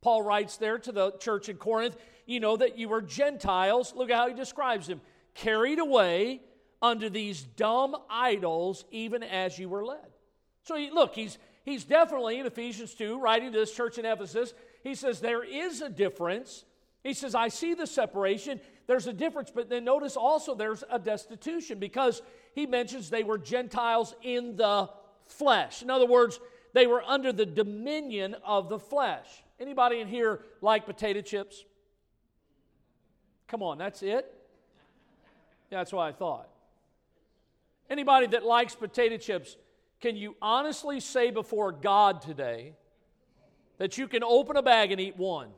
Paul 0.00 0.22
writes 0.22 0.56
there 0.56 0.78
to 0.78 0.92
the 0.92 1.12
church 1.12 1.48
in 1.48 1.56
Corinth, 1.56 1.96
you 2.26 2.40
know, 2.40 2.56
that 2.56 2.78
you 2.78 2.88
were 2.88 3.02
Gentiles. 3.02 3.92
Look 3.94 4.10
at 4.10 4.16
how 4.16 4.28
he 4.28 4.34
describes 4.34 4.86
them 4.86 5.00
carried 5.34 5.78
away 5.78 6.40
under 6.82 7.08
these 7.08 7.42
dumb 7.42 7.94
idols, 8.08 8.84
even 8.90 9.22
as 9.22 9.58
you 9.58 9.68
were 9.68 9.84
led. 9.84 9.98
So, 10.62 10.76
he, 10.76 10.90
look, 10.90 11.14
he's, 11.14 11.38
he's 11.64 11.84
definitely 11.84 12.38
in 12.38 12.46
Ephesians 12.46 12.94
2, 12.94 13.18
writing 13.18 13.52
to 13.52 13.58
this 13.58 13.72
church 13.72 13.98
in 13.98 14.04
Ephesus, 14.04 14.54
he 14.82 14.94
says 14.94 15.20
there 15.20 15.44
is 15.44 15.82
a 15.82 15.90
difference. 15.90 16.64
He 17.02 17.14
says, 17.14 17.34
I 17.34 17.48
see 17.48 17.74
the 17.74 17.86
separation. 17.86 18.60
There's 18.86 19.06
a 19.06 19.12
difference, 19.12 19.50
but 19.54 19.68
then 19.68 19.84
notice 19.84 20.16
also 20.16 20.54
there's 20.54 20.84
a 20.90 20.98
destitution 20.98 21.78
because 21.78 22.22
he 22.54 22.66
mentions 22.66 23.10
they 23.10 23.24
were 23.24 23.38
Gentiles 23.38 24.14
in 24.22 24.56
the 24.56 24.90
flesh. 25.30 25.82
In 25.82 25.90
other 25.90 26.06
words, 26.06 26.40
they 26.72 26.86
were 26.86 27.02
under 27.02 27.32
the 27.32 27.46
dominion 27.46 28.36
of 28.44 28.68
the 28.68 28.78
flesh. 28.78 29.26
Anybody 29.58 30.00
in 30.00 30.08
here 30.08 30.40
like 30.60 30.86
potato 30.86 31.20
chips? 31.20 31.64
Come 33.48 33.62
on, 33.62 33.78
that's 33.78 34.02
it? 34.02 34.32
Yeah, 35.70 35.78
that's 35.78 35.92
what 35.92 36.02
I 36.02 36.12
thought. 36.12 36.48
Anybody 37.88 38.26
that 38.28 38.44
likes 38.44 38.74
potato 38.74 39.16
chips, 39.16 39.56
can 40.00 40.16
you 40.16 40.36
honestly 40.40 41.00
say 41.00 41.30
before 41.30 41.72
God 41.72 42.22
today 42.22 42.74
that 43.78 43.98
you 43.98 44.06
can 44.06 44.22
open 44.22 44.56
a 44.56 44.62
bag 44.62 44.92
and 44.92 45.00
eat 45.00 45.16
one? 45.16 45.48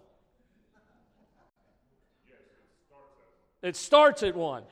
It 3.61 3.77
starts 3.77 4.23
at 4.25 4.35
one, 4.35 4.65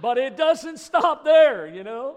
but 0.00 0.16
it 0.16 0.36
doesn't 0.36 0.78
stop 0.78 1.24
there, 1.24 1.66
you 1.66 1.84
know? 1.84 2.16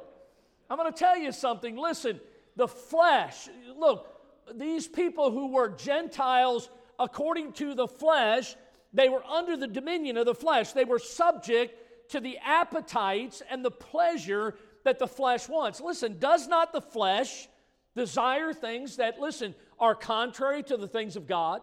I'm 0.70 0.78
going 0.78 0.91
to 0.91 0.97
tell 0.97 1.18
you 1.18 1.32
something. 1.32 1.76
Listen, 1.78 2.20
the 2.55 2.68
flesh, 2.68 3.49
look, 3.78 4.07
these 4.53 4.88
people 4.88 5.32
who 5.32 5.47
were 5.47 5.70
Gentiles 5.70 6.70
according 6.97 7.53
to 7.53 7.74
the 7.74 7.88
flesh, 7.88 8.55
they 8.93 9.09
were 9.09 9.24
under 9.26 9.57
the 9.57 9.68
dominion 9.68 10.18
of 10.18 10.26
the 10.26 10.36
flesh. 10.36 10.72
They 10.72 10.86
were 10.86 10.99
subject 10.99 12.09
to 12.11 12.20
the 12.20 12.38
appetites 12.38 13.41
and 13.49 13.66
the 13.66 13.72
pleasure 13.72 14.55
that 14.84 14.99
the 14.99 15.07
flesh 15.07 15.49
wants. 15.49 15.82
Listen, 15.82 16.20
does 16.20 16.47
not 16.47 16.72
the 16.72 16.82
flesh 16.82 17.47
desire 17.95 18.53
things 18.53 18.97
that, 18.97 19.20
listen, 19.20 19.55
are 19.80 19.95
contrary 19.95 20.63
to 20.63 20.78
the 20.78 20.88
things 20.88 21.16
of 21.16 21.28
God. 21.28 21.61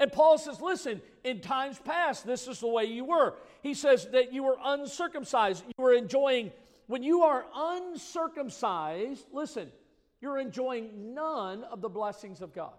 And 0.00 0.10
Paul 0.12 0.38
says, 0.38 0.60
listen, 0.60 1.02
in 1.24 1.40
times 1.40 1.78
past, 1.78 2.24
this 2.24 2.46
is 2.46 2.60
the 2.60 2.68
way 2.68 2.84
you 2.84 3.04
were. 3.04 3.34
He 3.62 3.74
says 3.74 4.06
that 4.12 4.32
you 4.32 4.44
were 4.44 4.56
uncircumcised. 4.64 5.64
You 5.66 5.84
were 5.84 5.92
enjoying, 5.92 6.52
when 6.88 7.04
you 7.04 7.22
are 7.22 7.46
uncircumcised, 7.54 9.24
listen, 9.32 9.70
you're 10.20 10.38
enjoying 10.38 11.14
none 11.14 11.62
of 11.62 11.80
the 11.80 11.88
blessings 11.88 12.42
of 12.42 12.52
God. 12.52 12.74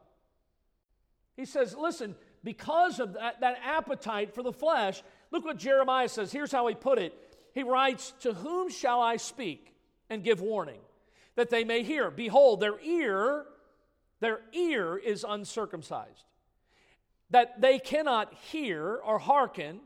He 1.37 1.45
says, 1.45 1.73
listen, 1.73 2.15
because 2.43 2.99
of 2.99 3.13
that, 3.13 3.39
that 3.39 3.59
appetite 3.63 4.35
for 4.35 4.43
the 4.43 4.51
flesh, 4.51 5.01
look 5.31 5.45
what 5.45 5.57
Jeremiah 5.57 6.09
says. 6.09 6.31
Here's 6.31 6.51
how 6.51 6.67
he 6.67 6.75
put 6.75 6.99
it. 6.99 7.13
He 7.53 7.63
writes, 7.63 8.13
To 8.19 8.33
whom 8.33 8.69
shall 8.69 8.99
I 8.99 9.15
speak 9.15 9.73
and 10.09 10.23
give 10.23 10.41
warning? 10.41 10.81
That 11.35 11.49
they 11.49 11.63
may 11.63 11.83
hear. 11.83 12.11
Behold, 12.11 12.59
their 12.59 12.79
ear 12.81 13.45
their 14.19 14.41
ear 14.51 14.97
is 14.97 15.25
uncircumcised, 15.27 16.25
that 17.29 17.61
they 17.61 17.79
cannot 17.79 18.33
hear 18.33 18.99
or 19.03 19.19
hearken. 19.19 19.79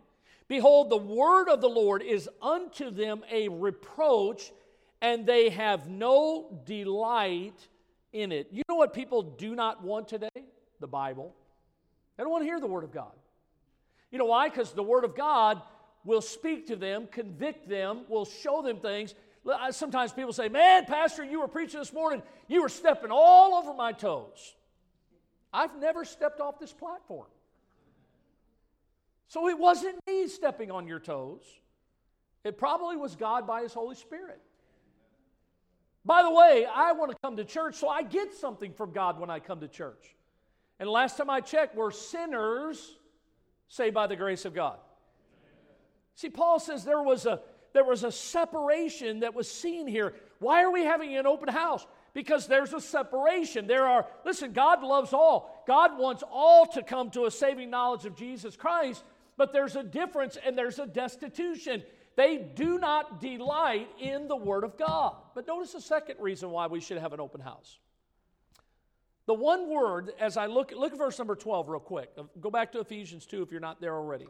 Behold, 0.48 0.90
the 0.90 0.98
word 0.98 1.50
of 1.50 1.62
the 1.62 1.70
Lord 1.70 2.02
is 2.02 2.30
unto 2.42 2.92
them 2.92 3.24
a 3.32 3.48
reproach, 3.50 4.52
and 5.02 5.26
they 5.26 5.50
have 5.50 5.90
no 5.90 6.62
delight 6.66 7.68
in 8.12 8.32
it. 8.32 8.48
You 8.52 8.64
know 8.70 8.76
what 8.76 8.94
people 8.94 9.24
do 9.24 9.56
not 9.56 9.84
want 9.84 10.08
today? 10.08 10.30
The 10.80 10.88
Bible. 10.88 11.34
They 12.18 12.24
don't 12.24 12.32
want 12.32 12.44
to 12.44 12.48
hear 12.48 12.60
the 12.60 12.68
Word 12.68 12.84
of 12.84 12.92
God. 12.92 13.12
You 14.12 14.20
know 14.20 14.26
why? 14.26 14.50
Because 14.50 14.74
the 14.74 14.84
Word 14.84 15.04
of 15.04 15.16
God 15.16 15.62
will 16.06 16.22
speak 16.22 16.68
to 16.68 16.76
them, 16.76 17.08
convict 17.10 17.68
them, 17.68 18.02
will 18.08 18.26
show 18.26 18.62
them 18.62 18.78
things 18.78 19.16
Sometimes 19.72 20.14
people 20.14 20.32
say, 20.32 20.48
Man, 20.48 20.86
Pastor, 20.86 21.24
you 21.24 21.42
were 21.42 21.48
preaching 21.48 21.80
this 21.80 21.92
morning, 21.92 22.22
you 22.48 22.62
were 22.62 22.70
stepping 22.70 23.12
all 23.12 23.56
over 23.56 23.74
my 23.74 23.92
toes. 23.92 24.56
I've 25.52 25.76
never 25.80 26.06
stepped 26.06 26.40
off 26.40 26.60
this 26.60 26.72
platform. 26.72 27.28
So 29.28 29.50
it 29.50 29.58
wasn't 29.58 29.96
me 30.08 30.28
stepping 30.28 30.72
on 30.72 30.88
your 30.88 31.00
toes, 31.00 31.44
it 32.44 32.58
probably 32.58 32.98
was 32.98 33.16
God 33.16 33.48
by 33.48 33.64
His 33.64 33.74
Holy 33.74 33.96
Spirit. 33.96 34.42
By 36.06 36.22
the 36.24 36.32
way, 36.32 36.66
I 36.66 36.92
want 36.92 37.12
to 37.12 37.18
come 37.24 37.38
to 37.38 37.46
church, 37.46 37.76
so 37.76 37.88
I 37.88 38.04
get 38.04 38.34
something 38.34 38.74
from 38.74 38.92
God 38.92 39.20
when 39.20 39.30
I 39.30 39.40
come 39.40 39.62
to 39.62 39.70
church. 39.70 40.16
And 40.80 40.90
last 40.90 41.16
time 41.16 41.30
I 41.30 41.40
checked, 41.40 41.76
we're 41.76 41.92
sinners 41.92 42.98
saved 43.70 43.96
by 43.96 44.08
the 44.08 44.18
grace 44.18 44.44
of 44.44 44.54
God. 44.54 44.80
See, 46.16 46.30
Paul 46.30 46.60
says 46.60 46.84
there 46.84 47.02
was 47.02 47.26
a 47.26 47.40
there 47.74 47.84
was 47.84 48.04
a 48.04 48.12
separation 48.12 49.22
that 49.22 49.34
was 49.34 49.52
seen 49.52 49.88
here. 49.88 50.14
Why 50.40 50.64
are 50.64 50.72
we 50.72 50.84
having 50.84 51.18
an 51.18 51.26
open 51.26 51.50
house? 51.50 51.86
Because 52.14 52.46
there's 52.46 52.72
a 52.72 52.80
separation. 52.80 53.66
There 53.66 53.88
are, 53.88 54.06
listen, 54.24 54.54
God 54.54 54.84
loves 54.84 55.12
all. 55.12 55.64
God 55.66 55.98
wants 55.98 56.24
all 56.32 56.68
to 56.68 56.84
come 56.84 57.10
to 57.12 57.26
a 57.26 57.32
saving 57.32 57.72
knowledge 57.72 58.06
of 58.06 58.16
Jesus 58.16 58.56
Christ, 58.56 59.04
but 59.38 59.54
there's 59.54 59.76
a 59.76 59.84
difference 59.84 60.38
and 60.46 60.58
there's 60.58 60.80
a 60.80 60.86
destitution. 60.86 61.84
They 62.16 62.38
do 62.38 62.78
not 62.78 63.20
delight 63.20 63.90
in 64.00 64.28
the 64.28 64.36
Word 64.36 64.64
of 64.64 64.78
God. 64.78 65.16
But 65.34 65.48
notice 65.48 65.74
the 65.74 65.82
second 65.82 66.18
reason 66.20 66.52
why 66.52 66.68
we 66.68 66.80
should 66.80 67.00
have 67.00 67.14
an 67.14 67.20
open 67.20 67.42
house. 67.42 67.80
The 69.26 69.34
one 69.34 69.70
word, 69.70 70.12
as 70.20 70.36
I 70.36 70.48
look, 70.48 70.74
look 70.76 70.92
at 70.92 70.98
verse 70.98 71.18
number 71.18 71.36
12 71.36 71.70
real 71.70 71.80
quick. 71.80 72.10
Go 72.42 72.50
back 72.50 72.74
to 72.74 72.80
Ephesians 72.80 73.26
2 73.26 73.42
if 73.42 73.52
you're 73.52 73.62
not 73.62 73.80
there 73.80 73.96
already. 73.96 74.28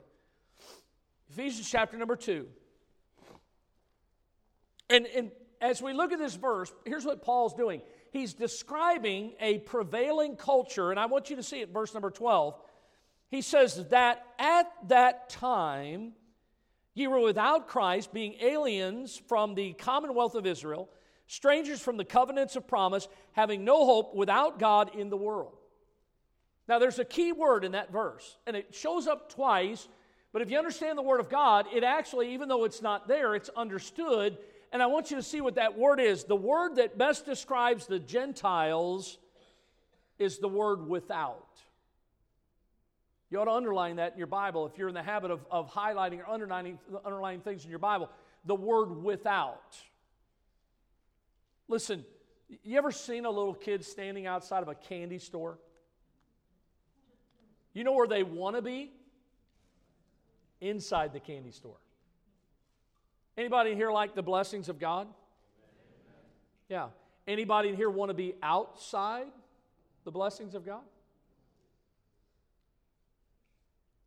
Ephesians 1.31 1.67
chapter 1.69 1.97
number 1.97 2.15
2. 2.15 2.45
And, 4.89 5.07
and 5.07 5.31
as 5.59 5.81
we 5.81 5.93
look 5.93 6.11
at 6.11 6.19
this 6.19 6.35
verse, 6.35 6.71
here's 6.85 7.05
what 7.05 7.23
Paul's 7.23 7.55
doing. 7.55 7.81
He's 8.11 8.35
describing 8.35 9.33
a 9.39 9.57
prevailing 9.59 10.35
culture, 10.35 10.91
and 10.91 10.99
I 10.99 11.07
want 11.07 11.31
you 11.31 11.37
to 11.37 11.43
see 11.43 11.61
it, 11.61 11.73
verse 11.73 11.95
number 11.95 12.11
12. 12.11 12.53
He 13.33 13.41
says 13.41 13.87
that 13.89 14.23
at 14.37 14.71
that 14.89 15.27
time, 15.27 16.11
ye 16.93 17.07
were 17.07 17.19
without 17.19 17.67
Christ, 17.67 18.13
being 18.13 18.35
aliens 18.39 19.19
from 19.27 19.55
the 19.55 19.73
commonwealth 19.73 20.35
of 20.35 20.45
Israel, 20.45 20.87
strangers 21.25 21.81
from 21.81 21.97
the 21.97 22.05
covenants 22.05 22.55
of 22.55 22.67
promise, 22.67 23.07
having 23.31 23.65
no 23.65 23.87
hope, 23.87 24.13
without 24.13 24.59
God 24.59 24.95
in 24.95 25.09
the 25.09 25.17
world. 25.17 25.57
Now, 26.67 26.77
there's 26.77 26.99
a 26.99 27.05
key 27.05 27.31
word 27.31 27.63
in 27.63 27.71
that 27.71 27.91
verse, 27.91 28.37
and 28.45 28.55
it 28.55 28.75
shows 28.75 29.07
up 29.07 29.33
twice, 29.33 29.87
but 30.31 30.43
if 30.43 30.51
you 30.51 30.59
understand 30.59 30.95
the 30.95 31.01
Word 31.01 31.19
of 31.19 31.27
God, 31.27 31.65
it 31.73 31.83
actually, 31.83 32.35
even 32.35 32.47
though 32.47 32.65
it's 32.65 32.83
not 32.83 33.07
there, 33.07 33.33
it's 33.33 33.49
understood 33.49 34.37
and 34.71 34.81
I 34.81 34.87
want 34.87 35.11
you 35.11 35.17
to 35.17 35.23
see 35.23 35.39
what 35.39 35.55
that 35.55 35.77
word 35.77 35.99
is. 35.99 36.23
The 36.23 36.35
word 36.35 36.77
that 36.77 36.97
best 36.97 37.27
describes 37.27 37.85
the 37.85 37.99
Gentiles 37.99 39.19
is 40.17 40.39
the 40.39 40.47
word 40.47 40.87
without. 40.87 41.52
You 43.33 43.39
ought 43.39 43.45
to 43.45 43.51
underline 43.51 43.95
that 43.95 44.11
in 44.11 44.19
your 44.19 44.27
Bible 44.27 44.67
if 44.67 44.77
you're 44.77 44.89
in 44.89 44.93
the 44.93 45.01
habit 45.01 45.31
of, 45.31 45.43
of 45.49 45.73
highlighting 45.73 46.19
or 46.19 46.29
underlining, 46.29 46.77
underlining 47.03 47.41
things 47.41 47.63
in 47.63 47.71
your 47.71 47.79
Bible. 47.79 48.11
The 48.45 48.53
word 48.53 49.03
without. 49.03 49.75
Listen, 51.67 52.05
you 52.61 52.77
ever 52.77 52.91
seen 52.91 53.25
a 53.25 53.31
little 53.31 53.55
kid 53.55 53.83
standing 53.83 54.27
outside 54.27 54.61
of 54.61 54.69
a 54.69 54.75
candy 54.75 55.17
store? 55.17 55.57
You 57.73 57.83
know 57.83 57.93
where 57.93 58.05
they 58.05 58.21
want 58.21 58.55
to 58.55 58.61
be? 58.61 58.91
Inside 60.61 61.11
the 61.11 61.19
candy 61.19 61.49
store. 61.49 61.79
Anybody 63.35 63.73
here 63.73 63.91
like 63.91 64.13
the 64.13 64.21
blessings 64.21 64.69
of 64.69 64.77
God? 64.77 65.07
Yeah. 66.69 66.89
Anybody 67.27 67.69
in 67.69 67.77
here 67.77 67.89
want 67.89 68.09
to 68.09 68.13
be 68.13 68.35
outside 68.43 69.25
the 70.03 70.11
blessings 70.11 70.53
of 70.53 70.63
God? 70.67 70.83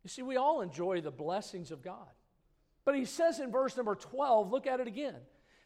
You 0.07 0.09
see, 0.09 0.21
we 0.21 0.37
all 0.37 0.61
enjoy 0.61 1.01
the 1.01 1.11
blessings 1.11 1.69
of 1.69 1.83
God. 1.83 2.07
But 2.85 2.95
he 2.95 3.03
says 3.03 3.41
in 3.41 3.51
verse 3.51 3.75
number 3.75 3.93
12, 3.93 4.49
look 4.49 4.65
at 4.65 4.79
it 4.79 4.87
again, 4.87 5.17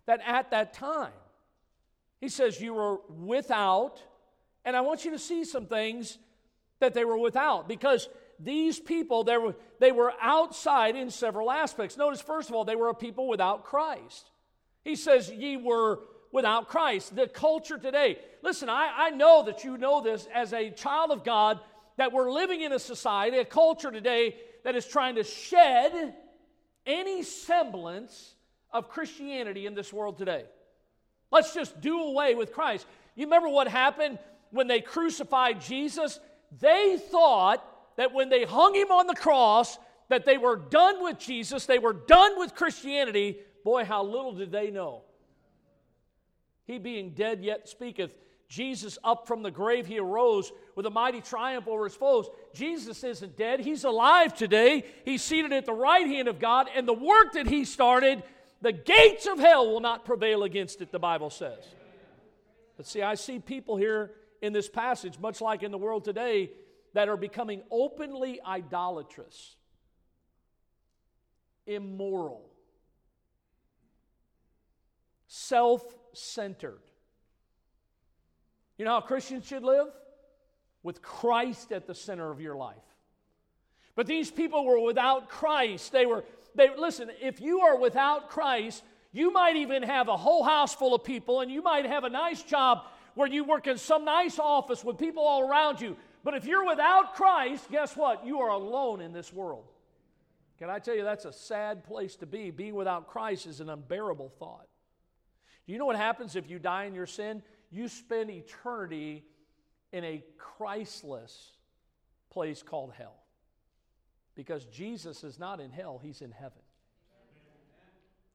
that 0.08 0.20
at 0.26 0.50
that 0.50 0.74
time, 0.74 1.12
he 2.20 2.28
says, 2.28 2.60
You 2.60 2.74
were 2.74 2.98
without, 3.08 4.02
and 4.66 4.76
I 4.76 4.82
want 4.82 5.06
you 5.06 5.12
to 5.12 5.20
see 5.20 5.44
some 5.46 5.68
things 5.68 6.18
that 6.80 6.96
they 6.96 7.06
were 7.06 7.20
without 7.20 7.68
because 7.68 8.10
these 8.40 8.80
people 8.80 9.24
they 9.24 9.38
were, 9.38 9.54
they 9.80 9.92
were 9.92 10.12
outside 10.20 10.96
in 10.96 11.12
several 11.12 11.52
aspects. 11.52 11.96
Notice 11.96 12.20
first 12.20 12.50
of 12.50 12.56
all 12.56 12.66
they 12.66 12.76
were 12.76 12.90
a 12.90 12.96
people 12.96 13.28
without 13.28 13.64
christ. 13.66 14.32
He 14.84 14.96
says 14.96 15.30
ye 15.30 15.56
were 15.56 16.00
without 16.32 16.68
christ. 16.68 17.16
The 17.16 17.28
culture 17.28 17.78
today 17.78 18.18
listen 18.42 18.70
I, 18.70 18.92
I 18.98 19.10
know 19.12 19.44
that 19.44 19.64
you 19.64 19.78
know 19.78 20.02
this 20.02 20.28
as 20.34 20.52
a 20.52 20.72
child 20.72 21.12
of 21.12 21.24
god 21.24 21.60
that 21.98 22.12
we're 22.12 22.32
living 22.32 22.62
in 22.62 22.72
a 22.74 22.80
society 22.80 23.38
a 23.38 23.46
culture 23.46 23.92
today 23.92 24.36
that 24.64 24.76
is 24.76 24.86
trying 24.86 25.16
to 25.16 25.24
shed 25.24 26.14
any 26.86 27.24
semblance 27.24 28.36
of 28.72 28.90
christianity 28.90 29.66
in 29.66 29.76
this 29.76 29.92
world 29.92 30.18
today 30.18 30.46
let's 31.32 31.54
just 31.54 31.80
do 31.82 32.02
away 32.04 32.36
with 32.36 32.54
christ 32.54 32.86
you 33.16 33.26
remember 33.26 33.50
what 33.50 33.68
happened 33.68 34.18
when 34.52 34.68
they 34.68 34.82
crucified 34.82 35.62
jesus 35.62 36.20
they 36.60 36.98
thought 36.98 37.66
that 37.96 38.14
when 38.14 38.30
they 38.30 38.44
hung 38.44 38.76
him 38.76 38.92
on 38.92 39.08
the 39.08 39.16
cross, 39.16 39.78
that 40.10 40.26
they 40.26 40.38
were 40.38 40.56
done 40.56 41.04
with 41.04 41.20
Jesus, 41.20 41.66
they 41.66 41.80
were 41.80 41.94
done 41.94 42.38
with 42.38 42.56
Christianity. 42.56 43.38
Boy, 43.64 43.86
how 43.86 44.04
little 44.04 44.34
did 44.34 44.52
they 44.52 44.72
know. 44.72 45.04
He 46.66 46.78
being 46.78 47.12
dead 47.12 47.44
yet 47.44 47.70
speaketh. 47.70 48.14
Jesus 48.52 48.98
up 49.02 49.28
from 49.28 49.44
the 49.44 49.50
grave, 49.50 49.88
he 49.88 49.98
arose 49.98 50.52
with 50.76 50.86
a 50.86 50.90
mighty 50.90 51.22
triumph 51.22 51.70
over 51.70 51.86
his 51.86 51.96
foes. 51.96 52.30
Jesus 52.54 53.02
isn't 53.02 53.38
dead, 53.38 53.62
he's 53.62 53.86
alive 53.86 54.34
today. 54.36 54.84
He's 55.06 55.24
seated 55.24 55.54
at 55.54 55.66
the 55.66 55.72
right 55.72 56.06
hand 56.06 56.28
of 56.28 56.38
God, 56.38 56.68
and 56.76 56.86
the 56.86 56.94
work 56.94 57.32
that 57.36 57.48
he 57.48 57.64
started, 57.64 58.22
the 58.62 58.74
gates 58.74 59.26
of 59.26 59.40
hell 59.40 59.72
will 59.72 59.80
not 59.80 60.04
prevail 60.04 60.44
against 60.44 60.82
it, 60.82 60.92
the 60.92 61.00
Bible 61.00 61.30
says. 61.30 61.64
But 62.76 62.88
see, 62.88 63.02
I 63.02 63.16
see 63.16 63.40
people 63.40 63.78
here 63.78 64.12
in 64.42 64.52
this 64.52 64.68
passage, 64.68 65.18
much 65.18 65.40
like 65.40 65.64
in 65.64 65.72
the 65.72 65.78
world 65.78 66.04
today, 66.04 66.52
that 66.94 67.08
are 67.08 67.16
becoming 67.16 67.62
openly 67.72 68.42
idolatrous, 68.46 69.56
immoral, 71.66 72.50
self 75.30 75.86
centered. 76.12 76.82
You 78.82 78.86
know 78.86 78.94
how 78.94 79.02
Christians 79.02 79.46
should 79.46 79.62
live? 79.62 79.90
With 80.82 81.04
Christ 81.04 81.72
at 81.72 81.86
the 81.86 81.94
center 81.94 82.32
of 82.32 82.42
your 82.42 82.56
life. 82.56 82.82
But 83.94 84.08
these 84.08 84.32
people 84.32 84.66
were 84.66 84.80
without 84.80 85.30
Christ. 85.30 85.92
They 85.92 86.08
were, 86.08 86.26
they, 86.56 86.76
listen, 86.76 87.12
if 87.22 87.40
you 87.40 87.60
are 87.62 87.78
without 87.78 88.32
Christ, 88.32 88.84
you 89.12 89.32
might 89.32 89.56
even 89.56 89.84
have 89.84 90.08
a 90.08 90.18
whole 90.18 90.44
house 90.44 90.74
full 90.74 90.96
of 90.96 91.04
people 91.04 91.42
and 91.42 91.52
you 91.52 91.62
might 91.62 91.86
have 91.86 92.06
a 92.06 92.10
nice 92.10 92.42
job 92.42 92.86
where 93.14 93.28
you 93.28 93.44
work 93.44 93.68
in 93.68 93.78
some 93.78 94.04
nice 94.04 94.40
office 94.40 94.84
with 94.84 94.98
people 94.98 95.22
all 95.22 95.48
around 95.48 95.80
you. 95.80 95.96
But 96.24 96.34
if 96.34 96.46
you're 96.46 96.66
without 96.66 97.14
Christ, 97.14 97.70
guess 97.70 97.96
what? 97.96 98.26
You 98.26 98.40
are 98.40 98.50
alone 98.50 99.00
in 99.00 99.14
this 99.14 99.32
world. 99.32 99.66
Can 100.58 100.72
I 100.72 100.80
tell 100.80 100.96
you 100.96 101.04
that's 101.04 101.26
a 101.26 101.34
sad 101.34 101.84
place 101.84 102.16
to 102.16 102.26
be? 102.26 102.50
Being 102.50 102.74
without 102.74 103.08
Christ 103.08 103.46
is 103.46 103.60
an 103.60 103.70
unbearable 103.70 104.30
thought. 104.40 104.66
Do 105.68 105.74
you 105.74 105.78
know 105.78 105.86
what 105.86 105.98
happens 105.98 106.36
if 106.36 106.50
you 106.50 106.58
die 106.58 106.86
in 106.86 106.96
your 106.96 107.06
sin? 107.06 107.44
You 107.72 107.88
spend 107.88 108.30
eternity 108.30 109.24
in 109.94 110.04
a 110.04 110.24
Christless 110.38 111.52
place 112.30 112.62
called 112.62 112.94
hell. 112.98 113.16
Because 114.36 114.66
Jesus 114.66 115.24
is 115.24 115.40
not 115.40 115.60
in 115.60 115.72
hell, 115.72 116.00
he's 116.02 116.22
in 116.22 116.32
heaven. 116.32 116.62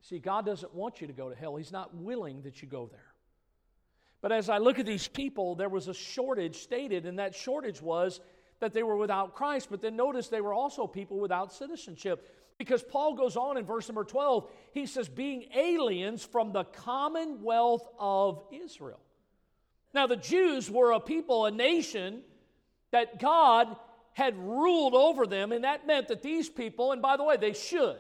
See, 0.03 0.19
God 0.19 0.47
doesn't 0.47 0.75
want 0.75 1.01
you 1.01 1.07
to 1.07 1.13
go 1.13 1.29
to 1.29 1.35
hell. 1.35 1.57
He's 1.57 1.73
not 1.73 1.95
willing 1.95 2.43
that 2.43 2.63
you 2.63 2.69
go 2.69 2.87
there. 2.87 3.01
But 4.21 4.33
as 4.33 4.49
I 4.49 4.59
look 4.59 4.79
at 4.79 4.87
these 4.87 5.09
people, 5.09 5.55
there 5.55 5.69
was 5.69 5.89
a 5.89 5.95
shortage 5.95 6.57
stated, 6.57 7.07
and 7.07 7.19
that 7.19 7.35
shortage 7.35 7.83
was 7.83 8.21
that 8.61 8.73
they 8.73 8.83
were 8.83 8.97
without 8.97 9.35
Christ. 9.35 9.69
But 9.71 9.83
then 9.83 9.97
notice 9.97 10.29
they 10.29 10.41
were 10.41 10.55
also 10.55 10.87
people 10.87 11.19
without 11.19 11.53
citizenship. 11.53 12.33
Because 12.59 12.83
Paul 12.83 13.15
goes 13.15 13.37
on 13.37 13.57
in 13.59 13.65
verse 13.65 13.89
number 13.89 14.05
12, 14.05 14.51
he 14.73 14.87
says, 14.87 15.09
being 15.09 15.47
aliens 15.55 16.25
from 16.25 16.53
the 16.53 16.65
commonwealth 16.65 17.87
of 17.99 18.45
Israel. 18.51 19.01
Now, 19.97 20.07
the 20.07 20.15
Jews 20.15 20.71
were 20.71 20.91
a 20.91 21.01
people, 21.01 21.47
a 21.47 21.51
nation 21.51 22.21
that 22.91 23.19
God 23.19 23.75
had 24.13 24.37
ruled 24.37 24.93
over 24.93 25.27
them, 25.27 25.53
and 25.53 25.65
that 25.65 25.87
meant 25.87 26.09
that 26.09 26.23
these 26.23 26.51
people, 26.51 26.93
and 26.93 27.01
by 27.01 27.17
the 27.17 27.25
way, 27.25 27.39
they 27.39 27.55
should, 27.55 27.97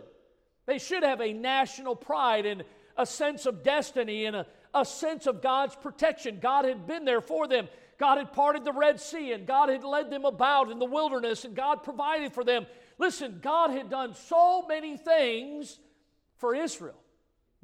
they 0.67 0.79
should 0.79 1.03
have 1.03 1.23
a 1.23 1.33
national 1.33 1.97
pride 1.97 2.45
and 2.45 2.65
a 2.99 3.07
sense 3.07 3.47
of 3.47 3.63
destiny 3.63 4.27
and 4.27 4.37
a, 4.37 4.47
a 4.75 4.85
sense 4.85 5.27
of 5.27 5.41
God's 5.41 5.75
protection. 5.75 6.39
God 6.39 6.67
had 6.67 6.87
been 6.87 7.07
there 7.07 7.23
for 7.23 7.49
them. 7.49 7.67
God 7.97 8.19
had 8.19 8.31
parted 8.35 8.67
the 8.67 8.73
Red 8.73 9.01
Sea 9.01 9.33
and 9.33 9.47
God 9.47 9.71
had 9.71 9.83
led 9.83 10.11
them 10.11 10.27
about 10.27 10.71
in 10.71 10.79
the 10.79 10.85
wilderness 10.85 11.47
and 11.47 11.57
God 11.57 11.83
provided 11.83 12.35
for 12.35 12.45
them. 12.45 12.67
Listen, 12.99 13.39
God 13.43 13.71
had 13.71 13.89
done 13.89 14.15
so 14.15 14.67
many 14.67 14.99
things 14.99 15.79
for 16.37 16.55
Israel. 16.55 17.01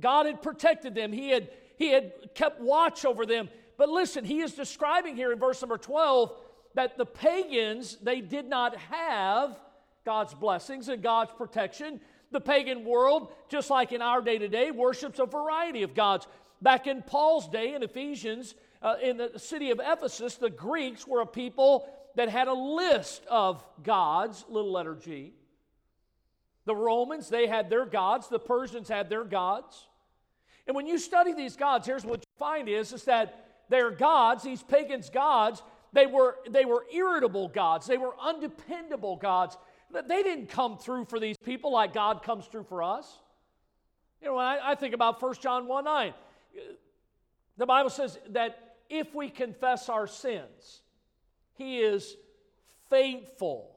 God 0.00 0.24
had 0.24 0.40
protected 0.40 0.94
them. 0.94 1.12
He 1.12 1.28
had, 1.28 1.50
he 1.76 1.88
had 1.88 2.34
kept 2.34 2.60
watch 2.60 3.04
over 3.04 3.26
them. 3.26 3.50
But 3.82 3.88
listen, 3.88 4.24
he 4.24 4.42
is 4.42 4.52
describing 4.52 5.16
here 5.16 5.32
in 5.32 5.40
verse 5.40 5.60
number 5.60 5.76
12 5.76 6.32
that 6.74 6.96
the 6.96 7.04
pagans, 7.04 7.98
they 8.00 8.20
did 8.20 8.46
not 8.46 8.76
have 8.76 9.58
God's 10.04 10.34
blessings 10.34 10.88
and 10.88 11.02
God's 11.02 11.32
protection. 11.32 12.00
The 12.30 12.40
pagan 12.40 12.84
world, 12.84 13.32
just 13.48 13.70
like 13.70 13.90
in 13.90 14.00
our 14.00 14.22
day 14.22 14.38
to 14.38 14.46
day, 14.46 14.70
worships 14.70 15.18
a 15.18 15.26
variety 15.26 15.82
of 15.82 15.96
gods. 15.96 16.28
Back 16.60 16.86
in 16.86 17.02
Paul's 17.02 17.48
day 17.48 17.74
in 17.74 17.82
Ephesians, 17.82 18.54
uh, 18.82 18.98
in 19.02 19.16
the 19.16 19.36
city 19.36 19.72
of 19.72 19.80
Ephesus, 19.82 20.36
the 20.36 20.48
Greeks 20.48 21.04
were 21.04 21.22
a 21.22 21.26
people 21.26 21.88
that 22.14 22.28
had 22.28 22.46
a 22.46 22.54
list 22.54 23.26
of 23.28 23.64
gods, 23.82 24.44
little 24.48 24.70
letter 24.70 24.94
G. 24.94 25.32
The 26.66 26.76
Romans, 26.76 27.28
they 27.28 27.48
had 27.48 27.68
their 27.68 27.84
gods. 27.84 28.28
The 28.28 28.38
Persians 28.38 28.88
had 28.88 29.10
their 29.10 29.24
gods. 29.24 29.88
And 30.68 30.76
when 30.76 30.86
you 30.86 30.98
study 30.98 31.34
these 31.34 31.56
gods, 31.56 31.84
here's 31.84 32.04
what 32.04 32.20
you 32.20 32.38
find 32.38 32.68
is, 32.68 32.92
is 32.92 33.02
that 33.06 33.41
their 33.68 33.90
gods, 33.90 34.42
these 34.42 34.62
pagans' 34.62 35.10
gods, 35.10 35.62
they 35.92 36.06
were, 36.06 36.36
they 36.48 36.64
were 36.64 36.86
irritable 36.92 37.48
gods. 37.48 37.86
They 37.86 37.98
were 37.98 38.14
undependable 38.20 39.16
gods. 39.16 39.56
They 39.92 40.22
didn't 40.22 40.48
come 40.48 40.78
through 40.78 41.04
for 41.06 41.20
these 41.20 41.36
people 41.36 41.72
like 41.72 41.92
God 41.92 42.22
comes 42.22 42.46
through 42.46 42.64
for 42.64 42.82
us. 42.82 43.18
You 44.22 44.28
know, 44.28 44.36
I, 44.38 44.72
I 44.72 44.74
think 44.74 44.94
about 44.94 45.20
1 45.20 45.34
John 45.40 45.66
1 45.66 45.84
9, 45.84 46.14
the 47.58 47.66
Bible 47.66 47.90
says 47.90 48.18
that 48.30 48.76
if 48.88 49.14
we 49.14 49.28
confess 49.28 49.88
our 49.88 50.06
sins, 50.06 50.82
He 51.54 51.78
is 51.78 52.16
faithful. 52.88 53.76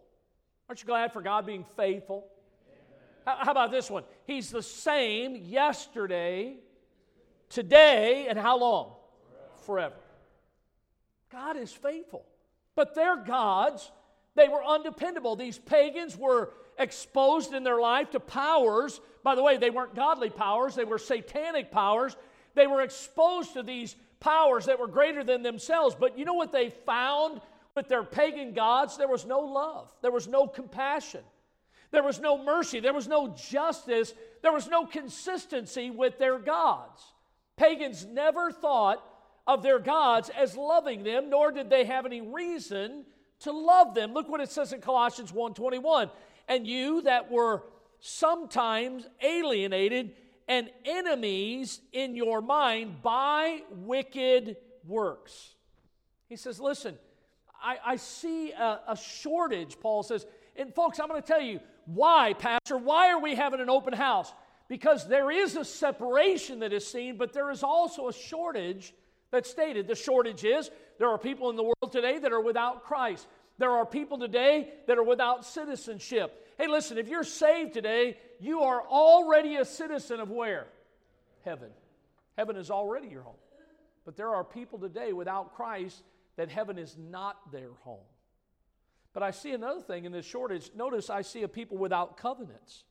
Aren't 0.70 0.82
you 0.82 0.88
glad 0.88 1.12
for 1.12 1.22
God 1.22 1.46
being 1.46 1.66
faithful? 1.76 2.28
How 3.26 3.52
about 3.52 3.72
this 3.72 3.90
one? 3.90 4.04
He's 4.26 4.52
the 4.52 4.62
same 4.62 5.36
yesterday, 5.36 6.58
today, 7.50 8.28
and 8.30 8.38
how 8.38 8.60
long? 8.60 8.94
Forever. 9.66 9.96
God 11.32 11.58
is 11.58 11.72
faithful. 11.72 12.26
But 12.76 12.96
their 12.96 13.18
gods, 13.18 13.92
they 14.36 14.48
were 14.48 14.64
undependable. 14.64 15.36
These 15.36 15.58
pagans 15.58 16.18
were 16.18 16.52
exposed 16.78 17.54
in 17.54 17.64
their 17.64 17.80
life 17.80 18.12
to 18.12 18.20
powers. 18.20 19.00
By 19.24 19.36
the 19.36 19.44
way, 19.44 19.58
they 19.58 19.70
weren't 19.70 19.96
godly 19.96 20.30
powers, 20.30 20.76
they 20.76 20.84
were 20.84 20.98
satanic 20.98 21.72
powers 21.72 22.16
they 22.56 22.68
were 22.68 22.82
exposed 22.82 23.54
to 23.54 23.64
these 23.64 23.96
powers 24.20 24.66
that 24.66 24.80
were 24.80 24.88
greater 24.88 25.24
than 25.24 25.44
themselves. 25.44 25.96
But 25.98 26.18
you 26.18 26.26
know 26.26 26.34
what 26.34 26.52
they 26.52 26.70
found 26.70 27.42
with 27.76 27.88
their 27.88 28.04
pagan 28.04 28.54
gods? 28.54 28.98
There 28.98 29.08
was 29.08 29.26
no 29.26 29.42
love, 29.42 29.92
there 30.02 30.12
was 30.12 30.28
no 30.28 30.48
compassion, 30.48 31.22
there 31.92 32.04
was 32.04 32.20
no 32.20 32.42
mercy, 32.42 32.80
there 32.80 32.94
was 32.94 33.08
no 33.08 33.36
justice, 33.36 34.14
there 34.42 34.54
was 34.54 34.68
no 34.68 34.86
consistency 34.86 35.92
with 35.92 36.18
their 36.18 36.40
gods. 36.40 37.02
Pagans 37.58 38.06
never 38.06 38.52
thought 38.52 39.04
of 39.48 39.64
their 39.64 39.80
gods 39.80 40.30
as 40.30 40.58
loving 40.58 41.04
them, 41.04 41.30
nor 41.30 41.52
did 41.52 41.70
they 41.70 41.86
have 41.86 42.06
any 42.06 42.22
reason 42.22 43.06
to 43.40 43.52
love 43.52 43.94
them. 43.94 44.14
Look 44.14 44.28
what 44.28 44.42
it 44.42 44.50
says 44.50 44.74
in 44.74 44.82
Colossians 44.82 45.32
1:21. 45.32 46.10
And 46.48 46.68
you 46.68 47.02
that 47.04 47.32
were 47.32 47.64
sometimes 48.00 49.08
alienated 49.22 50.16
and 50.48 50.70
enemies 50.84 51.82
in 51.92 52.16
your 52.16 52.42
mind 52.42 53.02
by 53.02 53.62
wicked 53.72 54.58
works. 54.86 55.56
He 56.28 56.36
says, 56.36 56.60
Listen, 56.60 56.98
I, 57.62 57.78
I 57.86 57.96
see 57.96 58.52
a, 58.52 58.80
a 58.90 58.98
shortage, 58.98 59.80
Paul 59.80 60.04
says. 60.04 60.26
And 60.56 60.74
folks, 60.74 61.00
I'm 61.00 61.08
going 61.08 61.22
to 61.22 61.28
tell 61.28 61.42
you 61.42 61.60
why, 61.86 62.34
Pastor. 62.34 62.78
Why 62.78 63.12
are 63.12 63.20
we 63.20 63.36
having 63.36 63.60
an 63.60 63.70
open 63.70 63.94
house? 63.94 64.34
Because 64.68 65.08
there 65.08 65.32
is 65.32 65.56
a 65.56 65.66
separation 65.66 66.60
that 66.60 66.74
is 66.74 66.88
seen, 66.88 67.18
but 67.18 67.34
there 67.34 67.52
is 67.52 67.62
also 67.62 68.08
a 68.08 68.14
shortage 68.14 68.94
That's 69.36 69.50
stated. 69.50 69.86
The 69.88 69.96
shortage 69.96 70.46
is 70.46 70.72
there 70.98 71.10
are 71.10 71.18
people 71.18 71.50
in 71.50 71.58
the 71.58 71.64
world 71.64 71.92
today 71.92 72.20
that 72.20 72.32
are 72.32 72.40
without 72.40 72.86
Christ. 72.86 73.28
There 73.58 73.72
are 73.72 73.86
people 73.86 74.18
today 74.18 74.70
that 74.88 74.98
are 74.98 75.04
without 75.04 75.46
citizenship. 75.46 76.54
Hey, 76.58 76.68
listen, 76.68 76.98
if 76.98 77.10
you're 77.10 77.26
saved 77.26 77.74
today, 77.74 78.18
you 78.40 78.62
are 78.62 78.82
already 78.82 79.58
a 79.58 79.66
citizen 79.66 80.22
of 80.22 80.30
where? 80.30 80.68
Heaven. 81.44 81.70
Heaven 82.38 82.56
is 82.56 82.72
already 82.72 83.10
your 83.10 83.24
home. 83.24 83.36
But 84.06 84.16
there 84.16 84.34
are 84.34 84.46
people 84.46 84.80
today 84.80 85.12
without 85.12 85.54
Christ 85.54 86.02
that 86.38 86.50
heaven 86.50 86.78
is 86.78 86.96
not 86.98 87.52
their 87.52 87.72
home. 87.82 88.06
But 89.12 89.22
I 89.22 89.32
see 89.32 89.52
another 89.52 89.82
thing 89.82 90.06
in 90.06 90.14
this 90.14 90.26
shortage. 90.26 90.72
Notice 90.74 91.10
I 91.10 91.24
see 91.24 91.44
a 91.44 91.50
people 91.50 91.78
without 91.78 92.16
covenants. 92.16 92.86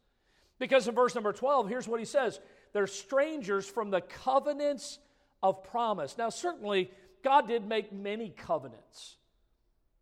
Because 0.59 0.87
in 0.89 0.95
verse 0.95 1.15
number 1.15 1.33
12, 1.33 1.71
here's 1.71 1.89
what 1.89 2.01
he 2.01 2.07
says 2.07 2.39
they're 2.75 2.87
strangers 2.87 3.67
from 3.67 3.91
the 3.91 4.03
covenants 4.03 4.99
of 5.45 5.63
promise. 5.63 6.17
Now, 6.17 6.31
certainly, 6.31 6.91
God 7.23 7.47
did 7.47 7.69
make 7.69 7.93
many 7.93 8.31
covenants. 8.31 9.17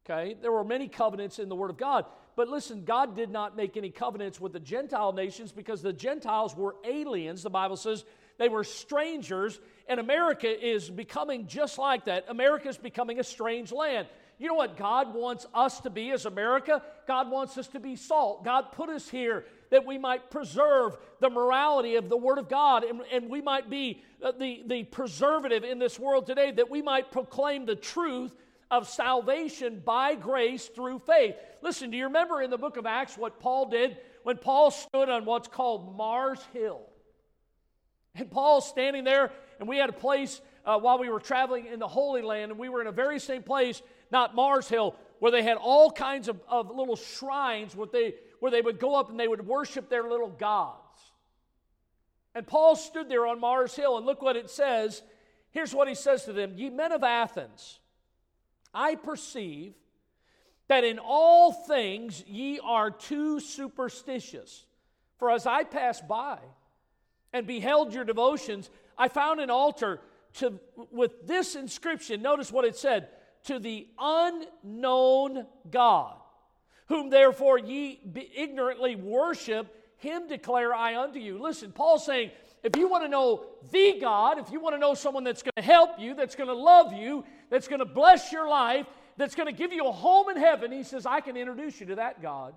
Okay? 0.07 0.37
There 0.41 0.53
were 0.53 0.63
many 0.63 0.87
covenants 0.87 1.41
in 1.41 1.49
the 1.49 1.57
Word 1.57 1.71
of 1.71 1.77
God. 1.77 2.07
But 2.37 2.49
listen, 2.49 2.85
God 2.85 3.17
did 3.17 3.29
not 3.29 3.57
make 3.57 3.77
any 3.77 3.91
covenants 3.91 4.41
with 4.41 4.53
the 4.53 4.61
Gentile 4.61 5.13
nations 5.13 5.51
because 5.51 5.83
the 5.83 5.93
Gentiles 5.93 6.57
were 6.57 6.77
aliens. 6.85 7.43
The 7.43 7.51
Bible 7.51 7.77
says 7.77 8.05
they 8.39 8.49
were 8.49 8.63
strangers, 8.63 9.61
and 9.89 9.99
America 9.99 10.49
is 10.49 10.89
becoming 10.89 11.49
just 11.49 11.77
like 11.77 12.05
that. 12.05 12.27
America 12.29 12.69
is 12.69 12.79
becoming 12.79 13.19
a 13.19 13.25
strange 13.25 13.73
land. 13.73 14.07
You 14.39 14.47
know 14.47 14.55
what 14.55 14.77
God 14.77 15.13
wants 15.13 15.45
us 15.53 15.81
to 15.81 15.91
be 15.91 16.13
as 16.13 16.25
America? 16.25 16.83
God 17.09 17.31
wants 17.31 17.59
us 17.59 17.67
to 17.69 17.81
be 17.81 17.97
salt. 17.97 18.45
God 18.45 18.73
put 18.73 18.91
us 18.91 19.09
here 19.09 19.45
that 19.73 19.87
we 19.87 19.97
might 19.97 20.31
preserve 20.31 20.99
the 21.19 21.31
morality 21.31 21.97
of 21.97 22.11
the 22.11 22.17
Word 22.17 22.37
of 22.37 22.47
God 22.49 22.85
and, 22.85 23.01
and 23.11 23.31
we 23.31 23.41
might 23.41 23.71
be 23.71 24.03
uh, 24.23 24.31
the, 24.39 24.63
the 24.67 24.85
preservative 24.85 25.65
in 25.65 25.79
this 25.79 25.99
world 25.99 26.27
today, 26.27 26.51
that 26.53 26.71
we 26.71 26.83
might 26.83 27.11
proclaim 27.11 27.65
the 27.65 27.75
truth 27.75 28.37
of 28.71 28.87
salvation 28.87 29.83
by 29.83 30.15
grace 30.15 30.67
through 30.67 30.99
faith. 31.01 31.35
Listen, 31.63 31.91
do 31.91 31.97
you 31.97 32.05
remember 32.05 32.43
in 32.43 32.51
the 32.51 32.59
book 32.59 32.77
of 32.77 32.85
Acts 32.85 33.17
what 33.17 33.41
Paul 33.41 33.71
did 33.71 33.97
when 34.25 34.37
Paul 34.37 34.71
stood 34.71 35.09
on 35.09 35.25
what's 35.25 35.49
called 35.49 35.97
Mars 35.97 36.41
Hill? 36.53 36.83
And 38.15 38.31
Paul's 38.31 38.69
standing 38.69 39.05
there, 39.05 39.33
and 39.59 39.67
we 39.67 39.79
had 39.79 39.89
a 39.89 39.95
place 39.95 40.43
uh, 40.67 40.79
while 40.79 40.99
we 40.99 41.09
were 41.09 41.19
traveling 41.19 41.65
in 41.65 41.79
the 41.79 41.89
Holy 41.89 42.21
Land, 42.21 42.51
and 42.51 42.61
we 42.61 42.69
were 42.69 42.83
in 42.83 42.89
a 42.89 42.93
very 42.93 43.19
same 43.19 43.43
place, 43.43 43.81
not 44.11 44.35
Mars 44.35 44.69
Hill, 44.69 44.95
where 45.19 45.33
they 45.33 45.43
had 45.43 45.57
all 45.57 45.91
kinds 45.91 46.29
of, 46.29 46.41
of 46.47 46.71
little 46.75 46.97
shrines 46.97 47.75
what 47.75 47.91
they, 47.91 48.15
where 48.43 48.51
they 48.51 48.61
would 48.61 48.81
go 48.81 48.97
up 48.97 49.09
and 49.09 49.21
they 49.21 49.29
would 49.29 49.47
worship 49.47 49.89
their 49.89 50.03
little 50.03 50.29
gods. 50.29 51.13
And 52.35 52.45
Paul 52.45 52.75
stood 52.75 53.09
there 53.09 53.25
on 53.25 53.39
Mars 53.39 53.77
Hill, 53.77 53.97
and 53.97 54.05
look 54.05 54.21
what 54.21 54.35
it 54.35 54.51
says. 54.51 55.01
Here's 55.53 55.73
what 55.73 55.87
he 55.87 55.95
says 55.95 56.25
to 56.25 56.33
them 56.33 56.55
Ye 56.57 56.69
men 56.69 56.91
of 56.91 57.05
Athens, 57.05 57.79
I 58.75 58.97
perceive 58.97 59.75
that 60.67 60.83
in 60.83 60.99
all 60.99 61.53
things 61.53 62.25
ye 62.27 62.59
are 62.59 62.91
too 62.91 63.39
superstitious. 63.39 64.67
For 65.19 65.31
as 65.31 65.47
I 65.47 65.63
passed 65.63 66.09
by 66.09 66.39
and 67.33 67.47
beheld 67.47 67.95
your 67.95 68.03
devotions, 68.05 68.71
I 68.99 69.07
found 69.07 69.39
an 69.39 69.51
altar 69.51 70.01
to, 70.39 70.59
with 70.91 71.29
this 71.29 71.55
inscription. 71.55 72.23
Notice 72.23 72.51
what 72.51 72.65
it 72.65 72.75
said 72.75 73.07
to 73.45 73.61
the 73.61 73.87
unknown 74.01 75.47
God, 75.71 76.17
whom 76.89 77.11
therefore 77.11 77.59
ye 77.59 78.01
ignorantly 78.35 78.97
worship, 78.97 79.75
him 79.97 80.29
declare 80.29 80.75
I 80.75 80.97
unto 80.97 81.19
you. 81.19 81.39
Listen, 81.41 81.73
Paul's 81.73 82.05
saying, 82.05 82.31
if 82.63 82.77
you 82.77 82.89
want 82.89 83.05
to 83.05 83.09
know 83.09 83.45
the 83.71 83.99
God, 84.01 84.39
if 84.39 84.51
you 84.51 84.61
want 84.61 84.75
to 84.75 84.79
know 84.79 84.95
someone 84.95 85.25
that's 85.25 85.43
going 85.43 85.53
to 85.57 85.63
help 85.63 85.99
you, 85.99 86.15
that's 86.15 86.37
going 86.37 86.49
to 86.49 86.55
love 86.55 86.93
you, 86.93 87.25
that's 87.51 87.69
going 87.69 87.81
to 87.81 87.85
bless 87.85 88.33
your 88.33 88.49
life, 88.49 88.87
that's 89.17 89.35
going 89.35 89.47
to 89.47 89.53
give 89.53 89.73
you 89.73 89.87
a 89.87 89.93
home 89.93 90.29
in 90.31 90.37
heaven, 90.37 90.73
he 90.73 90.83
says, 90.83 91.07
I 91.07 91.21
can 91.21 91.37
introduce 91.37 91.81
you 91.81 91.87
to 91.87 91.97
that 91.97 92.23
God. 92.23 92.55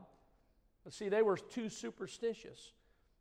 But 0.83 0.93
see, 0.93 1.09
they 1.09 1.21
were 1.21 1.37
too 1.37 1.69
superstitious. 1.69 2.71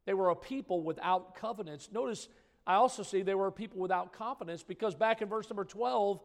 They 0.05 0.15
were 0.15 0.31
a 0.31 0.37
people 0.37 0.83
without 0.83 1.35
covenants. 1.37 1.89
Notice, 1.91 2.29
I 2.67 2.75
also 2.75 3.03
see 3.03 3.23
they 3.23 3.35
were 3.35 3.47
a 3.47 3.53
people 3.53 3.81
without 3.81 4.13
confidence 4.13 4.63
because 4.63 4.95
back 4.95 5.23
in 5.23 5.29
verse 5.29 5.49
number 5.49 5.65
12, 5.65 6.21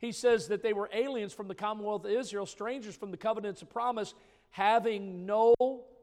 he 0.00 0.12
says 0.12 0.48
that 0.48 0.62
they 0.62 0.72
were 0.72 0.88
aliens 0.92 1.32
from 1.32 1.46
the 1.46 1.54
commonwealth 1.54 2.04
of 2.06 2.10
Israel, 2.10 2.46
strangers 2.46 2.96
from 2.96 3.10
the 3.10 3.18
covenants 3.18 3.60
of 3.60 3.68
promise, 3.68 4.14
having 4.50 5.26
no 5.26 5.54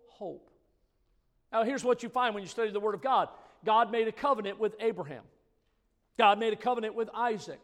hope. 0.07 0.49
Now, 1.51 1.63
here's 1.63 1.83
what 1.83 2.03
you 2.03 2.09
find 2.09 2.35
when 2.35 2.43
you 2.43 2.49
study 2.49 2.71
the 2.71 2.79
Word 2.79 2.95
of 2.95 3.01
God 3.01 3.29
God 3.65 3.91
made 3.91 4.07
a 4.07 4.11
covenant 4.11 4.59
with 4.59 4.75
Abraham, 4.79 5.23
God 6.17 6.39
made 6.39 6.53
a 6.53 6.57
covenant 6.57 6.95
with 6.95 7.09
Isaac. 7.13 7.59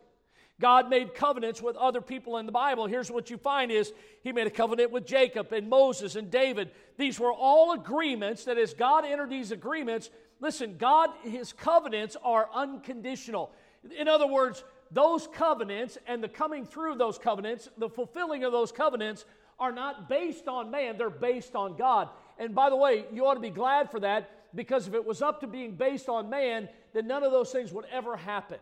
God 0.62 0.88
made 0.88 1.16
covenants 1.16 1.62
with 1.62 1.76
other 1.76 2.00
people 2.00 2.38
in 2.38 2.46
the 2.46 2.52
Bible. 2.52 2.86
Here's 2.86 3.10
what 3.10 3.30
you 3.32 3.38
find 3.38 3.72
is 3.72 3.92
he 4.22 4.32
made 4.32 4.46
a 4.46 4.52
covenant 4.52 4.92
with 4.92 5.06
Jacob 5.06 5.52
and 5.52 5.68
Moses 5.68 6.16
and 6.16 6.30
David. 6.30 6.70
These 6.96 7.20
were 7.20 7.34
all 7.34 7.74
agreements 7.74 8.46
that 8.46 8.58
as 8.58 8.74
God 8.74 9.04
entered 9.04 9.32
these 9.32 9.52
agreements, 9.52 10.12
listen, 10.40 10.78
God 10.78 11.10
his 11.24 11.54
covenants 11.54 12.16
are 12.24 12.48
unconditional. 12.54 13.52
In 13.98 14.08
other 14.08 14.28
words, 14.28 14.64
those 14.94 15.28
covenants 15.28 15.98
and 16.08 16.24
the 16.24 16.30
coming 16.30 16.66
through 16.66 16.96
those 16.96 17.18
covenants, 17.18 17.68
the 17.78 17.90
fulfilling 17.90 18.44
of 18.44 18.52
those 18.52 18.72
covenants 18.72 19.26
are 19.60 19.72
not 19.72 20.08
based 20.08 20.48
on 20.48 20.72
man, 20.72 20.98
they're 20.98 21.10
based 21.10 21.56
on 21.56 21.76
God. 21.76 22.10
And 22.38 22.56
by 22.56 22.70
the 22.70 22.76
way, 22.76 23.06
you 23.12 23.26
ought 23.26 23.36
to 23.36 23.40
be 23.40 23.50
glad 23.50 23.92
for 23.92 24.00
that 24.00 24.30
because 24.56 24.88
if 24.88 24.94
it 24.94 25.06
was 25.06 25.22
up 25.22 25.42
to 25.42 25.48
being 25.48 25.76
based 25.76 26.10
on 26.10 26.30
man, 26.30 26.70
then 26.94 27.08
none 27.08 27.24
of 27.24 27.32
those 27.32 27.52
things 27.52 27.72
would 27.72 27.86
ever 27.92 28.16
happen. 28.16 28.60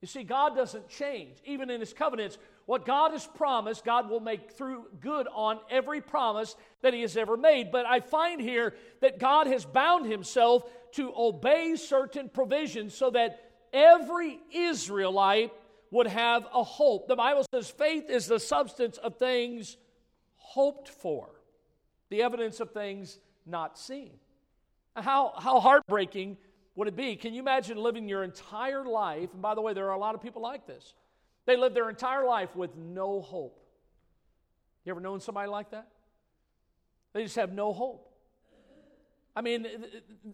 You 0.00 0.08
see, 0.08 0.22
God 0.22 0.54
doesn't 0.54 0.88
change. 0.88 1.38
Even 1.46 1.70
in 1.70 1.80
His 1.80 1.94
covenants, 1.94 2.36
what 2.66 2.84
God 2.84 3.12
has 3.12 3.26
promised, 3.26 3.84
God 3.84 4.10
will 4.10 4.20
make 4.20 4.52
through 4.52 4.84
good 5.00 5.26
on 5.32 5.58
every 5.70 6.00
promise 6.00 6.56
that 6.82 6.92
He 6.92 7.00
has 7.02 7.16
ever 7.16 7.36
made. 7.36 7.72
But 7.72 7.86
I 7.86 8.00
find 8.00 8.40
here 8.40 8.74
that 9.00 9.18
God 9.18 9.46
has 9.46 9.64
bound 9.64 10.04
Himself 10.04 10.64
to 10.92 11.12
obey 11.16 11.76
certain 11.76 12.28
provisions 12.28 12.94
so 12.94 13.10
that 13.10 13.43
every 13.74 14.40
Israelite 14.52 15.52
would 15.90 16.06
have 16.06 16.46
a 16.54 16.62
hope. 16.62 17.08
The 17.08 17.16
Bible 17.16 17.44
says 17.52 17.68
faith 17.68 18.08
is 18.08 18.26
the 18.26 18.40
substance 18.40 18.96
of 18.96 19.16
things 19.16 19.76
hoped 20.36 20.88
for, 20.88 21.28
the 22.08 22.22
evidence 22.22 22.60
of 22.60 22.70
things 22.70 23.18
not 23.44 23.78
seen. 23.78 24.12
How, 24.96 25.34
how 25.36 25.60
heartbreaking 25.60 26.36
would 26.76 26.88
it 26.88 26.96
be? 26.96 27.16
Can 27.16 27.34
you 27.34 27.40
imagine 27.40 27.76
living 27.76 28.08
your 28.08 28.22
entire 28.22 28.84
life? 28.84 29.32
And 29.32 29.42
by 29.42 29.54
the 29.54 29.60
way, 29.60 29.74
there 29.74 29.88
are 29.88 29.94
a 29.94 29.98
lot 29.98 30.14
of 30.14 30.22
people 30.22 30.40
like 30.40 30.66
this. 30.66 30.94
They 31.46 31.56
live 31.56 31.74
their 31.74 31.90
entire 31.90 32.24
life 32.24 32.54
with 32.56 32.74
no 32.76 33.20
hope. 33.20 33.60
You 34.84 34.92
ever 34.92 35.00
known 35.00 35.20
somebody 35.20 35.48
like 35.48 35.70
that? 35.72 35.88
They 37.12 37.22
just 37.22 37.36
have 37.36 37.52
no 37.52 37.72
hope. 37.72 38.13
I 39.36 39.40
mean, 39.40 39.66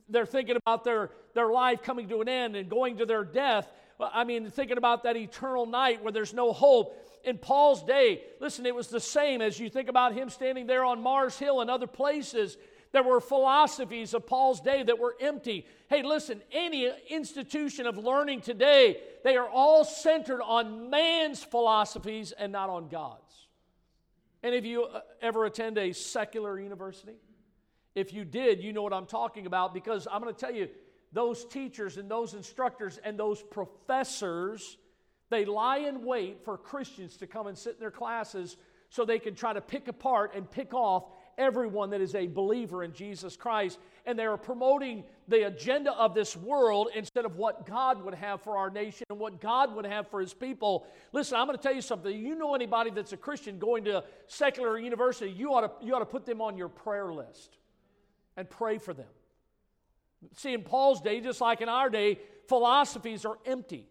they're 0.09 0.27
thinking 0.27 0.57
about 0.57 0.85
their, 0.85 1.11
their 1.35 1.51
life 1.51 1.83
coming 1.83 2.09
to 2.09 2.21
an 2.21 2.29
end 2.29 2.57
and 2.57 2.69
going 2.69 2.99
to 2.99 3.07
their 3.07 3.25
death. 3.25 3.71
I 3.99 4.25
mean, 4.25 4.51
thinking 4.51 4.79
about 4.79 5.05
that 5.05 5.17
eternal 5.17 5.67
night 5.67 6.03
where 6.03 6.13
there's 6.13 6.35
no 6.35 6.53
hope. 6.53 6.97
In 7.23 7.37
Paul's 7.37 7.83
day, 7.83 8.23
listen, 8.41 8.65
it 8.65 8.75
was 8.75 8.89
the 8.89 9.01
same 9.01 9.43
as 9.43 9.59
you 9.59 9.69
think 9.69 9.89
about 9.89 10.15
him 10.15 10.31
standing 10.31 10.67
there 10.67 10.85
on 10.85 11.03
Mars 11.03 11.39
Hill 11.39 11.61
and 11.61 11.71
other 11.71 11.87
places. 11.87 12.57
There 12.93 13.03
were 13.03 13.21
philosophies 13.21 14.15
of 14.15 14.27
Paul's 14.27 14.61
day 14.61 14.83
that 14.83 14.99
were 14.99 15.17
empty. 15.21 15.67
Hey, 15.89 16.03
listen, 16.03 16.41
any 16.51 16.91
institution 17.09 17.87
of 17.87 17.99
learning 17.99 18.41
today, 18.41 19.01
they 19.23 19.37
are 19.37 19.49
all 19.49 19.85
centered 19.85 20.43
on 20.43 20.91
man's 20.91 21.43
philosophies 21.45 22.33
and 22.33 22.53
not 22.53 22.71
on 22.71 22.89
God's. 22.89 23.21
Any 24.43 24.57
of 24.57 24.65
you 24.65 24.85
uh, 24.85 25.01
ever 25.21 25.45
attend 25.45 25.77
a 25.77 25.93
secular 25.93 26.59
university? 26.59 27.17
If 27.95 28.13
you 28.13 28.25
did, 28.25 28.63
you 28.63 28.73
know 28.73 28.83
what 28.83 28.93
I'm 28.93 29.07
talking 29.07 29.47
about 29.47 29.75
because 29.75 30.07
I'm 30.11 30.23
going 30.23 30.35
to 30.35 30.41
tell 30.41 30.55
you, 30.55 30.69
those 31.13 31.45
teachers 31.45 31.97
and 31.97 32.09
those 32.09 32.35
instructors 32.35 32.99
and 33.03 33.19
those 33.19 33.43
professors, 33.43 34.77
they 35.29 35.45
lie 35.45 35.79
in 35.79 36.05
wait 36.05 36.45
for 36.45 36.57
Christians 36.57 37.17
to 37.19 37.27
come 37.27 37.49
and 37.49 37.59
sit 37.59 37.75
in 37.75 37.81
their 37.81 37.91
classes 37.91 38.57
so 38.91 39.05
they 39.05 39.19
can 39.19 39.35
try 39.35 39.53
to 39.53 39.61
pick 39.61 39.89
apart 39.89 40.35
and 40.35 40.49
pick 40.51 40.73
off 40.73 41.05
everyone 41.39 41.91
that 41.91 42.01
is 42.01 42.15
a 42.15 42.27
believer 42.27 42.85
in 42.85 42.93
Jesus 42.93 43.37
Christ. 43.37 43.79
And 44.07 44.19
they 44.19 44.25
are 44.25 44.37
promoting 44.37 45.05
the 45.27 45.47
agenda 45.47 45.93
of 45.93 46.15
this 46.15 46.37
world 46.37 46.89
instead 46.95 47.25
of 47.25 47.37
what 47.37 47.67
God 47.67 48.05
would 48.05 48.15
have 48.15 48.43
for 48.43 48.57
our 48.57 48.71
nation 48.71 49.07
and 49.11 49.19
what 49.19 49.41
God 49.41 49.75
would 49.75 49.87
have 49.87 50.09
for 50.09 50.21
his 50.21 50.35
people. 50.35 50.87
Listen, 51.13 51.39
I'm 51.39 51.47
going 51.47 51.57
to 51.57 51.63
tell 51.63 51.75
you 51.75 51.83
something. 51.83 52.17
You 52.17 52.35
know 52.35 52.55
anybody 52.55 52.91
that's 52.91 53.13
a 53.13 53.17
Christian 53.17 53.59
going 53.59 53.85
to 53.85 54.05
secular 54.27 54.79
university, 54.79 55.31
you 55.31 55.55
ought 55.55 55.81
to, 55.81 55.87
you 55.87 55.95
ought 55.95 56.01
to 56.01 56.07
put 56.07 56.27
them 56.27 56.41
on 56.41 56.57
your 56.57 56.69
prayer 56.69 57.13
list 57.13 57.59
and 58.41 58.49
pray 58.49 58.79
for 58.79 58.95
them. 58.95 59.07
See, 60.37 60.55
in 60.55 60.63
Paul's 60.63 61.01
day, 61.03 61.21
just 61.21 61.41
like 61.41 61.61
in 61.61 61.69
our 61.69 61.91
day, 61.91 62.19
philosophies 62.49 63.25
are 63.25 63.39
empty, 63.45 63.87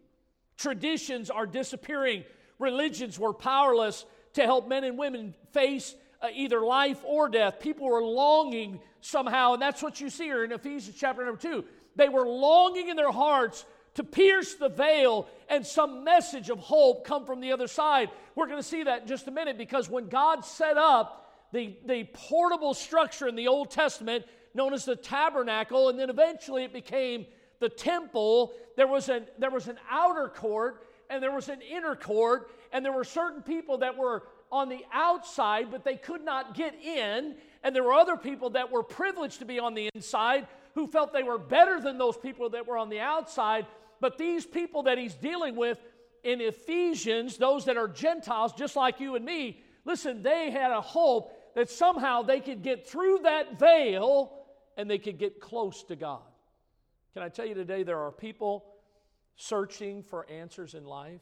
traditions 0.58 1.30
are 1.30 1.46
disappearing, 1.46 2.26
religions 2.58 3.18
were 3.18 3.34
powerless 3.34 4.06
to 4.34 4.44
help 4.44 4.68
men 4.68 4.84
and 4.84 4.98
women 4.98 5.36
face 5.54 5.96
uh, 6.22 6.28
either 6.34 6.62
life 6.62 7.00
or 7.06 7.30
death. 7.30 7.60
People 7.60 7.88
were 7.88 8.04
longing 8.04 8.80
somehow, 9.02 9.54
and 9.54 9.62
that's 9.62 9.82
what 9.82 10.02
you 10.02 10.10
see 10.10 10.26
here 10.26 10.44
in 10.44 10.52
Ephesians 10.52 10.98
chapter 11.00 11.24
number 11.24 11.40
two. 11.40 11.64
They 11.96 12.10
were 12.10 12.28
longing 12.28 12.90
in 12.90 12.96
their 12.96 13.12
hearts 13.12 13.66
to 13.96 14.04
pierce 14.04 14.56
the 14.56 14.70
veil 14.70 15.28
and 15.48 15.66
some 15.66 16.04
message 16.04 16.50
of 16.50 16.60
hope 16.60 17.06
come 17.06 17.26
from 17.26 17.40
the 17.40 17.52
other 17.52 17.68
side. 17.68 18.10
We're 18.36 18.48
going 18.48 18.60
to 18.60 18.68
see 18.68 18.84
that 18.84 19.04
in 19.04 19.08
just 19.08 19.28
a 19.28 19.32
minute 19.32 19.58
because 19.58 19.90
when 19.90 20.08
God 20.10 20.44
set 20.44 20.78
up 20.78 21.28
the, 21.52 21.76
the 21.86 22.04
portable 22.14 22.74
structure 22.74 23.28
in 23.28 23.36
the 23.36 23.48
Old 23.48 23.72
Testament 23.72 24.26
known 24.54 24.74
as 24.74 24.86
the 24.86 24.96
tabernacle, 24.96 25.90
and 25.90 26.00
then 26.00 26.10
eventually 26.10 26.64
it 26.64 26.74
became 26.74 27.26
the 27.60 27.70
temple, 27.70 28.54
there 28.76 28.88
was 28.88 29.10
an, 29.10 29.26
there 29.38 29.52
was 29.52 29.68
an 29.68 29.78
outer 29.90 30.30
court 30.30 30.88
and 31.10 31.22
there 31.22 31.32
was 31.32 31.50
an 31.50 31.60
inner 31.62 31.96
court, 31.96 32.52
and 32.72 32.86
there 32.86 32.92
were 32.92 33.04
certain 33.04 33.42
people 33.42 33.80
that 33.80 33.98
were 33.98 34.24
on 34.52 34.70
the 34.70 34.86
outside, 34.94 35.72
but 35.72 35.84
they 35.84 35.96
could 35.96 36.24
not 36.24 36.54
get 36.56 36.76
in, 36.84 37.36
and 37.64 37.76
there 37.76 37.84
were 37.84 37.94
other 37.94 38.16
people 38.16 38.52
that 38.52 38.72
were 38.72 38.84
privileged 38.84 39.40
to 39.40 39.46
be 39.46 39.60
on 39.60 39.74
the 39.74 39.90
inside 39.96 40.48
who 40.76 40.88
felt 40.88 41.12
they 41.12 41.24
were 41.24 41.40
better 41.40 41.80
than 41.82 41.98
those 41.98 42.16
people 42.16 42.50
that 42.52 42.68
were 42.68 42.78
on 42.78 42.90
the 42.90 43.00
outside. 43.00 43.66
But 44.00 44.18
these 44.18 44.46
people 44.46 44.84
that 44.84 44.98
he's 44.98 45.16
dealing 45.16 45.56
with 45.56 45.80
in 46.24 46.42
Ephesians, 46.42 47.38
those 47.38 47.66
that 47.66 47.76
are 47.76 47.88
Gentiles, 47.88 48.54
just 48.54 48.76
like 48.76 49.00
you 49.00 49.16
and 49.16 49.26
me, 49.26 49.62
listen, 49.86 50.22
they 50.22 50.52
had 50.52 50.72
a 50.72 50.82
hope 50.82 51.56
that 51.56 51.70
somehow 51.70 52.22
they 52.22 52.40
could 52.40 52.62
get 52.62 52.88
through 52.88 53.20
that 53.24 53.60
veil 53.60 54.39
and 54.80 54.90
they 54.90 54.98
could 54.98 55.18
get 55.18 55.42
close 55.42 55.84
to 55.84 55.96
God. 55.98 56.22
Can 57.14 57.22
I 57.22 57.28
tell 57.28 57.46
you 57.46 57.54
today, 57.54 57.84
there 57.84 58.00
are 58.00 58.14
people 58.14 58.64
searching 59.36 60.04
for 60.04 60.26
answers 60.30 60.74
in 60.74 60.86
life. 60.86 61.20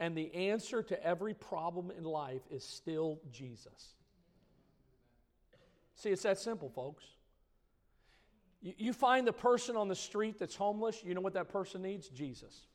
And 0.00 0.16
the 0.16 0.34
answer 0.34 0.82
to 0.84 1.04
every 1.04 1.34
problem 1.34 1.90
in 1.90 2.02
life 2.04 2.40
is 2.50 2.64
still 2.64 3.20
Jesus. 3.30 3.92
See, 5.96 6.08
it's 6.08 6.22
that 6.22 6.38
simple, 6.38 6.70
folks. 6.70 7.04
You, 8.62 8.94
find 8.94 9.26
the 9.26 9.34
person 9.34 9.76
on 9.76 9.88
the 9.88 9.94
street 9.94 10.38
that's 10.38 10.56
homeless, 10.56 11.02
you 11.04 11.12
know 11.12 11.20
what 11.20 11.34
that 11.34 11.50
person 11.50 11.82
needs? 11.82 12.08
Jesus. 12.08 12.68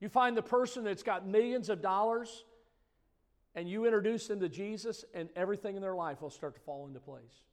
You 0.00 0.08
find 0.08 0.34
the 0.34 0.42
person 0.42 0.84
that's 0.84 1.02
got 1.02 1.26
millions 1.26 1.68
of 1.68 1.82
dollars, 1.82 2.44
and 3.54 3.68
you 3.68 3.84
introduce 3.84 4.26
them 4.26 4.40
to 4.40 4.48
Jesus, 4.48 5.04
and 5.12 5.28
everything 5.36 5.76
in 5.76 5.82
their 5.82 5.94
life 5.94 6.22
will 6.22 6.30
start 6.30 6.54
to 6.54 6.60
fall 6.62 6.86
into 6.86 6.98
place. 6.98 7.44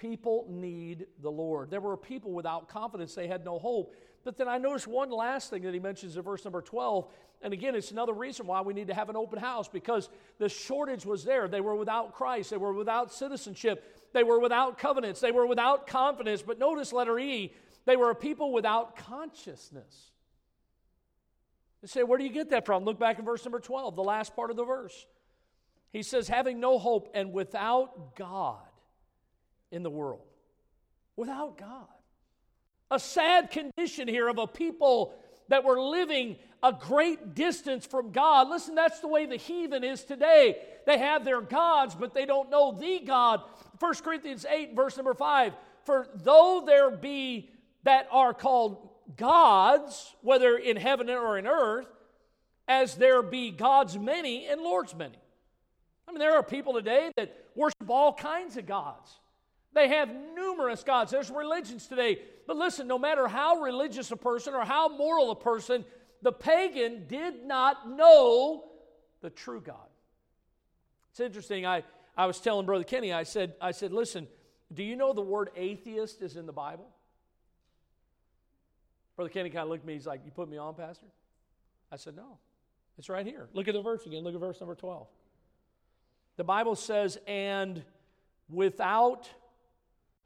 People 0.00 0.46
need 0.48 1.06
the 1.20 1.30
Lord. 1.30 1.70
There 1.70 1.80
were 1.80 1.94
people 1.94 2.32
without 2.32 2.70
confidence, 2.70 3.14
they 3.14 3.26
had 3.26 3.44
no 3.44 3.58
hope. 3.58 3.94
But 4.24 4.38
then 4.38 4.48
I 4.48 4.56
noticed 4.56 4.86
one 4.86 5.10
last 5.10 5.50
thing 5.50 5.62
that 5.62 5.74
he 5.74 5.80
mentions 5.80 6.16
in 6.16 6.22
verse 6.22 6.42
number 6.42 6.62
12. 6.62 7.06
And 7.42 7.52
again, 7.52 7.74
it's 7.74 7.90
another 7.90 8.14
reason 8.14 8.46
why 8.46 8.62
we 8.62 8.72
need 8.72 8.88
to 8.88 8.94
have 8.94 9.10
an 9.10 9.16
open 9.16 9.38
house 9.38 9.68
because 9.68 10.08
the 10.38 10.48
shortage 10.48 11.04
was 11.04 11.24
there. 11.24 11.48
They 11.48 11.60
were 11.60 11.74
without 11.74 12.14
Christ, 12.14 12.48
they 12.48 12.56
were 12.56 12.72
without 12.72 13.12
citizenship, 13.12 13.84
they 14.14 14.24
were 14.24 14.40
without 14.40 14.78
covenants. 14.78 15.20
They 15.20 15.32
were 15.32 15.46
without 15.46 15.86
confidence. 15.86 16.40
But 16.40 16.58
notice 16.58 16.94
letter 16.94 17.18
E, 17.18 17.52
they 17.84 17.96
were 17.96 18.08
a 18.08 18.14
people 18.14 18.52
without 18.52 18.96
consciousness. 18.96 20.12
You 21.82 21.88
say, 21.88 22.04
where 22.04 22.18
do 22.18 22.24
you 22.24 22.32
get 22.32 22.50
that 22.50 22.64
from? 22.64 22.84
Look 22.84 22.98
back 22.98 23.18
in 23.18 23.26
verse 23.26 23.44
number 23.44 23.60
12, 23.60 23.96
the 23.96 24.02
last 24.02 24.34
part 24.34 24.50
of 24.50 24.56
the 24.56 24.64
verse. 24.64 25.06
He 25.92 26.02
says, 26.02 26.26
having 26.26 26.58
no 26.58 26.78
hope 26.78 27.10
and 27.14 27.32
without 27.34 28.16
God 28.16 28.62
in 29.70 29.82
the 29.82 29.90
world. 29.90 30.22
Without 31.16 31.58
God. 31.58 31.86
A 32.90 32.98
sad 32.98 33.50
condition 33.50 34.08
here 34.08 34.28
of 34.28 34.38
a 34.38 34.46
people 34.46 35.14
that 35.48 35.64
were 35.64 35.80
living 35.80 36.36
a 36.62 36.72
great 36.72 37.34
distance 37.34 37.86
from 37.86 38.12
God. 38.12 38.48
Listen, 38.48 38.74
that's 38.74 39.00
the 39.00 39.08
way 39.08 39.26
the 39.26 39.36
heathen 39.36 39.84
is 39.84 40.04
today. 40.04 40.56
They 40.86 40.98
have 40.98 41.24
their 41.24 41.40
gods, 41.40 41.94
but 41.94 42.14
they 42.14 42.26
don't 42.26 42.50
know 42.50 42.72
the 42.72 43.00
God. 43.00 43.42
1 43.78 43.94
Corinthians 43.96 44.44
8, 44.48 44.74
verse 44.74 44.96
number 44.96 45.14
5 45.14 45.54
For 45.84 46.06
though 46.14 46.62
there 46.66 46.90
be 46.90 47.50
that 47.84 48.08
are 48.10 48.34
called 48.34 48.88
gods, 49.16 50.14
whether 50.22 50.56
in 50.56 50.76
heaven 50.76 51.08
or 51.08 51.38
in 51.38 51.46
earth, 51.46 51.86
as 52.68 52.94
there 52.96 53.22
be 53.22 53.50
gods 53.50 53.98
many 53.98 54.46
and 54.46 54.60
lords 54.60 54.94
many. 54.94 55.18
I 56.06 56.12
mean, 56.12 56.20
there 56.20 56.36
are 56.36 56.42
people 56.42 56.74
today 56.74 57.10
that 57.16 57.36
worship 57.54 57.88
all 57.88 58.12
kinds 58.12 58.56
of 58.56 58.66
gods. 58.66 59.19
They 59.72 59.88
have 59.88 60.08
numerous 60.34 60.82
gods. 60.82 61.10
There's 61.10 61.30
religions 61.30 61.86
today. 61.86 62.18
But 62.46 62.56
listen, 62.56 62.86
no 62.88 62.98
matter 62.98 63.28
how 63.28 63.60
religious 63.60 64.10
a 64.10 64.16
person 64.16 64.54
or 64.54 64.64
how 64.64 64.88
moral 64.88 65.30
a 65.30 65.36
person, 65.36 65.84
the 66.22 66.32
pagan 66.32 67.06
did 67.06 67.44
not 67.44 67.88
know 67.88 68.64
the 69.20 69.30
true 69.30 69.60
God. 69.60 69.76
It's 71.10 71.20
interesting. 71.20 71.66
I, 71.66 71.84
I 72.16 72.26
was 72.26 72.40
telling 72.40 72.66
Brother 72.66 72.84
Kenny, 72.84 73.12
I 73.12 73.22
said, 73.22 73.54
I 73.60 73.70
said, 73.70 73.92
listen, 73.92 74.26
do 74.72 74.82
you 74.82 74.96
know 74.96 75.12
the 75.12 75.20
word 75.20 75.50
atheist 75.56 76.22
is 76.22 76.36
in 76.36 76.46
the 76.46 76.52
Bible? 76.52 76.88
Brother 79.16 79.30
Kenny 79.30 79.50
kind 79.50 79.64
of 79.64 79.68
looked 79.68 79.82
at 79.82 79.86
me, 79.86 79.94
he's 79.94 80.06
like, 80.06 80.22
You 80.24 80.30
put 80.30 80.48
me 80.48 80.56
on, 80.56 80.74
Pastor? 80.74 81.06
I 81.92 81.96
said, 81.96 82.16
No. 82.16 82.38
It's 82.98 83.08
right 83.08 83.26
here. 83.26 83.48
Look 83.52 83.68
at 83.68 83.74
the 83.74 83.82
verse 83.82 84.04
again. 84.06 84.22
Look 84.24 84.34
at 84.34 84.40
verse 84.40 84.60
number 84.60 84.74
12. 84.74 85.06
The 86.36 86.44
Bible 86.44 86.74
says, 86.74 87.18
And 87.26 87.82
without 88.48 89.28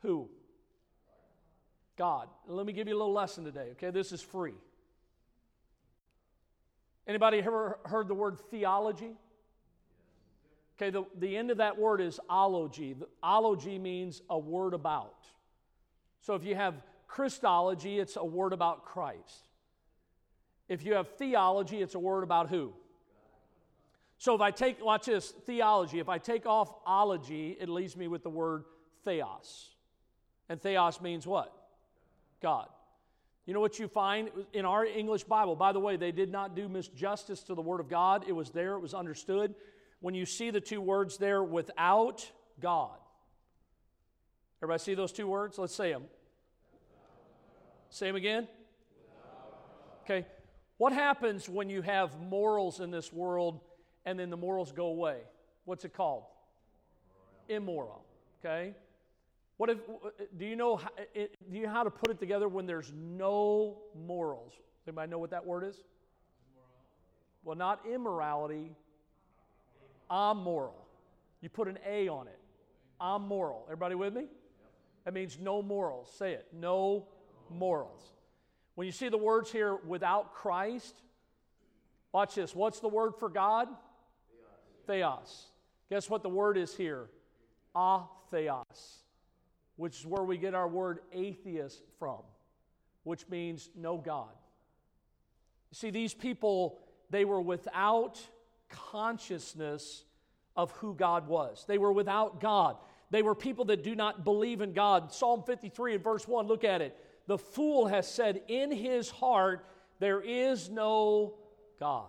who? 0.05 0.29
God. 1.97 2.29
Let 2.47 2.67
me 2.67 2.73
give 2.73 2.87
you 2.89 2.95
a 2.95 2.99
little 2.99 3.13
lesson 3.13 3.45
today, 3.45 3.69
okay? 3.73 3.91
This 3.91 4.13
is 4.13 4.21
free. 4.21 4.55
Anybody 7.07 7.39
ever 7.39 7.79
heard 7.85 8.09
the 8.09 8.15
word 8.15 8.39
theology? 8.51 9.13
Okay, 10.77 10.91
the, 10.91 11.05
the 11.19 11.37
end 11.37 11.51
of 11.51 11.59
that 11.59 11.79
word 11.79 12.01
is 12.01 12.21
ology. 12.29 12.95
The, 12.95 13.07
ology 13.23 13.79
means 13.79 14.23
a 14.29 14.39
word 14.39 14.75
about. 14.75 15.27
So 16.21 16.35
if 16.35 16.45
you 16.45 16.55
have 16.55 16.75
Christology, 17.07 17.99
it's 17.99 18.17
a 18.17 18.25
word 18.25 18.53
about 18.53 18.85
Christ. 18.85 19.49
If 20.69 20.85
you 20.85 20.95
have 20.95 21.09
theology, 21.17 21.81
it's 21.81 21.95
a 21.95 21.99
word 21.99 22.25
about 22.25 22.49
who? 22.49 22.73
So 24.19 24.35
if 24.35 24.41
I 24.41 24.51
take, 24.51 24.83
watch 24.83 25.07
this, 25.07 25.31
theology, 25.31 25.99
if 25.99 26.09
I 26.09 26.19
take 26.19 26.47
off 26.47 26.75
ology, 26.87 27.57
it 27.61 27.69
leaves 27.69 27.97
me 27.97 28.09
with 28.09 28.23
the 28.23 28.31
word 28.31 28.65
theos. 29.05 29.74
And 30.49 30.61
theos 30.61 31.01
means 31.01 31.27
what? 31.27 31.53
God. 32.43 32.69
You 33.47 33.53
know 33.53 33.61
what 33.61 33.79
you 33.79 33.89
find 33.89 34.31
in 34.53 34.65
our 34.65 34.85
English 34.85 35.25
Bible? 35.25 35.55
By 35.55 35.73
the 35.73 35.81
way, 35.81 35.97
they 35.97 36.13
did 36.13 36.31
not 36.31 36.55
do 36.57 36.69
misjustice 36.69 37.45
to 37.47 37.55
the 37.55 37.63
Word 37.63 37.81
of 37.81 37.89
God. 37.89 38.25
It 38.27 38.33
was 38.33 38.51
there, 38.51 38.75
it 38.75 38.81
was 38.81 38.95
understood. 38.95 39.55
When 40.01 40.15
you 40.15 40.27
see 40.27 40.51
the 40.51 40.61
two 40.61 40.81
words 40.81 41.19
there, 41.19 41.43
without 41.43 42.31
God. 42.61 42.97
Everybody 44.63 44.83
see 44.83 44.95
those 44.95 45.13
two 45.13 45.27
words? 45.27 45.59
Let's 45.59 45.75
say 45.75 45.93
them. 45.93 46.05
Say 47.91 48.07
them 48.07 48.17
again. 48.17 48.49
Okay. 50.05 50.27
What 50.79 50.93
happens 50.93 51.49
when 51.49 51.71
you 51.71 51.83
have 51.83 52.19
morals 52.21 52.81
in 52.81 52.91
this 52.91 53.13
world 53.13 53.61
and 54.05 54.19
then 54.19 54.31
the 54.31 54.37
morals 54.37 54.73
go 54.73 54.87
away? 54.87 55.19
What's 55.65 55.85
it 55.85 55.95
called? 55.95 56.25
Immoral. 57.49 58.05
Okay. 58.45 58.75
What 59.57 59.71
if, 59.71 59.79
uh, 59.79 60.11
do 60.37 60.45
you 60.45 60.57
know 60.57 60.75
uh, 60.75 61.03
do 61.15 61.29
you 61.57 61.65
know 61.65 61.73
how 61.73 61.85
to 61.85 61.91
put 61.91 62.11
it 62.11 62.19
together 62.19 62.49
when 62.49 62.67
there's 62.67 62.93
no 62.95 63.79
morals? 63.95 64.53
Anybody 64.87 65.11
know 65.11 65.19
what 65.19 65.31
that 65.31 65.47
word 65.47 65.65
is? 65.65 65.77
Well, 67.45 67.57
not 67.57 67.81
immorality, 67.91 68.73
amoral. 70.11 70.87
You 71.41 71.49
put 71.51 71.69
an 71.69 71.79
A 71.87 72.09
on 72.09 72.27
it. 72.27 72.39
Amoral. 73.01 73.65
Everybody 73.67 73.95
with 73.95 74.15
me? 74.15 74.25
That 75.05 75.13
means 75.13 75.39
no 75.39 75.63
morals. 75.63 76.11
Say 76.19 76.33
it. 76.33 76.47
No 76.53 77.07
morals. 77.51 78.01
When 78.75 78.87
you 78.87 78.93
see 78.93 79.09
the 79.09 79.19
words 79.19 79.53
here 79.53 79.77
without 79.87 80.33
Christ, 80.33 80.95
watch 82.13 82.35
this. 82.35 82.55
What's 82.55 82.81
the 82.81 82.89
word 82.89 83.13
for 83.19 83.29
God? 83.29 83.69
Theos. 84.87 85.19
Theos. 85.21 85.47
Guess 85.91 86.11
what 86.11 86.23
the 86.23 86.31
word 86.31 86.57
is 86.57 86.75
here? 86.75 87.11
Atheos 87.77 88.94
which 89.77 90.01
is 90.01 90.07
where 90.07 90.23
we 90.23 90.37
get 90.37 90.55
our 90.55 90.69
word 90.69 91.01
atheist 91.13 91.83
from, 91.99 92.21
which 93.03 93.29
means 93.29 93.71
no 93.77 93.97
God. 93.97 94.31
See, 95.73 95.91
these 95.91 96.15
people, 96.15 96.79
they 97.11 97.25
were 97.25 97.41
without 97.41 98.21
consciousness 98.69 100.05
of 100.57 100.71
who 100.73 100.95
God 100.95 101.27
was. 101.27 101.65
They 101.67 101.79
were 101.79 101.93
without 101.93 102.41
God. 102.41 102.77
They 103.11 103.23
were 103.23 103.35
people 103.35 103.67
that 103.67 103.83
do 103.83 103.95
not 103.95 104.25
believe 104.25 104.61
in 104.61 104.73
God. 104.73 105.13
Psalm 105.13 105.43
53 105.45 105.95
and 105.95 106.05
verse 106.05 106.27
1, 106.29 106.47
look 106.47 106.65
at 106.65 106.81
it. 106.81 106.97
The 107.27 107.39
fool 107.39 107.87
has 107.87 108.09
said 108.09 108.43
in 108.49 108.71
his 108.71 109.11
heart, 109.11 109.67
There 109.99 110.21
is 110.21 110.69
no 110.69 111.35
God. 111.81 112.07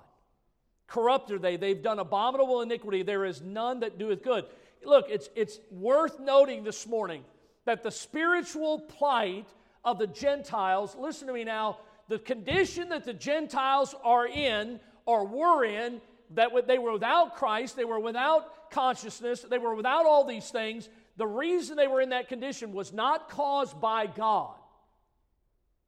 Corrupt 0.88 1.32
are 1.32 1.39
they. 1.39 1.57
They've 1.57 1.82
done 1.82 1.99
abominable 1.99 2.61
iniquity. 2.61 3.01
There 3.01 3.26
is 3.26 3.41
none 3.41 3.80
that 3.80 3.97
doeth 3.97 4.24
good. 4.24 4.45
Look, 4.84 5.07
it's, 5.09 5.30
it's 5.36 5.59
worth 5.72 6.20
noting 6.20 6.63
this 6.63 6.86
morning 6.86 7.24
that 7.66 7.84
the 7.84 7.91
spiritual 7.91 8.80
plight 8.80 9.47
of 9.84 9.99
the 9.99 10.07
Gentiles, 10.07 10.95
listen 10.97 11.28
to 11.28 11.34
me 11.34 11.43
now, 11.43 11.80
the 12.07 12.20
condition 12.20 12.89
that 12.89 13.03
the 13.03 13.13
Gentiles 13.13 13.95
are 14.03 14.28
in 14.28 14.80
or 15.05 15.26
were 15.26 15.66
in, 15.66 16.01
that 16.32 16.51
they 16.68 16.78
were 16.78 16.93
without 16.93 17.36
Christ, 17.36 17.76
they 17.76 17.86
were 17.86 17.99
without 17.99 18.72
consciousness, 18.72 19.41
they 19.41 19.57
were 19.57 19.76
without 19.76 20.05
all 20.05 20.26
these 20.26 20.49
things. 20.49 20.89
The 21.18 21.28
reason 21.28 21.78
they 21.78 21.88
were 21.88 22.01
in 22.01 22.09
that 22.09 22.28
condition 22.28 22.74
was 22.74 22.91
not 22.91 23.30
caused 23.30 23.80
by 23.80 24.07
God. 24.07 24.55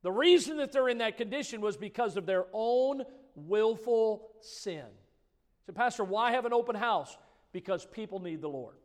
The 0.03 0.11
reason 0.11 0.57
that 0.57 0.71
they're 0.71 0.89
in 0.89 0.99
that 0.99 1.17
condition 1.17 1.59
was 1.59 1.75
because 1.75 2.17
of 2.17 2.25
their 2.25 2.45
own 2.53 3.03
willful 3.35 4.29
sin. 4.41 4.85
So, 5.65 5.73
Pastor, 5.73 6.03
why 6.03 6.31
have 6.31 6.45
an 6.45 6.53
open 6.53 6.75
house? 6.75 7.17
Because 7.51 7.85
people 7.85 8.19
need 8.19 8.41
the 8.41 8.47
Lord. 8.47 8.75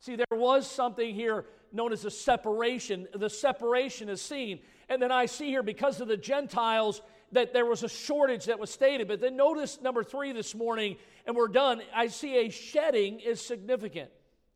See, 0.00 0.16
there 0.16 0.26
was 0.32 0.68
something 0.68 1.14
here 1.14 1.44
known 1.72 1.92
as 1.92 2.04
a 2.04 2.10
separation. 2.10 3.06
The 3.14 3.30
separation 3.30 4.08
is 4.08 4.20
seen. 4.20 4.60
And 4.88 5.00
then 5.00 5.12
I 5.12 5.26
see 5.26 5.48
here, 5.48 5.62
because 5.62 6.00
of 6.00 6.08
the 6.08 6.16
Gentiles, 6.16 7.02
that 7.32 7.52
there 7.52 7.66
was 7.66 7.82
a 7.82 7.88
shortage 7.88 8.46
that 8.46 8.58
was 8.58 8.70
stated. 8.70 9.06
But 9.08 9.20
then 9.20 9.36
notice 9.36 9.80
number 9.80 10.02
three 10.02 10.32
this 10.32 10.54
morning, 10.54 10.96
and 11.26 11.36
we're 11.36 11.48
done. 11.48 11.82
I 11.94 12.08
see 12.08 12.46
a 12.46 12.50
shedding 12.50 13.20
is 13.20 13.40
significant. 13.40 14.10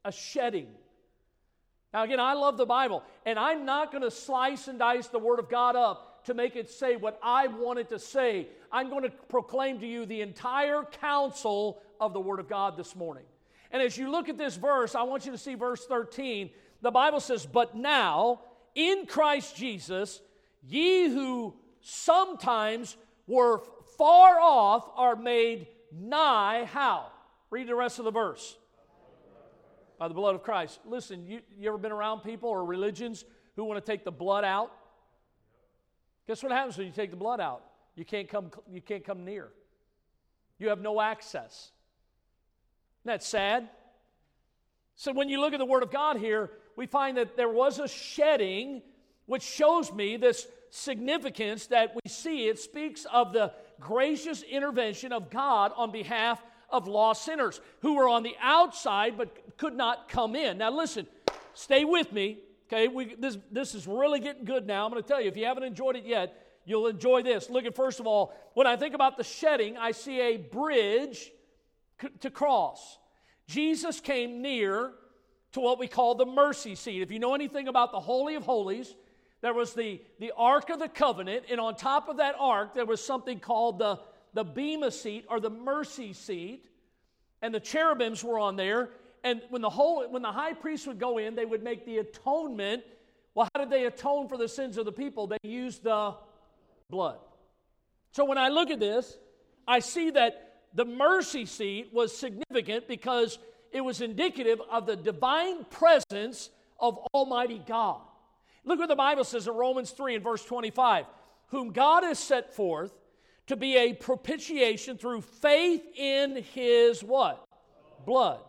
A 0.05 0.11
shedding. 0.11 0.69
Now, 1.93 2.03
again, 2.03 2.21
I 2.21 2.33
love 2.33 2.57
the 2.57 2.67
Bible, 2.67 3.05
and 3.25 3.39
I'm 3.39 3.65
not 3.65 3.93
going 3.93 4.03
to 4.03 4.11
slice 4.11 4.67
and 4.67 4.79
dice 4.79 5.07
the 5.07 5.19
Word 5.21 5.39
of 5.39 5.49
God 5.49 5.77
up 5.77 6.25
to 6.25 6.35
make 6.35 6.57
it 6.57 6.69
say 6.69 6.97
what 6.97 7.21
I 7.23 7.47
want 7.47 7.79
it 7.79 7.91
to 7.91 7.99
say. 7.99 8.49
I'm 8.73 8.91
going 8.91 9.05
to 9.05 9.11
proclaim 9.29 9.79
to 9.81 9.87
you 9.87 10.05
the 10.05 10.23
entire 10.23 10.83
counsel 11.01 11.81
of 12.01 12.13
the 12.13 12.21
Word 12.21 12.41
of 12.41 12.49
God 12.49 12.77
this 12.77 12.97
morning. 12.97 13.25
And 13.75 13.83
as 13.83 13.99
you 13.99 14.09
look 14.09 14.29
at 14.29 14.39
this 14.39 14.55
verse, 14.55 14.95
I 14.95 15.03
want 15.03 15.27
you 15.27 15.33
to 15.33 15.39
see 15.39 15.57
verse 15.57 15.85
13. 15.85 16.51
The 16.81 16.93
Bible 16.93 17.19
says, 17.19 17.45
But 17.45 17.75
now, 17.75 18.43
in 18.77 19.05
Christ 19.05 19.57
Jesus, 19.57 20.21
ye 20.63 21.09
who 21.09 21.57
sometimes 21.81 22.97
were 23.27 23.63
far 23.99 24.39
off 24.39 24.89
are 24.95 25.17
made 25.17 25.67
nigh. 25.93 26.69
How? 26.73 27.11
Read 27.51 27.67
the 27.67 27.75
rest 27.75 27.99
of 27.99 28.05
the 28.05 28.13
verse 28.13 28.57
by 29.99 30.07
the 30.07 30.15
blood 30.15 30.37
of 30.37 30.45
Christ. 30.45 30.79
Listen, 30.87 31.27
you, 31.27 31.41
you 31.59 31.67
ever 31.67 31.77
been 31.77 31.91
around 31.91 32.21
people 32.21 32.51
or 32.51 32.65
religions 32.65 33.25
who 33.57 33.65
want 33.65 33.85
to 33.85 33.93
take 33.93 34.05
the 34.05 34.13
blood 34.13 34.45
out? 34.45 34.71
Guess 36.29 36.45
what 36.45 36.53
happens 36.53 36.79
when 36.79 36.87
you 36.87 36.93
take 36.93 37.11
the 37.11 37.17
blood 37.17 37.41
out? 37.41 37.65
You 37.97 38.05
can't 38.05 38.29
come, 38.29 38.53
you 38.71 38.81
can't 38.81 39.05
come 39.05 39.25
near. 39.25 39.49
You 40.61 40.69
have 40.69 40.81
no 40.81 41.01
access. 41.01 41.73
Isn't 43.05 43.13
that 43.19 43.23
sad? 43.23 43.69
So 44.97 45.13
when 45.13 45.29
you 45.29 45.39
look 45.39 45.53
at 45.53 45.59
the 45.59 45.67
Word 45.67 45.83
of 45.83 45.91
God 45.91 46.17
here, 46.17 46.51
we 46.75 46.87
find 46.87 47.19
that 47.19 47.37
there 47.37 47.51
was 47.51 47.79
a 47.79 47.87
shedding, 47.87 48.81
which 49.27 49.43
shows 49.43 49.93
me 49.93 50.17
this 50.17 50.47
significance 50.71 51.67
that 51.67 51.95
we 51.95 52.09
see. 52.09 52.49
It 52.49 52.59
speaks 52.59 53.05
of 53.13 53.35
the 53.35 53.53
gracious 53.79 54.43
intervention 54.43 55.13
of 55.13 55.29
God 55.29 55.73
on 55.77 55.93
behalf 55.93 56.43
of 56.71 56.89
lost 56.89 57.27
sinners 57.27 57.61
who 57.83 57.95
were 57.95 58.09
on 58.09 58.23
the 58.23 58.37
outside 58.41 59.19
but 59.19 59.59
could 59.59 59.77
not 59.77 60.09
come 60.09 60.35
in. 60.35 60.57
Now, 60.57 60.71
listen, 60.71 61.07
stay 61.53 61.85
with 61.85 62.11
me. 62.11 62.39
Okay, 62.69 62.89
we, 62.89 63.17
this, 63.17 63.37
this 63.53 63.75
is 63.75 63.87
really 63.87 64.19
getting 64.19 64.47
good 64.47 64.67
now. 64.67 64.87
I'm 64.87 64.91
going 64.91 65.03
to 65.03 65.07
tell 65.07 65.21
you, 65.21 65.29
if 65.29 65.37
you 65.37 65.45
haven't 65.45 65.65
enjoyed 65.65 65.97
it 65.97 66.07
yet, 66.07 66.43
you'll 66.65 66.87
enjoy 66.87 67.23
this. 67.23 67.51
Look 67.51 67.67
at, 67.67 67.77
first 67.77 68.01
of 68.01 68.07
all, 68.07 68.33
when 68.55 68.67
I 68.67 68.77
think 68.77 68.95
about 68.95 69.19
the 69.19 69.25
shedding, 69.25 69.77
I 69.77 69.93
see 69.93 70.23
a 70.23 70.39
bridge 70.39 71.31
to 72.21 72.31
cross. 72.31 72.99
Jesus 73.47 74.01
came 74.01 74.43
near 74.43 74.93
to 75.53 75.61
what 75.61 75.79
we 75.79 75.87
call 75.87 76.15
the 76.15 76.27
mercy 76.27 76.75
seat. 76.75 77.03
If 77.03 77.11
you 77.11 77.19
know 77.19 77.35
anything 77.35 77.69
about 77.69 77.93
the 77.93 78.01
Holy 78.01 78.35
of 78.35 78.43
Holies, 78.43 78.95
there 79.41 79.55
was 79.55 79.75
the, 79.75 80.01
the 80.19 80.33
Ark 80.37 80.71
of 80.71 80.79
the 80.79 80.89
Covenant, 80.89 81.45
and 81.51 81.61
on 81.61 81.77
top 81.77 82.09
of 82.09 82.17
that 82.17 82.35
ark, 82.39 82.75
there 82.75 82.87
was 82.87 83.05
something 83.05 83.39
called 83.39 83.79
the 83.79 84.01
the 84.35 84.45
bema 84.45 84.91
seat 84.91 85.25
or 85.29 85.41
the 85.41 85.51
mercy 85.51 86.13
seat, 86.13 86.67
and 87.41 87.55
the 87.55 87.61
cherubims 87.61 88.23
were 88.23 88.39
on 88.39 88.57
there. 88.57 88.91
And 89.23 89.41
when 89.49 89.63
the 89.63 89.71
whole 89.71 90.07
when 90.09 90.23
the 90.23 90.33
high 90.33 90.53
priest 90.53 90.87
would 90.87 90.99
go 90.99 91.19
in, 91.19 91.35
they 91.35 91.47
would 91.47 91.63
make 91.63 91.87
the 91.87 91.99
atonement. 91.99 92.83
Well, 93.35 93.49
how 93.55 93.61
did 93.61 93.71
they 93.71 93.87
atone 93.87 94.29
for 94.29 94.37
the 94.37 94.49
sins 94.49 94.77
of 94.77 94.85
the 94.85 94.93
people? 94.93 95.27
They 95.27 95.39
used 95.43 95.83
the 95.83 96.15
blood. 96.91 97.19
So 98.13 98.25
when 98.25 98.39
I 98.39 98.49
look 98.49 98.71
at 98.71 98.79
this, 98.79 99.17
I 99.67 99.81
see 99.81 100.11
that 100.11 100.54
the 100.75 100.85
mercy 100.85 101.47
seat 101.47 101.91
was 101.93 102.17
significant 102.17 102.89
because 102.89 103.39
it 103.73 103.81
was 103.81 104.01
indicative 104.01 104.61
of 104.71 104.87
the 104.87 104.97
divine 104.97 105.65
presence 105.65 106.51
of 106.79 106.99
Almighty 107.13 107.63
God. 107.67 108.01
Look 108.65 108.79
what 108.79 108.89
the 108.89 108.97
Bible 108.97 109.25
says 109.25 109.47
in 109.47 109.55
Romans 109.55 109.91
3 109.91 110.17
and 110.17 110.25
verse 110.25 110.45
25 110.45 111.07
whom 111.49 111.71
God 111.71 112.03
has 112.03 112.19
set 112.19 112.55
forth 112.55 112.93
to 113.47 113.57
be 113.57 113.77
a 113.77 113.93
propitiation 113.93 114.97
through 114.97 115.21
faith 115.21 115.83
in 115.97 116.43
his 116.55 117.05
what? 117.05 117.45
Blood. 118.07 118.41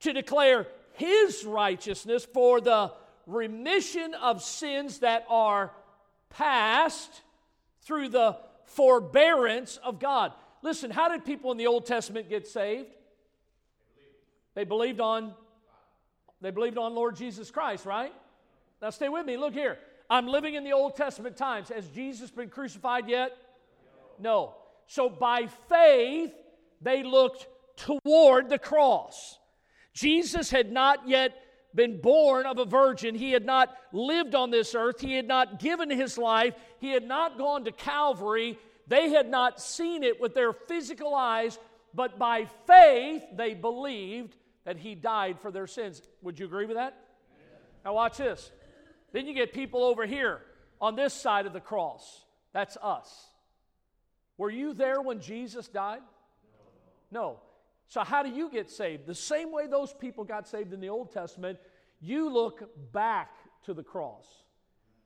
To 0.00 0.12
declare 0.12 0.66
his 0.94 1.44
righteousness 1.44 2.26
for 2.26 2.60
the 2.60 2.92
remission 3.26 4.14
of 4.14 4.42
sins 4.42 4.98
that 4.98 5.24
are 5.28 5.72
past 6.28 7.22
through 7.82 8.08
the 8.08 8.36
forbearance 8.64 9.78
of 9.78 9.98
God. 9.98 10.32
Listen, 10.62 10.90
how 10.90 11.08
did 11.08 11.24
people 11.24 11.50
in 11.50 11.58
the 11.58 11.66
Old 11.66 11.86
Testament 11.86 12.28
get 12.28 12.46
saved? 12.46 12.88
They 14.54 14.64
believed 14.64 15.00
on 15.00 15.34
they 16.40 16.50
believed 16.50 16.76
on 16.76 16.94
Lord 16.94 17.14
Jesus 17.14 17.52
Christ, 17.52 17.86
right? 17.86 18.12
Now 18.80 18.90
stay 18.90 19.08
with 19.08 19.24
me. 19.24 19.36
Look 19.36 19.54
here. 19.54 19.78
I'm 20.10 20.26
living 20.26 20.54
in 20.54 20.64
the 20.64 20.72
Old 20.72 20.96
Testament 20.96 21.36
times. 21.36 21.68
Has 21.68 21.86
Jesus 21.88 22.30
been 22.30 22.48
crucified 22.48 23.08
yet? 23.08 23.36
No. 24.18 24.54
So 24.86 25.08
by 25.08 25.46
faith, 25.68 26.32
they 26.80 27.04
looked 27.04 27.46
toward 27.76 28.48
the 28.48 28.58
cross. 28.58 29.38
Jesus 29.94 30.50
had 30.50 30.72
not 30.72 31.08
yet 31.08 31.32
been 31.74 32.00
born 32.00 32.44
of 32.44 32.58
a 32.58 32.64
virgin. 32.64 33.14
He 33.14 33.30
had 33.30 33.46
not 33.46 33.74
lived 33.92 34.34
on 34.34 34.50
this 34.50 34.74
earth. 34.74 35.00
He 35.00 35.14
had 35.14 35.28
not 35.28 35.60
given 35.60 35.90
his 35.90 36.18
life. 36.18 36.54
He 36.80 36.90
had 36.90 37.04
not 37.04 37.38
gone 37.38 37.64
to 37.64 37.72
Calvary. 37.72 38.58
They 38.86 39.10
had 39.10 39.28
not 39.28 39.60
seen 39.60 40.02
it 40.02 40.20
with 40.20 40.34
their 40.34 40.52
physical 40.52 41.14
eyes, 41.14 41.58
but 41.94 42.18
by 42.18 42.46
faith 42.66 43.22
they 43.34 43.54
believed 43.54 44.36
that 44.64 44.76
he 44.76 44.94
died 44.94 45.40
for 45.40 45.50
their 45.50 45.66
sins. 45.66 46.02
Would 46.22 46.38
you 46.38 46.46
agree 46.46 46.66
with 46.66 46.76
that? 46.76 46.96
Now, 47.84 47.94
watch 47.94 48.18
this. 48.18 48.50
Then 49.12 49.26
you 49.26 49.34
get 49.34 49.52
people 49.52 49.82
over 49.84 50.06
here 50.06 50.40
on 50.80 50.96
this 50.96 51.12
side 51.12 51.46
of 51.46 51.52
the 51.52 51.60
cross. 51.60 52.24
That's 52.52 52.76
us. 52.82 53.26
Were 54.38 54.50
you 54.50 54.72
there 54.72 55.00
when 55.00 55.20
Jesus 55.20 55.68
died? 55.68 56.02
No. 57.10 57.40
So, 57.88 58.02
how 58.02 58.22
do 58.22 58.30
you 58.30 58.50
get 58.50 58.70
saved? 58.70 59.06
The 59.06 59.14
same 59.14 59.52
way 59.52 59.66
those 59.66 59.92
people 59.92 60.24
got 60.24 60.48
saved 60.48 60.72
in 60.72 60.80
the 60.80 60.88
Old 60.88 61.12
Testament, 61.12 61.58
you 62.00 62.30
look 62.30 62.68
back 62.92 63.30
to 63.64 63.74
the 63.74 63.82
cross. 63.82 64.24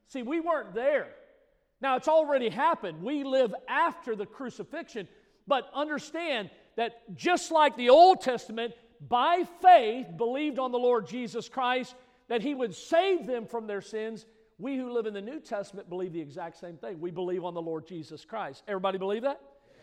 See, 0.09 0.23
we 0.23 0.41
weren't 0.41 0.73
there. 0.73 1.09
Now, 1.81 1.97
it's 1.97 2.09
already 2.09 2.49
happened. 2.49 3.03
We 3.03 3.25
live 3.25 3.55
after 3.69 4.17
the 4.17 4.27
crucifixion. 4.27 5.09
But 5.47 5.71
understand 5.75 6.51
that 6.77 7.17
just 7.17 7.51
like 7.51 7.77
the 7.77 7.91
Old 7.91 8.21
Testament, 8.21 8.75
by 9.07 9.45
faith 9.63 10.07
believed 10.17 10.59
on 10.59 10.73
the 10.73 10.79
Lord 10.79 11.07
Jesus 11.07 11.49
Christ, 11.49 11.95
that 12.29 12.43
He 12.43 12.55
would 12.55 12.75
save 12.75 13.27
them 13.27 13.47
from 13.47 13.67
their 13.67 13.81
sins, 13.81 14.27
we 14.59 14.77
who 14.77 14.91
live 14.91 15.07
in 15.07 15.15
the 15.15 15.21
New 15.21 15.41
Testament 15.41 15.89
believe 15.89 16.13
the 16.13 16.21
exact 16.21 16.59
same 16.59 16.77
thing. 16.79 17.01
We 17.01 17.11
believe 17.11 17.45
on 17.45 17.55
the 17.55 17.63
Lord 17.63 17.87
Jesus 17.87 18.25
Christ. 18.25 18.63
Everybody 18.67 18.99
believe 18.99 19.23
that? 19.23 19.41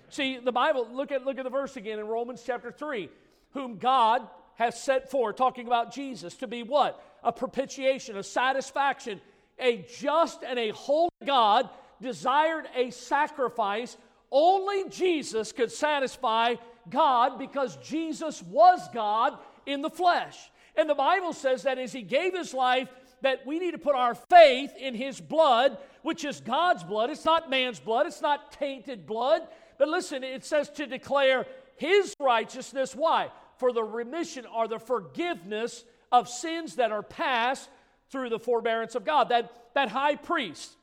See, 0.10 0.40
the 0.40 0.52
Bible, 0.52 0.88
look 0.92 1.12
at, 1.12 1.26
look 1.26 1.38
at 1.38 1.44
the 1.44 1.50
verse 1.50 1.78
again 1.78 2.00
in 2.00 2.08
Romans 2.08 2.44
chapter 2.46 2.72
3. 2.72 3.10
Whom 3.52 3.78
God 3.78 4.28
has 4.56 4.82
set 4.82 5.10
forth, 5.10 5.36
talking 5.36 5.68
about 5.68 5.94
Jesus, 5.94 6.36
to 6.38 6.48
be 6.48 6.64
what? 6.64 7.02
A 7.24 7.32
propitiation, 7.32 8.18
a 8.18 8.24
satisfaction. 8.24 9.22
A 9.60 9.86
just 10.00 10.44
and 10.44 10.58
a 10.58 10.70
holy 10.70 11.10
God 11.26 11.70
desired 12.04 12.68
a 12.76 12.92
sacrifice. 12.92 13.98
Only 14.30 14.90
Jesus 14.90 15.52
could 15.52 15.72
satisfy 15.72 16.56
God 16.90 17.40
because 17.40 17.78
Jesus 17.78 18.44
was 18.44 18.88
God 18.94 19.38
in 19.66 19.82
the 19.82 19.90
flesh. 19.90 20.38
And 20.76 20.90
the 20.90 20.96
Bible 20.96 21.34
says 21.34 21.64
that 21.64 21.80
as 21.80 21.94
He 21.94 22.02
gave 22.04 22.36
His 22.36 22.54
life, 22.54 22.90
that 23.22 23.46
we 23.46 23.58
need 23.58 23.72
to 23.72 23.78
put 23.78 23.96
our 23.96 24.16
faith 24.16 24.72
in 24.78 24.94
His 24.94 25.20
blood, 25.20 25.78
which 26.02 26.26
is 26.26 26.42
God's 26.42 26.84
blood. 26.84 27.10
It's 27.10 27.26
not 27.26 27.50
man's 27.50 27.80
blood, 27.80 28.06
it's 28.06 28.22
not 28.22 28.52
tainted 28.52 29.08
blood. 29.08 29.42
But 29.80 29.88
listen, 29.88 30.24
it 30.24 30.46
says 30.46 30.70
to 30.72 30.86
declare 30.86 31.48
His 31.78 32.14
righteousness. 32.20 32.96
Why? 32.96 33.30
For 33.58 33.72
the 33.72 33.84
remission 33.84 34.46
or 34.46 34.68
the 34.68 34.80
forgiveness 34.80 35.86
of 36.12 36.28
sins 36.28 36.76
that 36.76 36.92
are 36.92 37.04
past 37.04 37.70
through 38.10 38.30
the 38.30 38.40
forbearance 38.40 38.96
of 38.96 39.06
God. 39.06 39.30
That, 39.30 39.52
that 39.74 39.90
high 39.90 40.16
priest, 40.16 40.76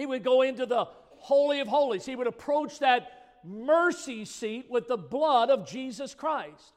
he 0.00 0.06
would 0.06 0.24
go 0.24 0.40
into 0.40 0.64
the 0.64 0.86
Holy 1.18 1.60
of 1.60 1.68
Holies, 1.68 2.06
he 2.06 2.16
would 2.16 2.26
approach 2.26 2.78
that 2.78 3.38
mercy 3.44 4.24
seat 4.24 4.66
with 4.70 4.88
the 4.88 4.96
blood 4.96 5.50
of 5.50 5.68
Jesus 5.68 6.14
Christ. 6.14 6.72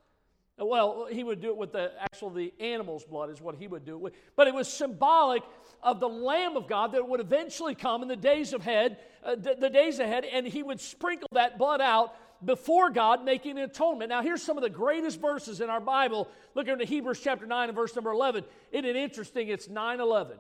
Well, 0.58 1.08
he 1.10 1.24
would 1.24 1.42
do 1.42 1.50
it 1.50 1.58
with 1.58 1.72
the 1.72 1.92
actual 2.00 2.30
the 2.30 2.54
animal's 2.60 3.04
blood 3.06 3.32
is 3.32 3.42
what 3.42 3.56
he 3.56 3.68
would 3.68 3.86
do 3.86 3.94
it 3.94 4.02
with. 4.02 4.14
But 4.36 4.48
it 4.48 4.54
was 4.54 4.72
symbolic 4.72 5.42
of 5.82 6.00
the 6.00 6.08
Lamb 6.08 6.58
of 6.58 6.68
God 6.68 6.92
that 6.92 7.08
would 7.08 7.22
eventually 7.22 7.76
come 7.76 8.02
in 8.02 8.08
the 8.08 8.16
days 8.16 8.54
ahead, 8.54 8.98
uh, 9.24 9.36
the, 9.36 9.56
the 9.58 9.70
days 9.70 10.00
ahead, 10.00 10.26
and 10.26 10.46
he 10.46 10.62
would 10.62 10.80
sprinkle 10.80 11.30
that 11.32 11.58
blood 11.58 11.82
out 11.82 12.14
before 12.46 12.90
God, 12.90 13.24
making 13.24 13.58
an 13.58 13.64
atonement. 13.64 14.10
Now, 14.10 14.22
here's 14.22 14.44
some 14.44 14.58
of 14.58 14.64
the 14.64 14.70
greatest 14.70 15.22
verses 15.22 15.62
in 15.62 15.70
our 15.70 15.80
Bible. 15.80 16.28
Look 16.56 16.68
into 16.68 16.86
Hebrews 16.86 17.22
chapter 17.24 17.46
9 17.46 17.70
and 17.70 17.76
verse 17.76 17.96
number 17.96 18.12
11. 18.12 18.44
Isn't 18.74 18.86
it 18.86 18.98
interesting? 18.98 19.48
It's 19.48 19.70
9 19.70 20.02
11. 20.02 20.38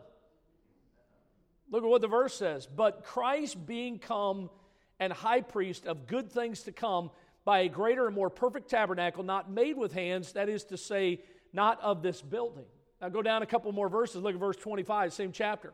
Look 1.73 1.83
at 1.83 1.89
what 1.89 2.01
the 2.01 2.07
verse 2.07 2.35
says. 2.35 2.67
But 2.67 3.03
Christ 3.03 3.65
being 3.65 3.97
come 3.97 4.51
and 4.99 5.11
high 5.11 5.41
priest 5.41 5.87
of 5.87 6.05
good 6.05 6.31
things 6.31 6.61
to 6.61 6.71
come 6.71 7.09
by 7.45 7.61
a 7.61 7.67
greater 7.67 8.05
and 8.05 8.15
more 8.15 8.29
perfect 8.29 8.69
tabernacle, 8.69 9.23
not 9.23 9.49
made 9.49 9.75
with 9.75 9.91
hands, 9.91 10.33
that 10.33 10.49
is 10.49 10.65
to 10.65 10.77
say, 10.77 11.21
not 11.51 11.81
of 11.81 12.03
this 12.03 12.21
building. 12.21 12.65
Now 13.01 13.09
go 13.09 13.23
down 13.23 13.41
a 13.41 13.47
couple 13.47 13.71
more 13.71 13.89
verses. 13.89 14.21
Look 14.21 14.35
at 14.35 14.39
verse 14.39 14.55
25, 14.57 15.13
same 15.13 15.31
chapter. 15.31 15.73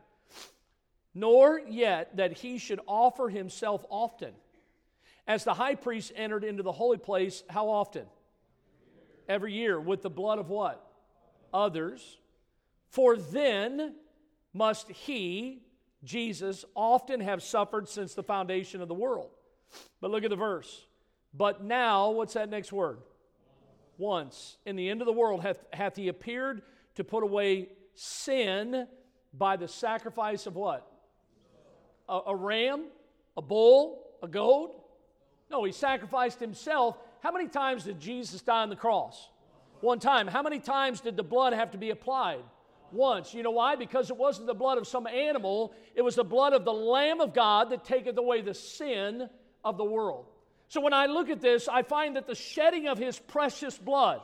Nor 1.14 1.60
yet 1.68 2.16
that 2.16 2.32
he 2.32 2.56
should 2.56 2.80
offer 2.86 3.28
himself 3.28 3.84
often. 3.90 4.32
As 5.26 5.44
the 5.44 5.52
high 5.52 5.74
priest 5.74 6.12
entered 6.16 6.44
into 6.44 6.62
the 6.62 6.72
holy 6.72 6.96
place, 6.96 7.44
how 7.50 7.68
often? 7.68 8.06
Every 9.28 9.52
year. 9.52 9.78
With 9.78 10.00
the 10.00 10.08
blood 10.08 10.38
of 10.38 10.48
what? 10.48 10.82
Others. 11.52 12.18
For 12.88 13.18
then 13.18 13.96
must 14.54 14.90
he, 14.90 15.60
Jesus, 16.04 16.64
often 16.74 17.20
have 17.20 17.42
suffered 17.42 17.88
since 17.88 18.14
the 18.14 18.22
foundation 18.22 18.80
of 18.80 18.88
the 18.88 18.94
world. 18.94 19.30
But 20.00 20.10
look 20.10 20.24
at 20.24 20.30
the 20.30 20.36
verse. 20.36 20.86
But 21.34 21.62
now, 21.62 22.10
what's 22.10 22.34
that 22.34 22.48
next 22.48 22.72
word? 22.72 22.98
Once. 23.98 24.56
In 24.64 24.76
the 24.76 24.88
end 24.88 25.02
of 25.02 25.06
the 25.06 25.12
world 25.12 25.42
hath, 25.42 25.64
hath 25.72 25.96
he 25.96 26.08
appeared 26.08 26.62
to 26.96 27.04
put 27.04 27.22
away 27.22 27.68
sin 27.94 28.86
by 29.32 29.56
the 29.56 29.68
sacrifice 29.68 30.46
of 30.46 30.56
what? 30.56 30.90
A, 32.08 32.20
a 32.28 32.36
ram? 32.36 32.86
A 33.36 33.42
bull? 33.42 34.02
A 34.22 34.28
goat? 34.28 34.74
No, 35.50 35.64
he 35.64 35.72
sacrificed 35.72 36.40
himself. 36.40 36.96
How 37.20 37.30
many 37.30 37.48
times 37.48 37.84
did 37.84 38.00
Jesus 38.00 38.40
die 38.40 38.62
on 38.62 38.70
the 38.70 38.76
cross? 38.76 39.28
One 39.80 39.98
time. 39.98 40.26
How 40.26 40.42
many 40.42 40.58
times 40.58 41.00
did 41.00 41.16
the 41.16 41.22
blood 41.22 41.52
have 41.52 41.72
to 41.72 41.78
be 41.78 41.90
applied? 41.90 42.42
Once. 42.92 43.34
You 43.34 43.42
know 43.42 43.50
why? 43.50 43.76
Because 43.76 44.10
it 44.10 44.16
wasn't 44.16 44.46
the 44.46 44.54
blood 44.54 44.78
of 44.78 44.86
some 44.86 45.06
animal, 45.06 45.74
it 45.94 46.02
was 46.02 46.14
the 46.14 46.24
blood 46.24 46.52
of 46.52 46.64
the 46.64 46.72
Lamb 46.72 47.20
of 47.20 47.34
God 47.34 47.70
that 47.70 47.84
taketh 47.84 48.16
away 48.16 48.40
the 48.40 48.54
sin 48.54 49.28
of 49.64 49.76
the 49.76 49.84
world. 49.84 50.26
So 50.68 50.80
when 50.80 50.92
I 50.92 51.06
look 51.06 51.30
at 51.30 51.40
this, 51.40 51.68
I 51.68 51.82
find 51.82 52.16
that 52.16 52.26
the 52.26 52.34
shedding 52.34 52.86
of 52.86 52.98
his 52.98 53.18
precious 53.18 53.76
blood, 53.76 54.20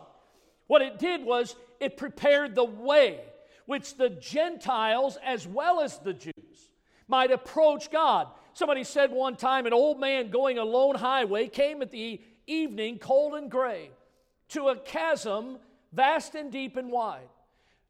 what 0.66 0.82
it 0.82 0.98
did 0.98 1.24
was 1.24 1.56
it 1.80 1.96
prepared 1.96 2.54
the 2.54 2.64
way 2.64 3.20
which 3.66 3.96
the 3.96 4.10
Gentiles 4.10 5.18
as 5.24 5.46
well 5.46 5.80
as 5.80 5.98
the 5.98 6.12
Jews 6.12 6.32
might 7.08 7.30
approach 7.30 7.90
God. 7.90 8.28
Somebody 8.54 8.84
said 8.84 9.10
one 9.10 9.36
time 9.36 9.66
an 9.66 9.72
old 9.72 10.00
man 10.00 10.30
going 10.30 10.58
a 10.58 10.64
lone 10.64 10.94
highway 10.94 11.48
came 11.48 11.82
at 11.82 11.90
the 11.90 12.20
evening, 12.46 12.98
cold 12.98 13.34
and 13.34 13.50
gray, 13.50 13.90
to 14.50 14.68
a 14.68 14.76
chasm 14.76 15.58
vast 15.92 16.34
and 16.34 16.52
deep 16.52 16.76
and 16.76 16.90
wide, 16.90 17.28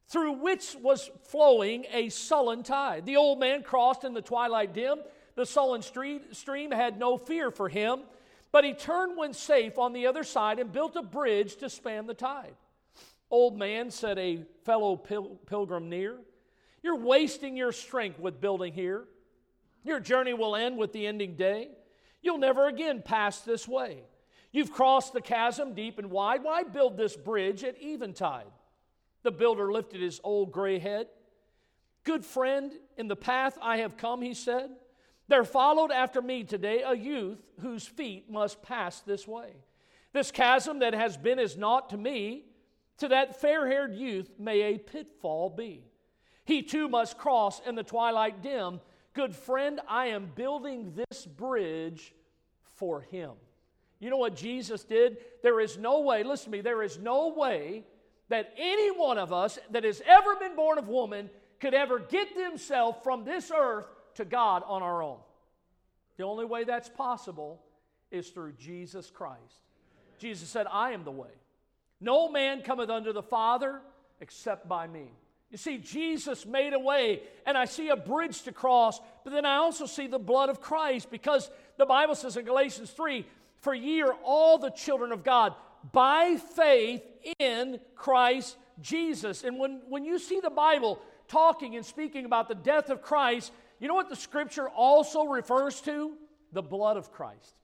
through 0.08 0.32
which 0.32 0.76
was 0.80 1.10
flowing 1.24 1.86
a 1.92 2.08
sullen 2.08 2.62
tide. 2.62 3.06
The 3.06 3.16
old 3.16 3.40
man 3.40 3.62
crossed 3.62 4.04
in 4.04 4.14
the 4.14 4.22
twilight 4.22 4.72
dim. 4.72 4.98
The 5.34 5.46
sullen 5.46 5.82
stream 5.82 6.70
had 6.70 6.98
no 6.98 7.16
fear 7.16 7.50
for 7.50 7.68
him 7.68 8.00
but 8.56 8.64
he 8.64 8.72
turned 8.72 9.18
when 9.18 9.34
safe 9.34 9.76
on 9.76 9.92
the 9.92 10.06
other 10.06 10.24
side 10.24 10.58
and 10.58 10.72
built 10.72 10.96
a 10.96 11.02
bridge 11.02 11.56
to 11.56 11.68
span 11.68 12.06
the 12.06 12.14
tide. 12.14 12.54
Old 13.30 13.58
man, 13.58 13.90
said 13.90 14.18
a 14.18 14.44
fellow 14.64 14.96
pil- 14.96 15.38
pilgrim 15.44 15.90
near, 15.90 16.16
you're 16.82 16.96
wasting 16.96 17.54
your 17.54 17.70
strength 17.70 18.18
with 18.18 18.40
building 18.40 18.72
here. 18.72 19.04
Your 19.84 20.00
journey 20.00 20.32
will 20.32 20.56
end 20.56 20.78
with 20.78 20.94
the 20.94 21.06
ending 21.06 21.36
day. 21.36 21.68
You'll 22.22 22.38
never 22.38 22.66
again 22.66 23.02
pass 23.04 23.40
this 23.40 23.68
way. 23.68 24.04
You've 24.52 24.72
crossed 24.72 25.12
the 25.12 25.20
chasm 25.20 25.74
deep 25.74 25.98
and 25.98 26.10
wide. 26.10 26.42
Why 26.42 26.62
build 26.62 26.96
this 26.96 27.14
bridge 27.14 27.62
at 27.62 27.76
eventide? 27.82 28.46
The 29.26 29.32
builder 29.32 29.72
lifted 29.72 30.00
his 30.00 30.20
old 30.22 30.52
gray 30.52 30.78
head. 30.78 31.08
Good 32.04 32.24
friend, 32.24 32.70
in 32.96 33.08
the 33.08 33.16
path 33.16 33.58
I 33.60 33.78
have 33.78 33.96
come, 33.96 34.22
he 34.22 34.34
said, 34.34 34.70
there 35.26 35.42
followed 35.42 35.90
after 35.90 36.22
me 36.22 36.44
today 36.44 36.84
a 36.86 36.94
youth 36.94 37.42
whose 37.60 37.84
feet 37.84 38.30
must 38.30 38.62
pass 38.62 39.00
this 39.00 39.26
way. 39.26 39.50
This 40.12 40.30
chasm 40.30 40.78
that 40.78 40.94
has 40.94 41.16
been 41.16 41.40
as 41.40 41.56
naught 41.56 41.90
to 41.90 41.96
me, 41.96 42.44
to 42.98 43.08
that 43.08 43.40
fair 43.40 43.66
haired 43.66 43.96
youth 43.96 44.30
may 44.38 44.62
a 44.62 44.78
pitfall 44.78 45.50
be. 45.50 45.82
He 46.44 46.62
too 46.62 46.88
must 46.88 47.18
cross 47.18 47.60
in 47.66 47.74
the 47.74 47.82
twilight 47.82 48.42
dim. 48.42 48.80
Good 49.12 49.34
friend, 49.34 49.80
I 49.88 50.06
am 50.06 50.30
building 50.36 50.94
this 50.94 51.26
bridge 51.26 52.14
for 52.76 53.00
him. 53.00 53.32
You 53.98 54.08
know 54.08 54.18
what 54.18 54.36
Jesus 54.36 54.84
did? 54.84 55.16
There 55.42 55.58
is 55.58 55.76
no 55.78 56.02
way, 56.02 56.22
listen 56.22 56.52
to 56.52 56.58
me, 56.58 56.60
there 56.60 56.84
is 56.84 56.96
no 56.96 57.34
way 57.36 57.82
that 58.28 58.52
any 58.56 58.90
one 58.90 59.18
of 59.18 59.32
us 59.32 59.58
that 59.70 59.84
has 59.84 60.02
ever 60.06 60.36
been 60.36 60.56
born 60.56 60.78
of 60.78 60.88
woman 60.88 61.30
could 61.60 61.74
ever 61.74 61.98
get 61.98 62.36
themselves 62.36 62.98
from 63.02 63.24
this 63.24 63.52
earth 63.54 63.86
to 64.14 64.24
God 64.24 64.62
on 64.66 64.82
our 64.82 65.02
own. 65.02 65.18
The 66.16 66.24
only 66.24 66.44
way 66.44 66.64
that's 66.64 66.88
possible 66.88 67.60
is 68.10 68.28
through 68.28 68.52
Jesus 68.52 69.10
Christ. 69.10 69.60
Jesus 70.18 70.48
said, 70.48 70.66
I 70.70 70.92
am 70.92 71.04
the 71.04 71.10
way. 71.10 71.30
No 72.00 72.30
man 72.30 72.62
cometh 72.62 72.90
unto 72.90 73.12
the 73.12 73.22
Father 73.22 73.80
except 74.20 74.68
by 74.68 74.86
me. 74.86 75.10
You 75.50 75.58
see, 75.58 75.78
Jesus 75.78 76.44
made 76.44 76.72
a 76.72 76.78
way, 76.78 77.22
and 77.46 77.56
I 77.56 77.66
see 77.66 77.88
a 77.88 77.96
bridge 77.96 78.42
to 78.42 78.52
cross, 78.52 79.00
but 79.22 79.32
then 79.32 79.46
I 79.46 79.56
also 79.56 79.86
see 79.86 80.06
the 80.06 80.18
blood 80.18 80.48
of 80.48 80.60
Christ 80.60 81.10
because 81.10 81.50
the 81.78 81.86
Bible 81.86 82.14
says 82.14 82.36
in 82.36 82.44
Galatians 82.44 82.90
3 82.90 83.24
For 83.60 83.74
ye 83.74 84.02
are 84.02 84.16
all 84.24 84.58
the 84.58 84.70
children 84.70 85.12
of 85.12 85.22
God 85.22 85.54
by 85.92 86.36
faith 86.54 87.02
in 87.38 87.80
Christ 87.94 88.56
Jesus. 88.80 89.44
And 89.44 89.58
when, 89.58 89.82
when 89.88 90.04
you 90.04 90.18
see 90.18 90.40
the 90.40 90.50
Bible 90.50 91.00
talking 91.28 91.76
and 91.76 91.84
speaking 91.84 92.24
about 92.24 92.48
the 92.48 92.54
death 92.54 92.90
of 92.90 93.02
Christ, 93.02 93.52
you 93.78 93.88
know 93.88 93.94
what 93.94 94.08
the 94.08 94.16
scripture 94.16 94.68
also 94.68 95.24
refers 95.24 95.80
to? 95.82 96.12
The 96.52 96.62
blood 96.62 96.96
of 96.96 97.12
Christ. 97.12 97.54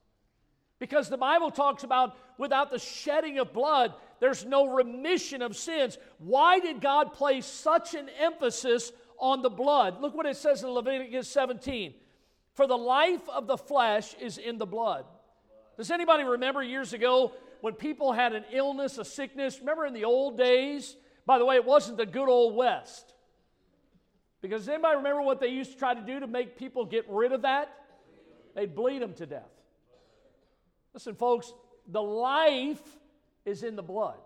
Because 0.79 1.09
the 1.09 1.17
Bible 1.17 1.51
talks 1.51 1.85
about 1.85 2.17
without 2.39 2.71
the 2.71 2.79
shedding 2.79 3.39
of 3.39 3.53
blood, 3.53 3.95
there's 4.19 4.45
no 4.45 4.75
remission 4.75 5.41
of 5.41 5.57
sins. 5.57 5.97
Why 6.19 6.59
did 6.59 6.81
God 6.81 7.13
place 7.13 7.47
such 7.47 7.95
an 7.95 8.09
emphasis 8.21 8.93
on 9.19 9.43
the 9.43 9.51
blood? 9.51 10.01
Look 10.01 10.15
what 10.15 10.27
it 10.27 10.37
says 10.37 10.63
in 10.65 10.71
Leviticus 10.71 11.29
17. 11.29 11.95
For 12.55 12.67
the 12.67 12.77
life 12.77 13.27
of 13.29 13.47
the 13.47 13.57
flesh 13.57 14.15
is 14.21 14.39
in 14.39 14.59
the 14.59 14.67
blood. 14.67 15.05
Does 15.77 15.91
anybody 15.91 16.25
remember 16.25 16.63
years 16.63 16.93
ago 16.93 17.33
when 17.63 17.75
people 17.75 18.13
had 18.13 18.33
an 18.33 18.45
illness, 18.53 18.99
a 18.99 19.05
sickness? 19.05 19.61
Remember 19.61 19.87
in 19.87 19.95
the 19.95 20.05
old 20.05 20.37
days? 20.37 20.97
By 21.25 21.39
the 21.39 21.47
way, 21.47 21.55
it 21.55 21.65
wasn't 21.65 21.97
the 21.97 22.05
good 22.05 22.29
old 22.29 22.57
West. 22.57 23.15
Because 24.41 24.69
anybody 24.69 24.97
remember 24.97 25.23
what 25.23 25.39
they 25.39 25.47
used 25.47 25.73
to 25.73 25.79
try 25.79 25.95
to 25.95 26.01
do 26.01 26.19
to 26.19 26.27
make 26.27 26.59
people 26.59 26.85
get 26.85 27.07
rid 27.09 27.31
of 27.31 27.43
that? 27.43 27.73
They'd 28.57 28.75
bleed 28.75 29.01
them 29.01 29.15
to 29.15 29.27
death. 29.27 29.49
Listen, 30.93 31.15
folks, 31.15 31.53
the 31.87 32.03
life 32.03 32.83
is 33.45 33.63
in 33.63 33.77
the 33.77 33.83
blood. 33.83 34.19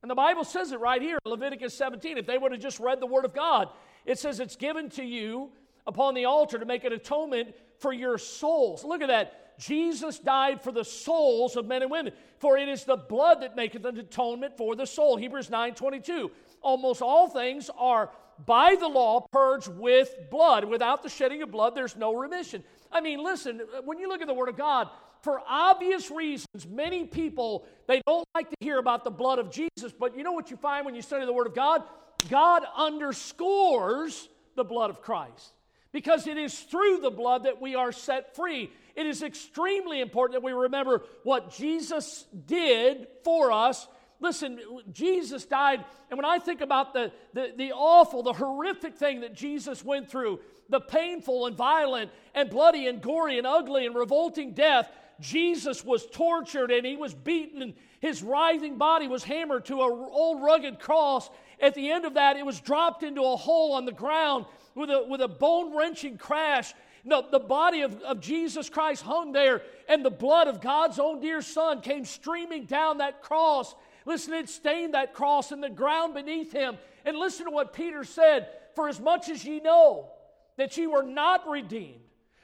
And 0.00 0.10
the 0.10 0.14
Bible 0.14 0.44
says 0.44 0.72
it 0.72 0.80
right 0.80 1.02
here, 1.02 1.18
Leviticus 1.26 1.74
17. 1.74 2.16
If 2.16 2.26
they 2.26 2.38
would 2.38 2.52
have 2.52 2.60
just 2.60 2.80
read 2.80 3.00
the 3.00 3.06
Word 3.06 3.26
of 3.26 3.34
God, 3.34 3.68
it 4.06 4.18
says 4.18 4.40
it's 4.40 4.56
given 4.56 4.88
to 4.90 5.04
you 5.04 5.52
upon 5.86 6.14
the 6.14 6.24
altar 6.24 6.58
to 6.58 6.64
make 6.64 6.84
an 6.84 6.94
atonement 6.94 7.54
for 7.78 7.92
your 7.92 8.16
souls. 8.16 8.82
Look 8.82 9.02
at 9.02 9.08
that. 9.08 9.43
Jesus 9.58 10.18
died 10.18 10.60
for 10.60 10.72
the 10.72 10.84
souls 10.84 11.56
of 11.56 11.66
men 11.66 11.82
and 11.82 11.90
women, 11.90 12.12
for 12.38 12.56
it 12.58 12.68
is 12.68 12.84
the 12.84 12.96
blood 12.96 13.42
that 13.42 13.56
maketh 13.56 13.84
an 13.84 13.98
atonement 13.98 14.56
for 14.56 14.74
the 14.74 14.86
soul. 14.86 15.16
Hebrews 15.16 15.50
9 15.50 15.74
22. 15.74 16.30
Almost 16.62 17.02
all 17.02 17.28
things 17.28 17.70
are 17.76 18.10
by 18.46 18.76
the 18.78 18.88
law 18.88 19.26
purged 19.32 19.68
with 19.68 20.14
blood. 20.30 20.64
Without 20.64 21.02
the 21.02 21.08
shedding 21.08 21.42
of 21.42 21.50
blood, 21.50 21.74
there's 21.74 21.96
no 21.96 22.14
remission. 22.14 22.64
I 22.90 23.00
mean, 23.00 23.22
listen, 23.22 23.60
when 23.84 23.98
you 23.98 24.08
look 24.08 24.20
at 24.20 24.26
the 24.26 24.34
Word 24.34 24.48
of 24.48 24.56
God, 24.56 24.88
for 25.22 25.40
obvious 25.48 26.10
reasons, 26.10 26.66
many 26.68 27.04
people 27.04 27.66
they 27.86 28.02
don't 28.06 28.26
like 28.34 28.50
to 28.50 28.56
hear 28.60 28.78
about 28.78 29.04
the 29.04 29.10
blood 29.10 29.38
of 29.38 29.50
Jesus, 29.50 29.92
but 29.98 30.16
you 30.16 30.22
know 30.22 30.32
what 30.32 30.50
you 30.50 30.56
find 30.56 30.84
when 30.84 30.94
you 30.94 31.02
study 31.02 31.24
the 31.24 31.32
Word 31.32 31.46
of 31.46 31.54
God? 31.54 31.82
God 32.28 32.62
underscores 32.76 34.28
the 34.54 34.64
blood 34.64 34.90
of 34.90 35.00
Christ. 35.00 35.52
Because 35.94 36.26
it 36.26 36.36
is 36.36 36.58
through 36.58 36.98
the 36.98 37.10
blood 37.10 37.44
that 37.44 37.62
we 37.62 37.74
are 37.74 37.90
set 37.90 38.36
free. 38.36 38.70
It 38.94 39.06
is 39.06 39.22
extremely 39.22 40.02
important 40.02 40.34
that 40.38 40.44
we 40.44 40.52
remember 40.52 41.04
what 41.22 41.54
Jesus 41.54 42.26
did 42.46 43.06
for 43.24 43.50
us 43.50 43.88
Listen, 44.24 44.58
Jesus 44.90 45.44
died, 45.44 45.84
and 46.08 46.16
when 46.16 46.24
I 46.24 46.38
think 46.38 46.62
about 46.62 46.94
the, 46.94 47.12
the, 47.34 47.52
the 47.56 47.72
awful, 47.72 48.22
the 48.22 48.32
horrific 48.32 48.96
thing 48.96 49.20
that 49.20 49.34
Jesus 49.34 49.84
went 49.84 50.10
through, 50.10 50.40
the 50.70 50.80
painful 50.80 51.46
and 51.46 51.54
violent 51.54 52.10
and 52.34 52.48
bloody 52.48 52.86
and 52.86 53.02
gory 53.02 53.36
and 53.36 53.46
ugly 53.46 53.84
and 53.84 53.94
revolting 53.94 54.54
death, 54.54 54.90
Jesus 55.20 55.84
was 55.84 56.06
tortured 56.06 56.70
and 56.70 56.86
he 56.86 56.96
was 56.96 57.12
beaten, 57.12 57.60
and 57.60 57.74
his 58.00 58.22
writhing 58.22 58.78
body 58.78 59.08
was 59.08 59.24
hammered 59.24 59.66
to 59.66 59.82
an 59.82 59.90
old 60.10 60.42
rugged 60.42 60.78
cross. 60.78 61.28
At 61.64 61.74
the 61.74 61.90
end 61.90 62.04
of 62.04 62.14
that, 62.14 62.36
it 62.36 62.44
was 62.44 62.60
dropped 62.60 63.02
into 63.02 63.22
a 63.22 63.36
hole 63.36 63.72
on 63.72 63.84
the 63.84 63.92
ground 63.92 64.46
with 64.74 64.90
a, 64.90 65.04
with 65.08 65.20
a 65.20 65.28
bone 65.28 65.76
wrenching 65.76 66.18
crash. 66.18 66.74
No, 67.04 67.24
the 67.30 67.38
body 67.38 67.82
of, 67.82 68.00
of 68.02 68.20
Jesus 68.20 68.68
Christ 68.68 69.02
hung 69.02 69.32
there, 69.32 69.62
and 69.88 70.04
the 70.04 70.10
blood 70.10 70.48
of 70.48 70.60
God's 70.60 70.98
own 70.98 71.20
dear 71.20 71.42
Son 71.42 71.80
came 71.80 72.04
streaming 72.04 72.64
down 72.64 72.98
that 72.98 73.22
cross 73.22 73.74
Listen, 74.06 74.34
it 74.34 74.48
stained 74.48 74.94
that 74.94 75.14
cross 75.14 75.52
in 75.52 75.60
the 75.60 75.70
ground 75.70 76.14
beneath 76.14 76.52
him. 76.52 76.76
And 77.04 77.16
listen 77.16 77.46
to 77.46 77.50
what 77.50 77.72
Peter 77.72 78.04
said 78.04 78.48
For 78.74 78.88
as 78.88 79.00
much 79.00 79.28
as 79.28 79.44
ye 79.44 79.60
know 79.60 80.10
that 80.56 80.76
ye 80.76 80.86
were 80.86 81.02
not 81.02 81.48
redeemed 81.48 82.00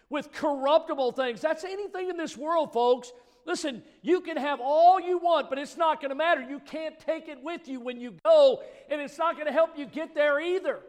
with 0.09 0.33
corruptible 0.33 1.13
things. 1.13 1.41
That's 1.41 1.65
anything 1.65 2.11
in 2.11 2.17
this 2.17 2.37
world, 2.37 2.73
folks. 2.73 3.13
Listen, 3.47 3.83
you 4.03 4.21
can 4.21 4.37
have 4.37 4.61
all 4.61 5.01
you 5.01 5.19
want, 5.19 5.49
but 5.49 5.59
it's 5.59 5.77
not 5.77 6.01
going 6.01 6.11
to 6.11 6.15
matter. 6.15 6.43
You 6.43 6.61
can't 6.61 6.99
take 7.01 7.29
it 7.29 7.43
with 7.43 7.69
you 7.69 7.81
when 7.81 8.01
you 8.01 8.15
go, 8.25 8.63
and 8.89 9.01
it's 9.01 9.19
not 9.19 9.35
going 9.35 9.47
to 9.47 9.53
help 9.53 9.79
you 9.79 9.87
get 9.87 10.15
there 10.15 10.41
either. 10.41 10.81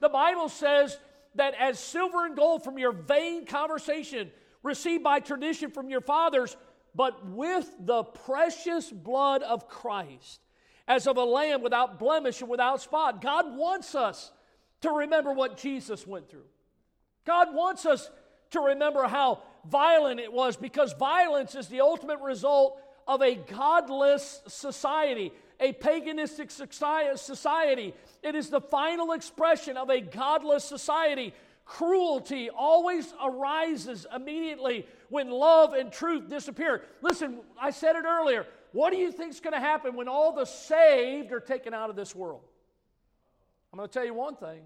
The 0.00 0.08
Bible 0.08 0.48
says 0.48 0.98
that 1.36 1.54
as 1.54 1.78
silver 1.78 2.26
and 2.26 2.36
gold 2.36 2.64
from 2.64 2.78
your 2.78 2.92
vain 2.92 3.46
conversation 3.46 4.30
received 4.62 5.02
by 5.04 5.20
tradition 5.20 5.70
from 5.70 5.88
your 5.88 6.00
fathers, 6.00 6.56
but 6.94 7.26
with 7.26 7.70
the 7.78 8.02
precious 8.02 8.90
blood 8.90 9.42
of 9.42 9.68
Christ, 9.68 10.40
as 10.88 11.06
of 11.06 11.16
a 11.16 11.24
lamb 11.24 11.62
without 11.62 11.98
blemish 11.98 12.40
and 12.40 12.50
without 12.50 12.82
spot. 12.82 13.22
God 13.22 13.56
wants 13.56 13.94
us 13.94 14.32
to 14.80 14.90
remember 14.90 15.32
what 15.32 15.56
Jesus 15.56 16.06
went 16.06 16.28
through. 16.28 16.46
God 17.24 17.54
wants 17.54 17.86
us 17.86 18.10
to 18.50 18.60
remember 18.60 19.06
how 19.06 19.42
violent 19.68 20.20
it 20.20 20.32
was 20.32 20.56
because 20.56 20.92
violence 20.94 21.54
is 21.54 21.68
the 21.68 21.80
ultimate 21.80 22.20
result 22.20 22.80
of 23.06 23.22
a 23.22 23.34
godless 23.34 24.42
society, 24.46 25.32
a 25.58 25.72
paganistic 25.72 26.52
society. 27.18 27.94
It 28.22 28.34
is 28.34 28.50
the 28.50 28.60
final 28.60 29.12
expression 29.12 29.76
of 29.76 29.90
a 29.90 30.00
godless 30.00 30.64
society. 30.64 31.34
Cruelty 31.64 32.50
always 32.50 33.12
arises 33.22 34.06
immediately 34.14 34.86
when 35.08 35.30
love 35.30 35.72
and 35.72 35.92
truth 35.92 36.28
disappear. 36.28 36.82
Listen, 37.02 37.40
I 37.60 37.70
said 37.70 37.96
it 37.96 38.04
earlier. 38.04 38.46
What 38.72 38.92
do 38.92 38.98
you 38.98 39.10
think 39.10 39.32
is 39.32 39.40
going 39.40 39.54
to 39.54 39.60
happen 39.60 39.96
when 39.96 40.08
all 40.08 40.32
the 40.32 40.44
saved 40.44 41.32
are 41.32 41.40
taken 41.40 41.74
out 41.74 41.90
of 41.90 41.96
this 41.96 42.14
world? 42.14 42.42
I'm 43.72 43.76
going 43.76 43.88
to 43.88 43.92
tell 43.92 44.04
you 44.04 44.14
one 44.14 44.36
thing. 44.36 44.62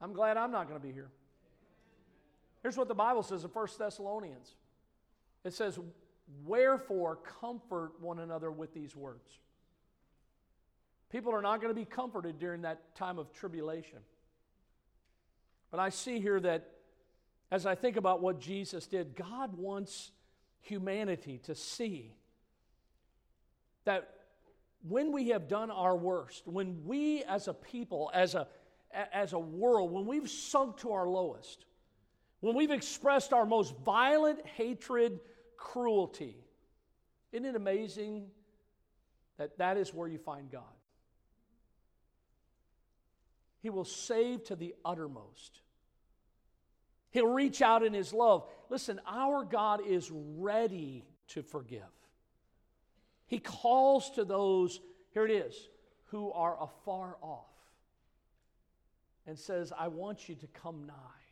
I'm 0.00 0.12
glad 0.12 0.36
I'm 0.36 0.50
not 0.50 0.68
going 0.68 0.80
to 0.80 0.86
be 0.86 0.92
here. 0.92 1.10
Here's 2.64 2.78
what 2.78 2.88
the 2.88 2.94
Bible 2.94 3.22
says 3.22 3.44
in 3.44 3.50
1 3.50 3.68
Thessalonians 3.78 4.54
it 5.44 5.52
says, 5.52 5.78
Wherefore 6.46 7.16
comfort 7.16 7.92
one 8.00 8.18
another 8.18 8.50
with 8.50 8.72
these 8.72 8.96
words. 8.96 9.38
People 11.12 11.34
are 11.34 11.42
not 11.42 11.60
going 11.60 11.72
to 11.72 11.78
be 11.78 11.84
comforted 11.84 12.38
during 12.38 12.62
that 12.62 12.96
time 12.96 13.18
of 13.18 13.30
tribulation. 13.34 13.98
But 15.70 15.78
I 15.78 15.90
see 15.90 16.18
here 16.18 16.40
that 16.40 16.70
as 17.50 17.66
I 17.66 17.74
think 17.74 17.96
about 17.98 18.22
what 18.22 18.40
Jesus 18.40 18.86
did, 18.86 19.14
God 19.14 19.58
wants 19.58 20.12
humanity 20.62 21.38
to 21.44 21.54
see 21.54 22.14
that 23.84 24.08
when 24.88 25.12
we 25.12 25.28
have 25.28 25.46
done 25.46 25.70
our 25.70 25.94
worst, 25.94 26.46
when 26.46 26.82
we 26.86 27.22
as 27.24 27.46
a 27.46 27.52
people, 27.52 28.10
as 28.14 28.34
a, 28.34 28.48
as 29.12 29.34
a 29.34 29.38
world, 29.38 29.92
when 29.92 30.06
we've 30.06 30.30
sunk 30.30 30.78
to 30.78 30.92
our 30.92 31.06
lowest, 31.06 31.66
when 32.44 32.56
we've 32.56 32.70
expressed 32.70 33.32
our 33.32 33.46
most 33.46 33.74
violent 33.86 34.46
hatred, 34.46 35.18
cruelty, 35.56 36.36
isn't 37.32 37.46
it 37.46 37.56
amazing 37.56 38.26
that 39.38 39.56
that 39.56 39.78
is 39.78 39.94
where 39.94 40.06
you 40.06 40.18
find 40.18 40.50
God? 40.50 40.62
He 43.62 43.70
will 43.70 43.86
save 43.86 44.44
to 44.44 44.56
the 44.56 44.74
uttermost. 44.84 45.62
He'll 47.12 47.32
reach 47.32 47.62
out 47.62 47.82
in 47.82 47.94
His 47.94 48.12
love. 48.12 48.46
Listen, 48.68 49.00
our 49.06 49.42
God 49.42 49.80
is 49.86 50.10
ready 50.12 51.06
to 51.28 51.42
forgive. 51.42 51.80
He 53.26 53.38
calls 53.38 54.10
to 54.16 54.24
those, 54.26 54.80
here 55.14 55.24
it 55.24 55.30
is, 55.30 55.70
who 56.10 56.30
are 56.32 56.62
afar 56.62 57.16
off 57.22 57.46
and 59.26 59.38
says, 59.38 59.72
I 59.74 59.88
want 59.88 60.28
you 60.28 60.34
to 60.34 60.46
come 60.48 60.84
nigh. 60.86 61.23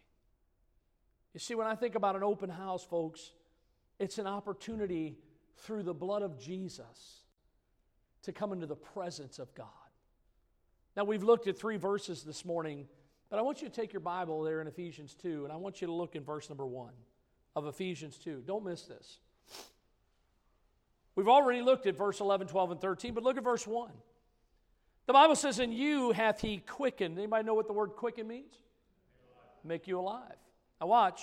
You 1.35 1.41
see, 1.41 1.55
when 1.55 1.67
I 1.67 1.75
think 1.75 1.95
about 1.95 2.17
an 2.17 2.23
open 2.23 2.51
house, 2.51 2.85
folks, 2.85 3.33
it's 3.99 4.19
an 4.19 4.27
opportunity 4.27 5.17
through 5.59 5.83
the 5.83 5.95
blood 5.95 6.23
of 6.23 6.39
Jesus 6.39 7.21
to 8.23 8.33
come 8.33 8.53
into 8.53 8.67
the 8.67 8.77
presence 8.77 9.39
of 9.39 9.55
God. 9.55 9.67
Now, 10.97 11.05
we've 11.05 11.23
looked 11.23 11.47
at 11.47 11.59
three 11.59 11.77
verses 11.77 12.23
this 12.23 12.45
morning, 12.45 12.87
but 13.31 13.39
I 13.39 13.43
want 13.43 13.63
you 13.63 13.69
to 13.69 13.75
take 13.75 13.93
your 13.93 14.01
Bible 14.01 14.43
there 14.43 14.61
in 14.61 14.67
Ephesians 14.67 15.15
2, 15.15 15.45
and 15.45 15.53
I 15.53 15.57
want 15.57 15.81
you 15.81 15.87
to 15.87 15.93
look 15.93 16.17
in 16.17 16.23
verse 16.23 16.51
number 16.51 16.67
1 16.67 16.91
of 17.57 17.67
Ephesians 17.67 18.19
2. 18.19 18.43
Don't 18.47 18.65
miss 18.65 18.83
this. 18.83 19.19
We've 21.15 21.29
already 21.29 21.63
looked 21.63 21.87
at 21.87 21.97
verse 21.97 22.21
11, 22.21 22.49
12, 22.49 22.73
and 22.73 22.81
13, 22.81 23.15
but 23.15 23.23
look 23.23 23.37
at 23.37 23.45
verse 23.45 23.67
1. 23.67 23.91
The 25.07 25.13
Bible 25.13 25.37
says, 25.37 25.59
In 25.59 25.73
you 25.73 26.13
hath 26.13 26.41
he 26.41 26.59
quickened. 26.59 27.19
Anybody 27.19 27.45
know 27.45 27.55
what 27.55 27.67
the 27.67 27.73
word 27.73 27.91
quicken 27.91 28.29
means? 28.29 28.55
Make 29.65 29.87
you 29.87 29.99
alive. 29.99 30.37
Now, 30.83 30.89
watch. 30.89 31.23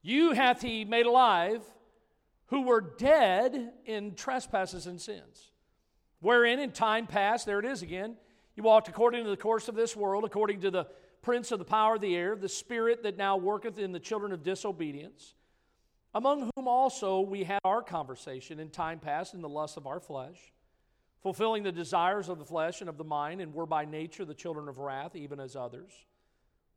You 0.00 0.30
hath 0.30 0.62
he 0.62 0.84
made 0.84 1.06
alive 1.06 1.60
who 2.46 2.62
were 2.62 2.80
dead 2.80 3.72
in 3.84 4.14
trespasses 4.14 4.86
and 4.86 5.00
sins, 5.00 5.50
wherein 6.20 6.60
in 6.60 6.70
time 6.70 7.08
past, 7.08 7.46
there 7.46 7.58
it 7.58 7.64
is 7.64 7.82
again, 7.82 8.16
you 8.54 8.62
walked 8.62 8.86
according 8.86 9.24
to 9.24 9.30
the 9.30 9.36
course 9.36 9.66
of 9.66 9.74
this 9.74 9.96
world, 9.96 10.22
according 10.22 10.60
to 10.60 10.70
the 10.70 10.86
prince 11.20 11.50
of 11.50 11.58
the 11.58 11.64
power 11.64 11.96
of 11.96 12.00
the 12.00 12.14
air, 12.14 12.36
the 12.36 12.48
spirit 12.48 13.02
that 13.02 13.16
now 13.16 13.36
worketh 13.36 13.76
in 13.76 13.90
the 13.90 13.98
children 13.98 14.30
of 14.30 14.44
disobedience, 14.44 15.34
among 16.14 16.48
whom 16.54 16.68
also 16.68 17.22
we 17.22 17.42
had 17.42 17.58
our 17.64 17.82
conversation 17.82 18.60
in 18.60 18.70
time 18.70 19.00
past 19.00 19.34
in 19.34 19.40
the 19.40 19.48
lust 19.48 19.76
of 19.76 19.84
our 19.84 19.98
flesh, 19.98 20.38
fulfilling 21.24 21.64
the 21.64 21.72
desires 21.72 22.28
of 22.28 22.38
the 22.38 22.44
flesh 22.44 22.82
and 22.82 22.88
of 22.88 22.98
the 22.98 23.02
mind, 23.02 23.40
and 23.40 23.52
were 23.52 23.66
by 23.66 23.84
nature 23.84 24.24
the 24.24 24.32
children 24.32 24.68
of 24.68 24.78
wrath, 24.78 25.16
even 25.16 25.40
as 25.40 25.56
others. 25.56 25.90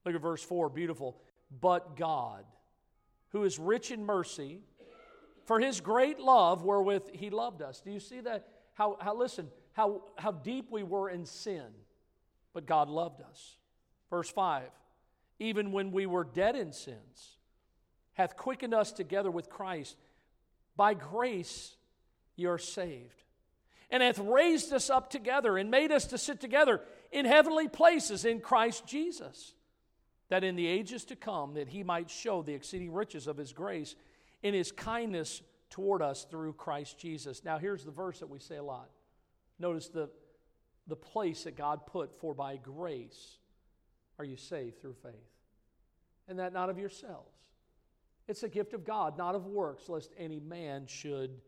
Look 0.05 0.15
at 0.15 0.21
verse 0.21 0.41
4, 0.41 0.69
beautiful 0.69 1.19
but 1.49 1.95
God, 1.95 2.43
who 3.29 3.43
is 3.43 3.59
rich 3.59 3.91
in 3.91 4.05
mercy, 4.05 4.61
for 5.45 5.59
his 5.59 5.79
great 5.79 6.19
love 6.19 6.63
wherewith 6.63 7.09
he 7.13 7.29
loved 7.29 7.61
us. 7.61 7.81
Do 7.81 7.91
you 7.91 7.99
see 7.99 8.19
that? 8.21 8.47
How, 8.73 8.97
how 8.99 9.15
listen, 9.15 9.47
how, 9.73 10.03
how 10.17 10.31
deep 10.31 10.69
we 10.69 10.83
were 10.83 11.09
in 11.09 11.25
sin, 11.25 11.65
but 12.53 12.65
God 12.65 12.89
loved 12.89 13.21
us. 13.21 13.57
Verse 14.09 14.29
5 14.29 14.63
Even 15.39 15.71
when 15.71 15.91
we 15.91 16.05
were 16.05 16.23
dead 16.25 16.55
in 16.55 16.73
sins, 16.73 17.37
hath 18.13 18.35
quickened 18.35 18.73
us 18.73 18.91
together 18.91 19.31
with 19.31 19.49
Christ. 19.49 19.95
By 20.75 20.93
grace 20.93 21.75
you 22.35 22.49
are 22.49 22.57
saved. 22.57 23.23
And 23.89 24.03
hath 24.03 24.19
raised 24.19 24.73
us 24.73 24.89
up 24.89 25.09
together 25.09 25.57
and 25.57 25.71
made 25.71 25.93
us 25.93 26.07
to 26.07 26.17
sit 26.17 26.41
together 26.41 26.81
in 27.11 27.25
heavenly 27.25 27.69
places 27.69 28.25
in 28.25 28.41
Christ 28.41 28.85
Jesus 28.85 29.53
that 30.29 30.43
in 30.43 30.55
the 30.55 30.67
ages 30.67 31.05
to 31.05 31.15
come 31.15 31.53
that 31.53 31.69
he 31.69 31.83
might 31.83 32.09
show 32.09 32.41
the 32.41 32.53
exceeding 32.53 32.91
riches 32.91 33.27
of 33.27 33.37
his 33.37 33.53
grace 33.53 33.95
in 34.43 34.53
his 34.53 34.71
kindness 34.71 35.41
toward 35.69 36.01
us 36.01 36.25
through 36.29 36.53
Christ 36.53 36.97
Jesus. 36.97 37.43
Now 37.43 37.57
here's 37.57 37.83
the 37.83 37.91
verse 37.91 38.19
that 38.19 38.29
we 38.29 38.39
say 38.39 38.57
a 38.57 38.63
lot. 38.63 38.89
Notice 39.59 39.87
the 39.89 40.09
the 40.87 40.95
place 40.95 41.43
that 41.43 41.57
God 41.57 41.85
put 41.85 42.19
for 42.19 42.33
by 42.33 42.57
grace 42.57 43.37
are 44.17 44.25
you 44.25 44.37
saved 44.37 44.81
through 44.81 44.95
faith. 45.03 45.13
And 46.27 46.39
that 46.39 46.53
not 46.53 46.69
of 46.69 46.79
yourselves. 46.79 47.35
It's 48.27 48.43
a 48.43 48.49
gift 48.49 48.73
of 48.73 48.83
God, 48.83 49.17
not 49.17 49.35
of 49.35 49.45
works, 49.45 49.87
lest 49.87 50.11
any 50.17 50.39
man 50.39 50.85
should 50.87 51.39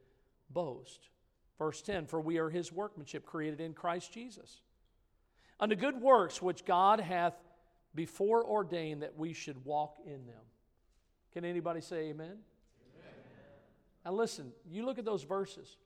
boast. 0.49 1.10
Verse 1.57 1.81
10 1.81 2.07
For 2.07 2.22
we 2.22 2.38
are 2.38 2.49
his 2.49 2.72
workmanship 2.72 3.26
created 3.26 3.60
in 3.60 3.73
Christ 3.73 4.14
Jesus. 4.14 4.61
Unto 5.60 5.76
good 5.76 5.99
works 5.99 6.41
which 6.41 6.65
God 6.65 7.01
hath 7.01 7.34
before 7.95 8.45
ordained 8.45 9.01
that 9.03 9.17
we 9.17 9.33
should 9.33 9.63
walk 9.65 9.97
in 10.05 10.25
them. 10.25 10.43
Can 11.33 11.45
anybody 11.45 11.81
say 11.81 12.09
amen? 12.09 12.27
amen? 12.27 12.37
Now 14.05 14.13
listen, 14.13 14.51
you 14.69 14.85
look 14.85 14.99
at 14.99 15.05
those 15.05 15.23
verses. 15.23 15.77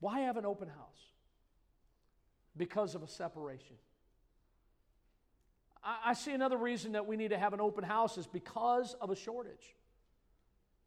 Why 0.00 0.20
have 0.20 0.36
an 0.36 0.46
open 0.46 0.68
house? 0.68 1.12
Because 2.56 2.94
of 2.94 3.02
a 3.02 3.08
separation. 3.08 3.76
I, 5.82 5.98
I 6.06 6.12
see 6.14 6.32
another 6.32 6.56
reason 6.56 6.92
that 6.92 7.06
we 7.06 7.16
need 7.16 7.30
to 7.30 7.38
have 7.38 7.52
an 7.52 7.60
open 7.60 7.84
house 7.84 8.18
is 8.18 8.26
because 8.26 8.94
of 9.00 9.10
a 9.10 9.16
shortage. 9.16 9.74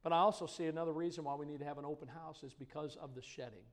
But 0.03 0.13
I 0.13 0.17
also 0.17 0.47
see 0.47 0.65
another 0.65 0.93
reason 0.93 1.23
why 1.23 1.35
we 1.35 1.45
need 1.45 1.59
to 1.59 1.65
have 1.65 1.77
an 1.77 1.85
open 1.85 2.07
house 2.07 2.43
is 2.43 2.53
because 2.53 2.95
of 2.95 3.15
the 3.15 3.21
shedding. 3.21 3.65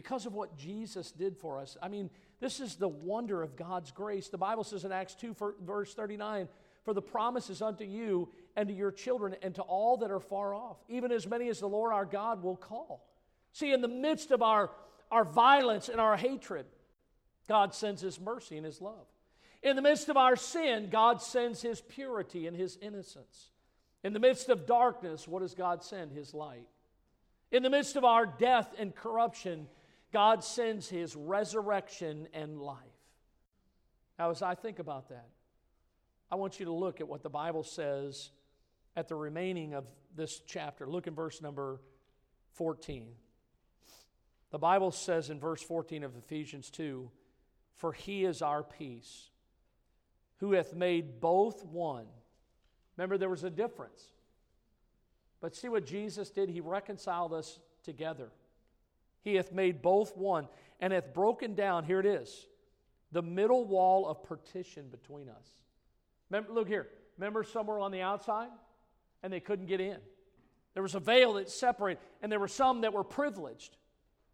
Because 0.00 0.24
of 0.24 0.32
what 0.32 0.56
Jesus 0.56 1.12
did 1.12 1.36
for 1.36 1.58
us. 1.58 1.76
I 1.82 1.88
mean, 1.88 2.08
this 2.40 2.58
is 2.58 2.76
the 2.76 2.88
wonder 2.88 3.42
of 3.42 3.54
God's 3.54 3.90
grace. 3.90 4.28
The 4.28 4.38
Bible 4.38 4.64
says 4.64 4.86
in 4.86 4.92
Acts 4.92 5.14
2, 5.16 5.36
verse 5.60 5.92
39, 5.92 6.48
For 6.86 6.94
the 6.94 7.02
promise 7.02 7.50
is 7.50 7.60
unto 7.60 7.84
you 7.84 8.30
and 8.56 8.66
to 8.70 8.74
your 8.74 8.92
children 8.92 9.36
and 9.42 9.54
to 9.56 9.62
all 9.62 9.98
that 9.98 10.10
are 10.10 10.18
far 10.18 10.54
off, 10.54 10.78
even 10.88 11.12
as 11.12 11.26
many 11.26 11.50
as 11.50 11.60
the 11.60 11.68
Lord 11.68 11.92
our 11.92 12.06
God 12.06 12.42
will 12.42 12.56
call. 12.56 13.06
See, 13.52 13.74
in 13.74 13.82
the 13.82 13.88
midst 13.88 14.30
of 14.30 14.40
our, 14.40 14.70
our 15.10 15.22
violence 15.22 15.90
and 15.90 16.00
our 16.00 16.16
hatred, 16.16 16.64
God 17.46 17.74
sends 17.74 18.00
His 18.00 18.18
mercy 18.18 18.56
and 18.56 18.64
His 18.64 18.80
love. 18.80 19.06
In 19.62 19.76
the 19.76 19.82
midst 19.82 20.08
of 20.08 20.16
our 20.16 20.34
sin, 20.34 20.88
God 20.90 21.20
sends 21.20 21.60
His 21.60 21.82
purity 21.82 22.46
and 22.46 22.56
His 22.56 22.78
innocence. 22.80 23.50
In 24.02 24.14
the 24.14 24.18
midst 24.18 24.48
of 24.48 24.66
darkness, 24.66 25.28
what 25.28 25.40
does 25.40 25.52
God 25.52 25.84
send? 25.84 26.12
His 26.12 26.32
light. 26.32 26.68
In 27.52 27.62
the 27.62 27.68
midst 27.68 27.96
of 27.96 28.04
our 28.06 28.24
death 28.24 28.72
and 28.78 28.94
corruption, 28.94 29.66
God 30.12 30.42
sends 30.42 30.88
his 30.88 31.14
resurrection 31.14 32.28
and 32.32 32.60
life. 32.60 32.78
Now, 34.18 34.30
as 34.30 34.42
I 34.42 34.54
think 34.54 34.78
about 34.78 35.08
that, 35.08 35.28
I 36.30 36.36
want 36.36 36.60
you 36.60 36.66
to 36.66 36.72
look 36.72 37.00
at 37.00 37.08
what 37.08 37.22
the 37.22 37.30
Bible 37.30 37.62
says 37.62 38.30
at 38.96 39.08
the 39.08 39.14
remaining 39.14 39.74
of 39.74 39.84
this 40.14 40.40
chapter. 40.46 40.86
Look 40.86 41.06
in 41.06 41.14
verse 41.14 41.40
number 41.40 41.80
14. 42.54 43.08
The 44.50 44.58
Bible 44.58 44.90
says 44.90 45.30
in 45.30 45.38
verse 45.38 45.62
14 45.62 46.04
of 46.04 46.16
Ephesians 46.16 46.70
2 46.70 47.10
For 47.76 47.92
he 47.92 48.24
is 48.24 48.42
our 48.42 48.62
peace, 48.62 49.30
who 50.38 50.52
hath 50.52 50.74
made 50.74 51.20
both 51.20 51.64
one. 51.64 52.06
Remember, 52.96 53.16
there 53.16 53.30
was 53.30 53.44
a 53.44 53.50
difference. 53.50 54.02
But 55.40 55.56
see 55.56 55.68
what 55.68 55.86
Jesus 55.86 56.30
did? 56.30 56.50
He 56.50 56.60
reconciled 56.60 57.32
us 57.32 57.58
together. 57.82 58.30
He 59.22 59.34
hath 59.34 59.52
made 59.52 59.82
both 59.82 60.16
one, 60.16 60.48
and 60.80 60.92
hath 60.92 61.12
broken 61.12 61.54
down, 61.54 61.84
here 61.84 62.00
it 62.00 62.06
is, 62.06 62.46
the 63.12 63.22
middle 63.22 63.64
wall 63.64 64.06
of 64.08 64.22
partition 64.22 64.88
between 64.90 65.28
us. 65.28 65.50
Remember, 66.30 66.52
look 66.52 66.68
here. 66.68 66.88
Remember 67.18 67.44
somewhere 67.44 67.80
on 67.80 67.92
the 67.92 68.00
outside? 68.00 68.48
And 69.22 69.32
they 69.32 69.40
couldn't 69.40 69.66
get 69.66 69.80
in. 69.80 69.98
There 70.74 70.82
was 70.82 70.94
a 70.94 71.00
veil 71.00 71.34
that 71.34 71.50
separated, 71.50 72.00
and 72.22 72.30
there 72.30 72.40
were 72.40 72.48
some 72.48 72.82
that 72.82 72.92
were 72.92 73.04
privileged. 73.04 73.76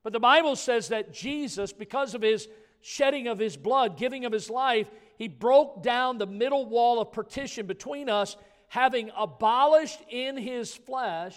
But 0.02 0.12
the 0.12 0.20
Bible 0.20 0.54
says 0.54 0.88
that 0.88 1.12
Jesus, 1.12 1.72
because 1.72 2.14
of 2.14 2.22
his 2.22 2.48
shedding 2.80 3.26
of 3.26 3.38
his 3.38 3.56
blood, 3.56 3.96
giving 3.96 4.24
of 4.24 4.32
his 4.32 4.48
life, 4.48 4.88
he 5.16 5.26
broke 5.26 5.82
down 5.82 6.18
the 6.18 6.26
middle 6.26 6.66
wall 6.66 7.00
of 7.00 7.10
partition 7.10 7.66
between 7.66 8.08
us, 8.08 8.36
having 8.68 9.10
abolished 9.16 10.00
in 10.10 10.36
his 10.36 10.74
flesh 10.74 11.36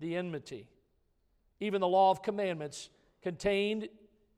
the 0.00 0.16
enmity, 0.16 0.66
even 1.60 1.80
the 1.80 1.88
law 1.88 2.10
of 2.10 2.22
commandments 2.22 2.90
contained 3.22 3.88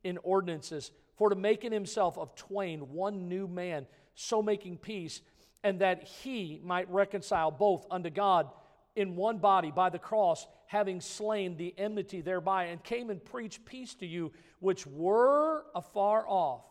in 0.05 0.19
ordinances, 0.19 0.90
for 1.16 1.31
to 1.31 1.36
make 1.36 1.65
in 1.65 1.73
himself 1.73 2.16
of 2.16 2.35
twain 2.36 2.93
one 2.93 3.28
new 3.28 3.49
man, 3.49 3.86
so 4.15 4.40
making 4.40 4.78
peace, 4.78 5.20
and 5.65 5.81
that 5.81 6.05
he 6.05 6.61
might 6.62 6.89
reconcile 6.90 7.51
both 7.51 7.86
unto 7.90 8.11
God 8.11 8.49
in 8.95 9.16
one 9.16 9.39
body 9.39 9.70
by 9.70 9.90
the 9.90 9.99
cross, 9.99 10.47
having 10.66 11.01
slain 11.01 11.57
the 11.57 11.74
enmity 11.77 12.20
thereby, 12.20 12.65
and 12.65 12.82
came 12.82 13.11
and 13.11 13.24
preached 13.24 13.65
peace 13.65 13.95
to 13.95 14.07
you 14.07 14.32
which 14.61 14.86
were 14.86 15.65
afar 15.74 16.24
off, 16.28 16.65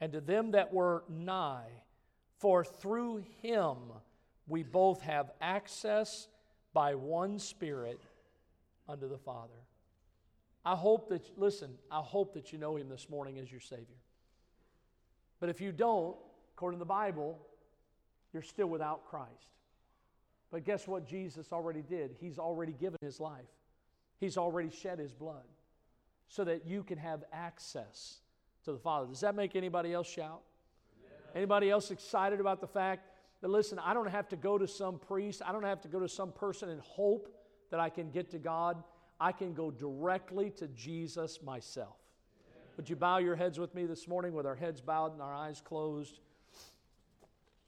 and 0.00 0.12
to 0.12 0.20
them 0.20 0.52
that 0.52 0.72
were 0.72 1.04
nigh. 1.08 1.70
For 2.38 2.64
through 2.64 3.24
him 3.42 3.76
we 4.46 4.62
both 4.62 5.02
have 5.02 5.30
access 5.40 6.28
by 6.72 6.94
one 6.94 7.38
Spirit 7.38 8.00
unto 8.88 9.08
the 9.08 9.18
Father. 9.18 9.66
I 10.64 10.74
hope 10.74 11.08
that, 11.08 11.38
listen, 11.38 11.70
I 11.90 12.00
hope 12.00 12.34
that 12.34 12.52
you 12.52 12.58
know 12.58 12.76
him 12.76 12.88
this 12.88 13.08
morning 13.08 13.38
as 13.38 13.50
your 13.50 13.60
Savior. 13.60 13.86
But 15.40 15.48
if 15.48 15.60
you 15.60 15.72
don't, 15.72 16.16
according 16.54 16.78
to 16.78 16.80
the 16.80 16.88
Bible, 16.88 17.38
you're 18.32 18.42
still 18.42 18.66
without 18.66 19.06
Christ. 19.06 19.30
But 20.50 20.64
guess 20.64 20.86
what 20.86 21.06
Jesus 21.06 21.52
already 21.52 21.82
did? 21.82 22.16
He's 22.20 22.38
already 22.38 22.72
given 22.72 22.98
his 23.00 23.20
life, 23.20 23.48
he's 24.18 24.36
already 24.36 24.70
shed 24.70 24.98
his 24.98 25.12
blood 25.12 25.44
so 26.28 26.44
that 26.44 26.66
you 26.66 26.82
can 26.84 26.98
have 26.98 27.24
access 27.32 28.18
to 28.64 28.72
the 28.72 28.78
Father. 28.78 29.06
Does 29.06 29.20
that 29.20 29.34
make 29.34 29.56
anybody 29.56 29.92
else 29.92 30.08
shout? 30.08 30.42
Anybody 31.34 31.70
else 31.70 31.90
excited 31.90 32.40
about 32.40 32.60
the 32.60 32.66
fact 32.66 33.08
that, 33.40 33.48
listen, 33.48 33.78
I 33.78 33.94
don't 33.94 34.10
have 34.10 34.28
to 34.28 34.36
go 34.36 34.58
to 34.58 34.66
some 34.66 34.98
priest, 34.98 35.42
I 35.44 35.52
don't 35.52 35.64
have 35.64 35.80
to 35.82 35.88
go 35.88 36.00
to 36.00 36.08
some 36.08 36.32
person 36.32 36.68
and 36.68 36.80
hope 36.80 37.34
that 37.70 37.80
I 37.80 37.88
can 37.88 38.10
get 38.10 38.30
to 38.30 38.38
God. 38.38 38.82
I 39.20 39.32
can 39.32 39.52
go 39.52 39.70
directly 39.70 40.50
to 40.56 40.68
Jesus 40.68 41.42
myself. 41.42 41.96
Would 42.76 42.88
you 42.88 42.96
bow 42.96 43.18
your 43.18 43.36
heads 43.36 43.58
with 43.58 43.74
me 43.74 43.84
this 43.84 44.08
morning 44.08 44.32
with 44.32 44.46
our 44.46 44.54
heads 44.54 44.80
bowed 44.80 45.12
and 45.12 45.20
our 45.20 45.34
eyes 45.34 45.60
closed? 45.60 46.18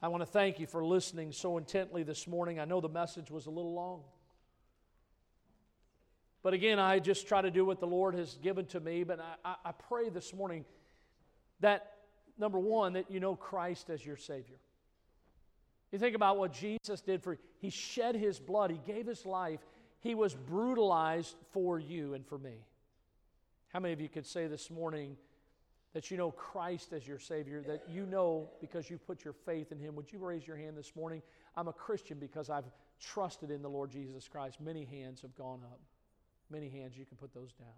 I 0.01 0.09
want 0.09 0.23
to 0.23 0.27
thank 0.27 0.59
you 0.59 0.67
for 0.67 0.83
listening 0.83 1.31
so 1.33 1.59
intently 1.59 2.03
this 2.03 2.27
morning. 2.27 2.59
I 2.59 2.65
know 2.65 2.81
the 2.81 2.89
message 2.89 3.31
was 3.31 3.47
a 3.47 3.51
little 3.51 3.75
long. 3.75 4.01
But 6.43 6.55
again, 6.55 6.79
I 6.79 6.99
just 6.99 7.29
try 7.29 7.43
to 7.43 7.51
do 7.51 7.65
what 7.65 7.79
the 7.79 7.87
Lord 7.87 8.15
has 8.15 8.37
given 8.43 8.67
to 8.67 8.81
me. 8.81 9.05
But 9.05 9.21
I, 9.45 9.55
I, 9.65 9.73
pray 9.73 10.09
this 10.09 10.35
morning 10.35 10.65
that, 11.61 11.93
number 12.37 12.59
one, 12.59 12.95
that 12.95 13.11
you 13.11 13.21
know 13.21 13.37
Christ 13.37 13.91
as 13.91 14.05
your 14.05 14.17
Savior. 14.17 14.57
You 15.93 15.99
think 15.99 16.17
about 16.17 16.39
what 16.39 16.53
Jesus 16.53 17.01
did 17.01 17.23
for 17.23 17.35
you. 17.35 17.39
He 17.61 17.71
shed 17.71 18.17
his 18.17 18.41
blood, 18.41 18.71
he 18.71 18.81
gave 18.93 19.07
his 19.07 19.25
life, 19.25 19.61
he 20.03 20.15
was 20.15 20.35
brutalized 20.35 21.37
for 21.53 21.79
you 21.79 22.15
and 22.15 22.27
for 22.27 22.37
me. 22.37 22.67
How 23.73 23.81
many 23.81 23.95
of 23.95 24.01
you 24.01 24.09
could 24.09 24.27
say 24.27 24.49
this 24.49 24.71
morning, 24.71 25.17
that 25.95 26.11
you 26.11 26.17
know 26.17 26.33
Christ 26.33 26.93
as 26.93 27.07
your 27.07 27.19
Savior, 27.19 27.63
that 27.67 27.85
you 27.89 28.05
know 28.07 28.51
because 28.61 28.91
you 28.91 28.99
put 28.99 29.25
your 29.25 29.33
faith 29.33 29.73
in 29.73 29.79
Him. 29.79 29.95
Would 29.95 30.13
you 30.13 30.19
raise 30.19 30.47
your 30.47 30.57
hand 30.57 30.77
this 30.77 30.97
morning? 30.97 31.23
I'm 31.57 31.69
a 31.69 31.73
Christian 31.73 32.19
because 32.19 32.51
I've 32.51 32.65
trusted 33.01 33.51
in 33.51 33.63
the 33.63 33.69
Lord 33.69 33.91
Jesus 33.91 34.27
Christ. 34.27 34.61
Many 34.61 34.85
hands 34.85 35.23
have 35.23 35.35
gone 35.37 35.61
up. 35.65 35.81
Many 36.51 36.69
hands, 36.69 36.97
you 36.97 37.05
can 37.05 37.17
put 37.17 37.33
those 37.33 37.53
down. 37.53 37.69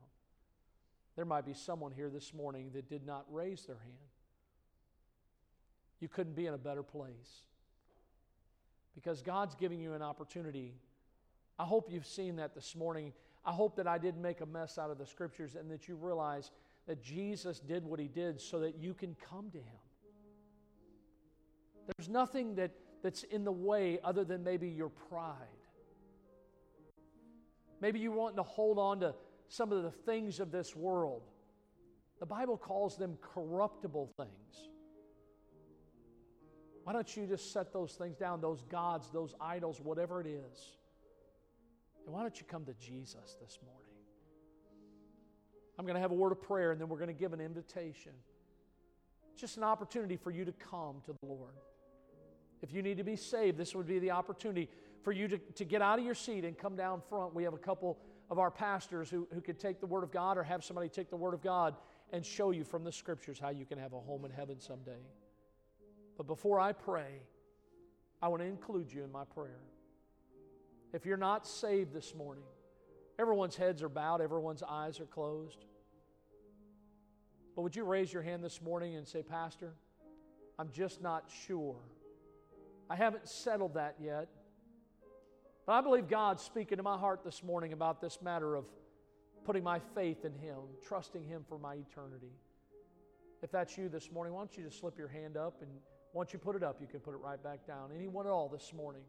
There 1.16 1.24
might 1.24 1.44
be 1.44 1.54
someone 1.54 1.92
here 1.92 2.10
this 2.10 2.32
morning 2.32 2.70
that 2.74 2.88
did 2.88 3.06
not 3.06 3.24
raise 3.30 3.64
their 3.66 3.76
hand. 3.76 3.94
You 6.00 6.08
couldn't 6.08 6.34
be 6.34 6.46
in 6.46 6.54
a 6.54 6.58
better 6.58 6.82
place 6.82 7.44
because 8.94 9.22
God's 9.22 9.54
giving 9.54 9.80
you 9.80 9.92
an 9.92 10.02
opportunity. 10.02 10.74
I 11.58 11.64
hope 11.64 11.90
you've 11.90 12.06
seen 12.06 12.36
that 12.36 12.54
this 12.54 12.74
morning. 12.74 13.12
I 13.44 13.52
hope 13.52 13.76
that 13.76 13.86
I 13.86 13.98
didn't 13.98 14.22
make 14.22 14.40
a 14.40 14.46
mess 14.46 14.78
out 14.78 14.90
of 14.90 14.98
the 14.98 15.06
scriptures 15.06 15.54
and 15.54 15.70
that 15.70 15.86
you 15.86 15.94
realize 15.94 16.50
that 16.86 17.02
Jesus 17.02 17.60
did 17.60 17.84
what 17.84 18.00
he 18.00 18.08
did 18.08 18.40
so 18.40 18.60
that 18.60 18.76
you 18.76 18.94
can 18.94 19.16
come 19.30 19.50
to 19.50 19.58
him. 19.58 19.80
There's 21.96 22.08
nothing 22.08 22.54
that, 22.56 22.72
that's 23.02 23.22
in 23.24 23.44
the 23.44 23.52
way 23.52 23.98
other 24.02 24.24
than 24.24 24.42
maybe 24.42 24.68
your 24.68 24.88
pride. 24.88 25.36
Maybe 27.80 28.00
you 28.00 28.12
want 28.12 28.36
to 28.36 28.42
hold 28.42 28.78
on 28.78 29.00
to 29.00 29.14
some 29.48 29.70
of 29.72 29.82
the 29.82 29.90
things 29.90 30.40
of 30.40 30.50
this 30.50 30.74
world. 30.74 31.22
The 32.20 32.26
Bible 32.26 32.56
calls 32.56 32.96
them 32.96 33.18
corruptible 33.20 34.10
things. 34.16 34.68
Why 36.84 36.92
don't 36.92 37.16
you 37.16 37.26
just 37.26 37.52
set 37.52 37.72
those 37.72 37.92
things 37.92 38.16
down, 38.16 38.40
those 38.40 38.62
gods, 38.62 39.10
those 39.12 39.34
idols, 39.40 39.80
whatever 39.80 40.20
it 40.20 40.26
is? 40.26 40.78
And 42.04 42.14
why 42.14 42.22
don't 42.22 42.38
you 42.38 42.46
come 42.46 42.64
to 42.66 42.74
Jesus 42.74 43.36
this 43.40 43.58
morning? 43.64 43.80
I'm 45.78 45.84
going 45.84 45.94
to 45.94 46.00
have 46.00 46.12
a 46.12 46.14
word 46.14 46.32
of 46.32 46.42
prayer 46.42 46.70
and 46.72 46.80
then 46.80 46.88
we're 46.88 46.98
going 46.98 47.08
to 47.08 47.14
give 47.14 47.32
an 47.32 47.40
invitation. 47.40 48.12
Just 49.36 49.56
an 49.56 49.64
opportunity 49.64 50.16
for 50.16 50.30
you 50.30 50.44
to 50.44 50.52
come 50.52 51.00
to 51.06 51.12
the 51.12 51.26
Lord. 51.26 51.54
If 52.62 52.72
you 52.72 52.82
need 52.82 52.98
to 52.98 53.04
be 53.04 53.16
saved, 53.16 53.58
this 53.58 53.74
would 53.74 53.86
be 53.86 53.98
the 53.98 54.12
opportunity 54.12 54.68
for 55.02 55.12
you 55.12 55.28
to, 55.28 55.38
to 55.38 55.64
get 55.64 55.82
out 55.82 55.98
of 55.98 56.04
your 56.04 56.14
seat 56.14 56.44
and 56.44 56.56
come 56.56 56.76
down 56.76 57.02
front. 57.08 57.34
We 57.34 57.44
have 57.44 57.54
a 57.54 57.58
couple 57.58 57.98
of 58.30 58.38
our 58.38 58.50
pastors 58.50 59.10
who, 59.10 59.28
who 59.34 59.40
could 59.40 59.58
take 59.58 59.80
the 59.80 59.86
Word 59.86 60.02
of 60.02 60.10
God 60.10 60.38
or 60.38 60.42
have 60.42 60.64
somebody 60.64 60.88
take 60.88 61.10
the 61.10 61.16
Word 61.16 61.34
of 61.34 61.42
God 61.42 61.74
and 62.12 62.24
show 62.24 62.52
you 62.52 62.64
from 62.64 62.84
the 62.84 62.92
Scriptures 62.92 63.38
how 63.38 63.50
you 63.50 63.66
can 63.66 63.78
have 63.78 63.92
a 63.92 64.00
home 64.00 64.24
in 64.24 64.30
heaven 64.30 64.60
someday. 64.60 65.02
But 66.16 66.26
before 66.26 66.60
I 66.60 66.72
pray, 66.72 67.20
I 68.22 68.28
want 68.28 68.40
to 68.40 68.46
include 68.46 68.92
you 68.92 69.04
in 69.04 69.12
my 69.12 69.24
prayer. 69.24 69.60
If 70.94 71.04
you're 71.04 71.18
not 71.18 71.46
saved 71.46 71.92
this 71.92 72.14
morning, 72.14 72.44
Everyone's 73.18 73.54
heads 73.54 73.82
are 73.82 73.88
bowed, 73.88 74.20
everyone's 74.20 74.62
eyes 74.62 74.98
are 74.98 75.06
closed. 75.06 75.64
But 77.54 77.62
would 77.62 77.76
you 77.76 77.84
raise 77.84 78.12
your 78.12 78.22
hand 78.22 78.42
this 78.42 78.60
morning 78.60 78.96
and 78.96 79.06
say, 79.06 79.22
Pastor, 79.22 79.74
I'm 80.58 80.70
just 80.72 81.00
not 81.00 81.30
sure. 81.46 81.76
I 82.90 82.96
haven't 82.96 83.28
settled 83.28 83.74
that 83.74 83.94
yet. 84.00 84.28
But 85.64 85.74
I 85.74 85.80
believe 85.80 86.08
God's 86.08 86.42
speaking 86.42 86.78
to 86.78 86.82
my 86.82 86.98
heart 86.98 87.20
this 87.24 87.42
morning 87.42 87.72
about 87.72 88.00
this 88.00 88.20
matter 88.20 88.56
of 88.56 88.64
putting 89.44 89.62
my 89.62 89.78
faith 89.94 90.24
in 90.24 90.34
Him, 90.34 90.58
trusting 90.86 91.24
Him 91.24 91.44
for 91.48 91.58
my 91.58 91.74
eternity. 91.74 92.32
If 93.42 93.52
that's 93.52 93.78
you 93.78 93.88
this 93.88 94.10
morning, 94.10 94.34
why 94.34 94.40
don't 94.40 94.56
you 94.56 94.64
just 94.64 94.80
slip 94.80 94.98
your 94.98 95.08
hand 95.08 95.36
up 95.36 95.62
and 95.62 95.70
once 96.12 96.32
you 96.32 96.38
put 96.38 96.56
it 96.56 96.62
up, 96.62 96.80
you 96.80 96.86
can 96.86 97.00
put 97.00 97.14
it 97.14 97.18
right 97.18 97.42
back 97.42 97.66
down. 97.66 97.90
Anyone 97.94 98.26
at 98.26 98.30
all 98.30 98.48
this 98.48 98.72
morning? 98.72 99.02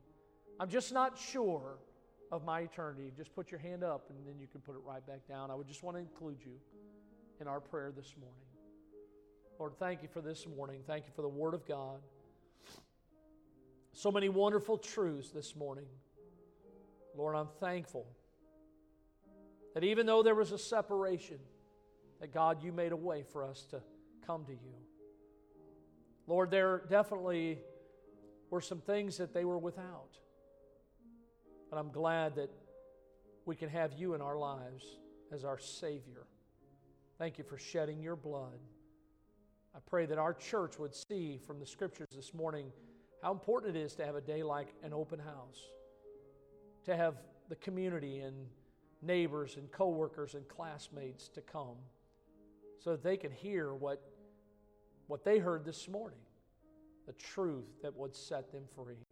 I'm 0.59 0.69
just 0.69 0.93
not 0.93 1.17
sure 1.17 1.77
of 2.31 2.43
my 2.43 2.61
eternity, 2.61 3.11
just 3.15 3.33
put 3.35 3.51
your 3.51 3.59
hand 3.59 3.83
up 3.83 4.09
and 4.09 4.25
then 4.25 4.39
you 4.39 4.47
can 4.47 4.61
put 4.61 4.75
it 4.75 4.81
right 4.85 5.05
back 5.05 5.27
down. 5.27 5.51
I 5.51 5.55
would 5.55 5.67
just 5.67 5.83
want 5.83 5.97
to 5.97 6.01
include 6.01 6.37
you 6.43 6.53
in 7.39 7.47
our 7.47 7.59
prayer 7.59 7.91
this 7.95 8.15
morning. 8.19 8.39
Lord, 9.59 9.73
thank 9.79 10.01
you 10.01 10.09
for 10.11 10.21
this 10.21 10.47
morning. 10.47 10.81
Thank 10.87 11.05
you 11.05 11.11
for 11.15 11.21
the 11.21 11.29
Word 11.29 11.53
of 11.53 11.65
God. 11.65 11.99
So 13.93 14.11
many 14.11 14.27
wonderful 14.27 14.77
truths 14.77 15.29
this 15.29 15.55
morning. 15.55 15.85
Lord, 17.15 17.35
I'm 17.35 17.47
thankful 17.59 18.05
that 19.73 19.83
even 19.83 20.05
though 20.05 20.23
there 20.23 20.35
was 20.35 20.51
a 20.51 20.57
separation, 20.57 21.39
that 22.19 22.33
God, 22.33 22.63
you 22.63 22.71
made 22.71 22.91
a 22.91 22.97
way 22.97 23.23
for 23.23 23.45
us 23.45 23.65
to 23.71 23.81
come 24.25 24.45
to 24.45 24.51
you. 24.51 24.75
Lord, 26.27 26.49
there 26.49 26.83
definitely 26.89 27.59
were 28.49 28.61
some 28.61 28.79
things 28.81 29.17
that 29.17 29.33
they 29.33 29.45
were 29.45 29.57
without. 29.57 30.17
But 31.69 31.77
I'm 31.77 31.91
glad 31.91 32.35
that 32.35 32.49
we 33.45 33.55
can 33.55 33.69
have 33.69 33.93
you 33.93 34.13
in 34.13 34.21
our 34.21 34.37
lives 34.37 34.85
as 35.31 35.43
our 35.43 35.59
Savior. 35.59 36.25
Thank 37.17 37.37
you 37.37 37.43
for 37.43 37.57
shedding 37.57 38.01
your 38.01 38.15
blood. 38.15 38.59
I 39.75 39.79
pray 39.85 40.05
that 40.05 40.17
our 40.17 40.33
church 40.33 40.79
would 40.79 40.95
see 40.95 41.39
from 41.45 41.59
the 41.59 41.65
scriptures 41.65 42.07
this 42.15 42.33
morning 42.33 42.71
how 43.21 43.31
important 43.31 43.75
it 43.75 43.79
is 43.79 43.95
to 43.95 44.05
have 44.05 44.15
a 44.15 44.21
day 44.21 44.43
like 44.43 44.73
an 44.83 44.93
open 44.93 45.19
house, 45.19 45.59
to 46.85 46.95
have 46.95 47.15
the 47.49 47.55
community 47.55 48.19
and 48.19 48.47
neighbors 49.01 49.57
and 49.57 49.71
coworkers 49.71 50.33
and 50.33 50.47
classmates 50.47 51.27
to 51.29 51.41
come 51.41 51.77
so 52.79 52.91
that 52.91 53.03
they 53.03 53.17
can 53.17 53.31
hear 53.31 53.73
what, 53.73 54.01
what 55.07 55.23
they 55.23 55.39
heard 55.39 55.65
this 55.65 55.87
morning, 55.87 56.19
the 57.05 57.13
truth 57.13 57.81
that 57.81 57.95
would 57.95 58.15
set 58.15 58.51
them 58.51 58.63
free. 58.75 59.04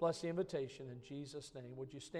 Bless 0.00 0.22
the 0.22 0.28
invitation 0.28 0.86
in 0.90 1.02
Jesus' 1.06 1.52
name. 1.54 1.76
Would 1.76 1.92
you 1.92 2.00
stand? 2.00 2.18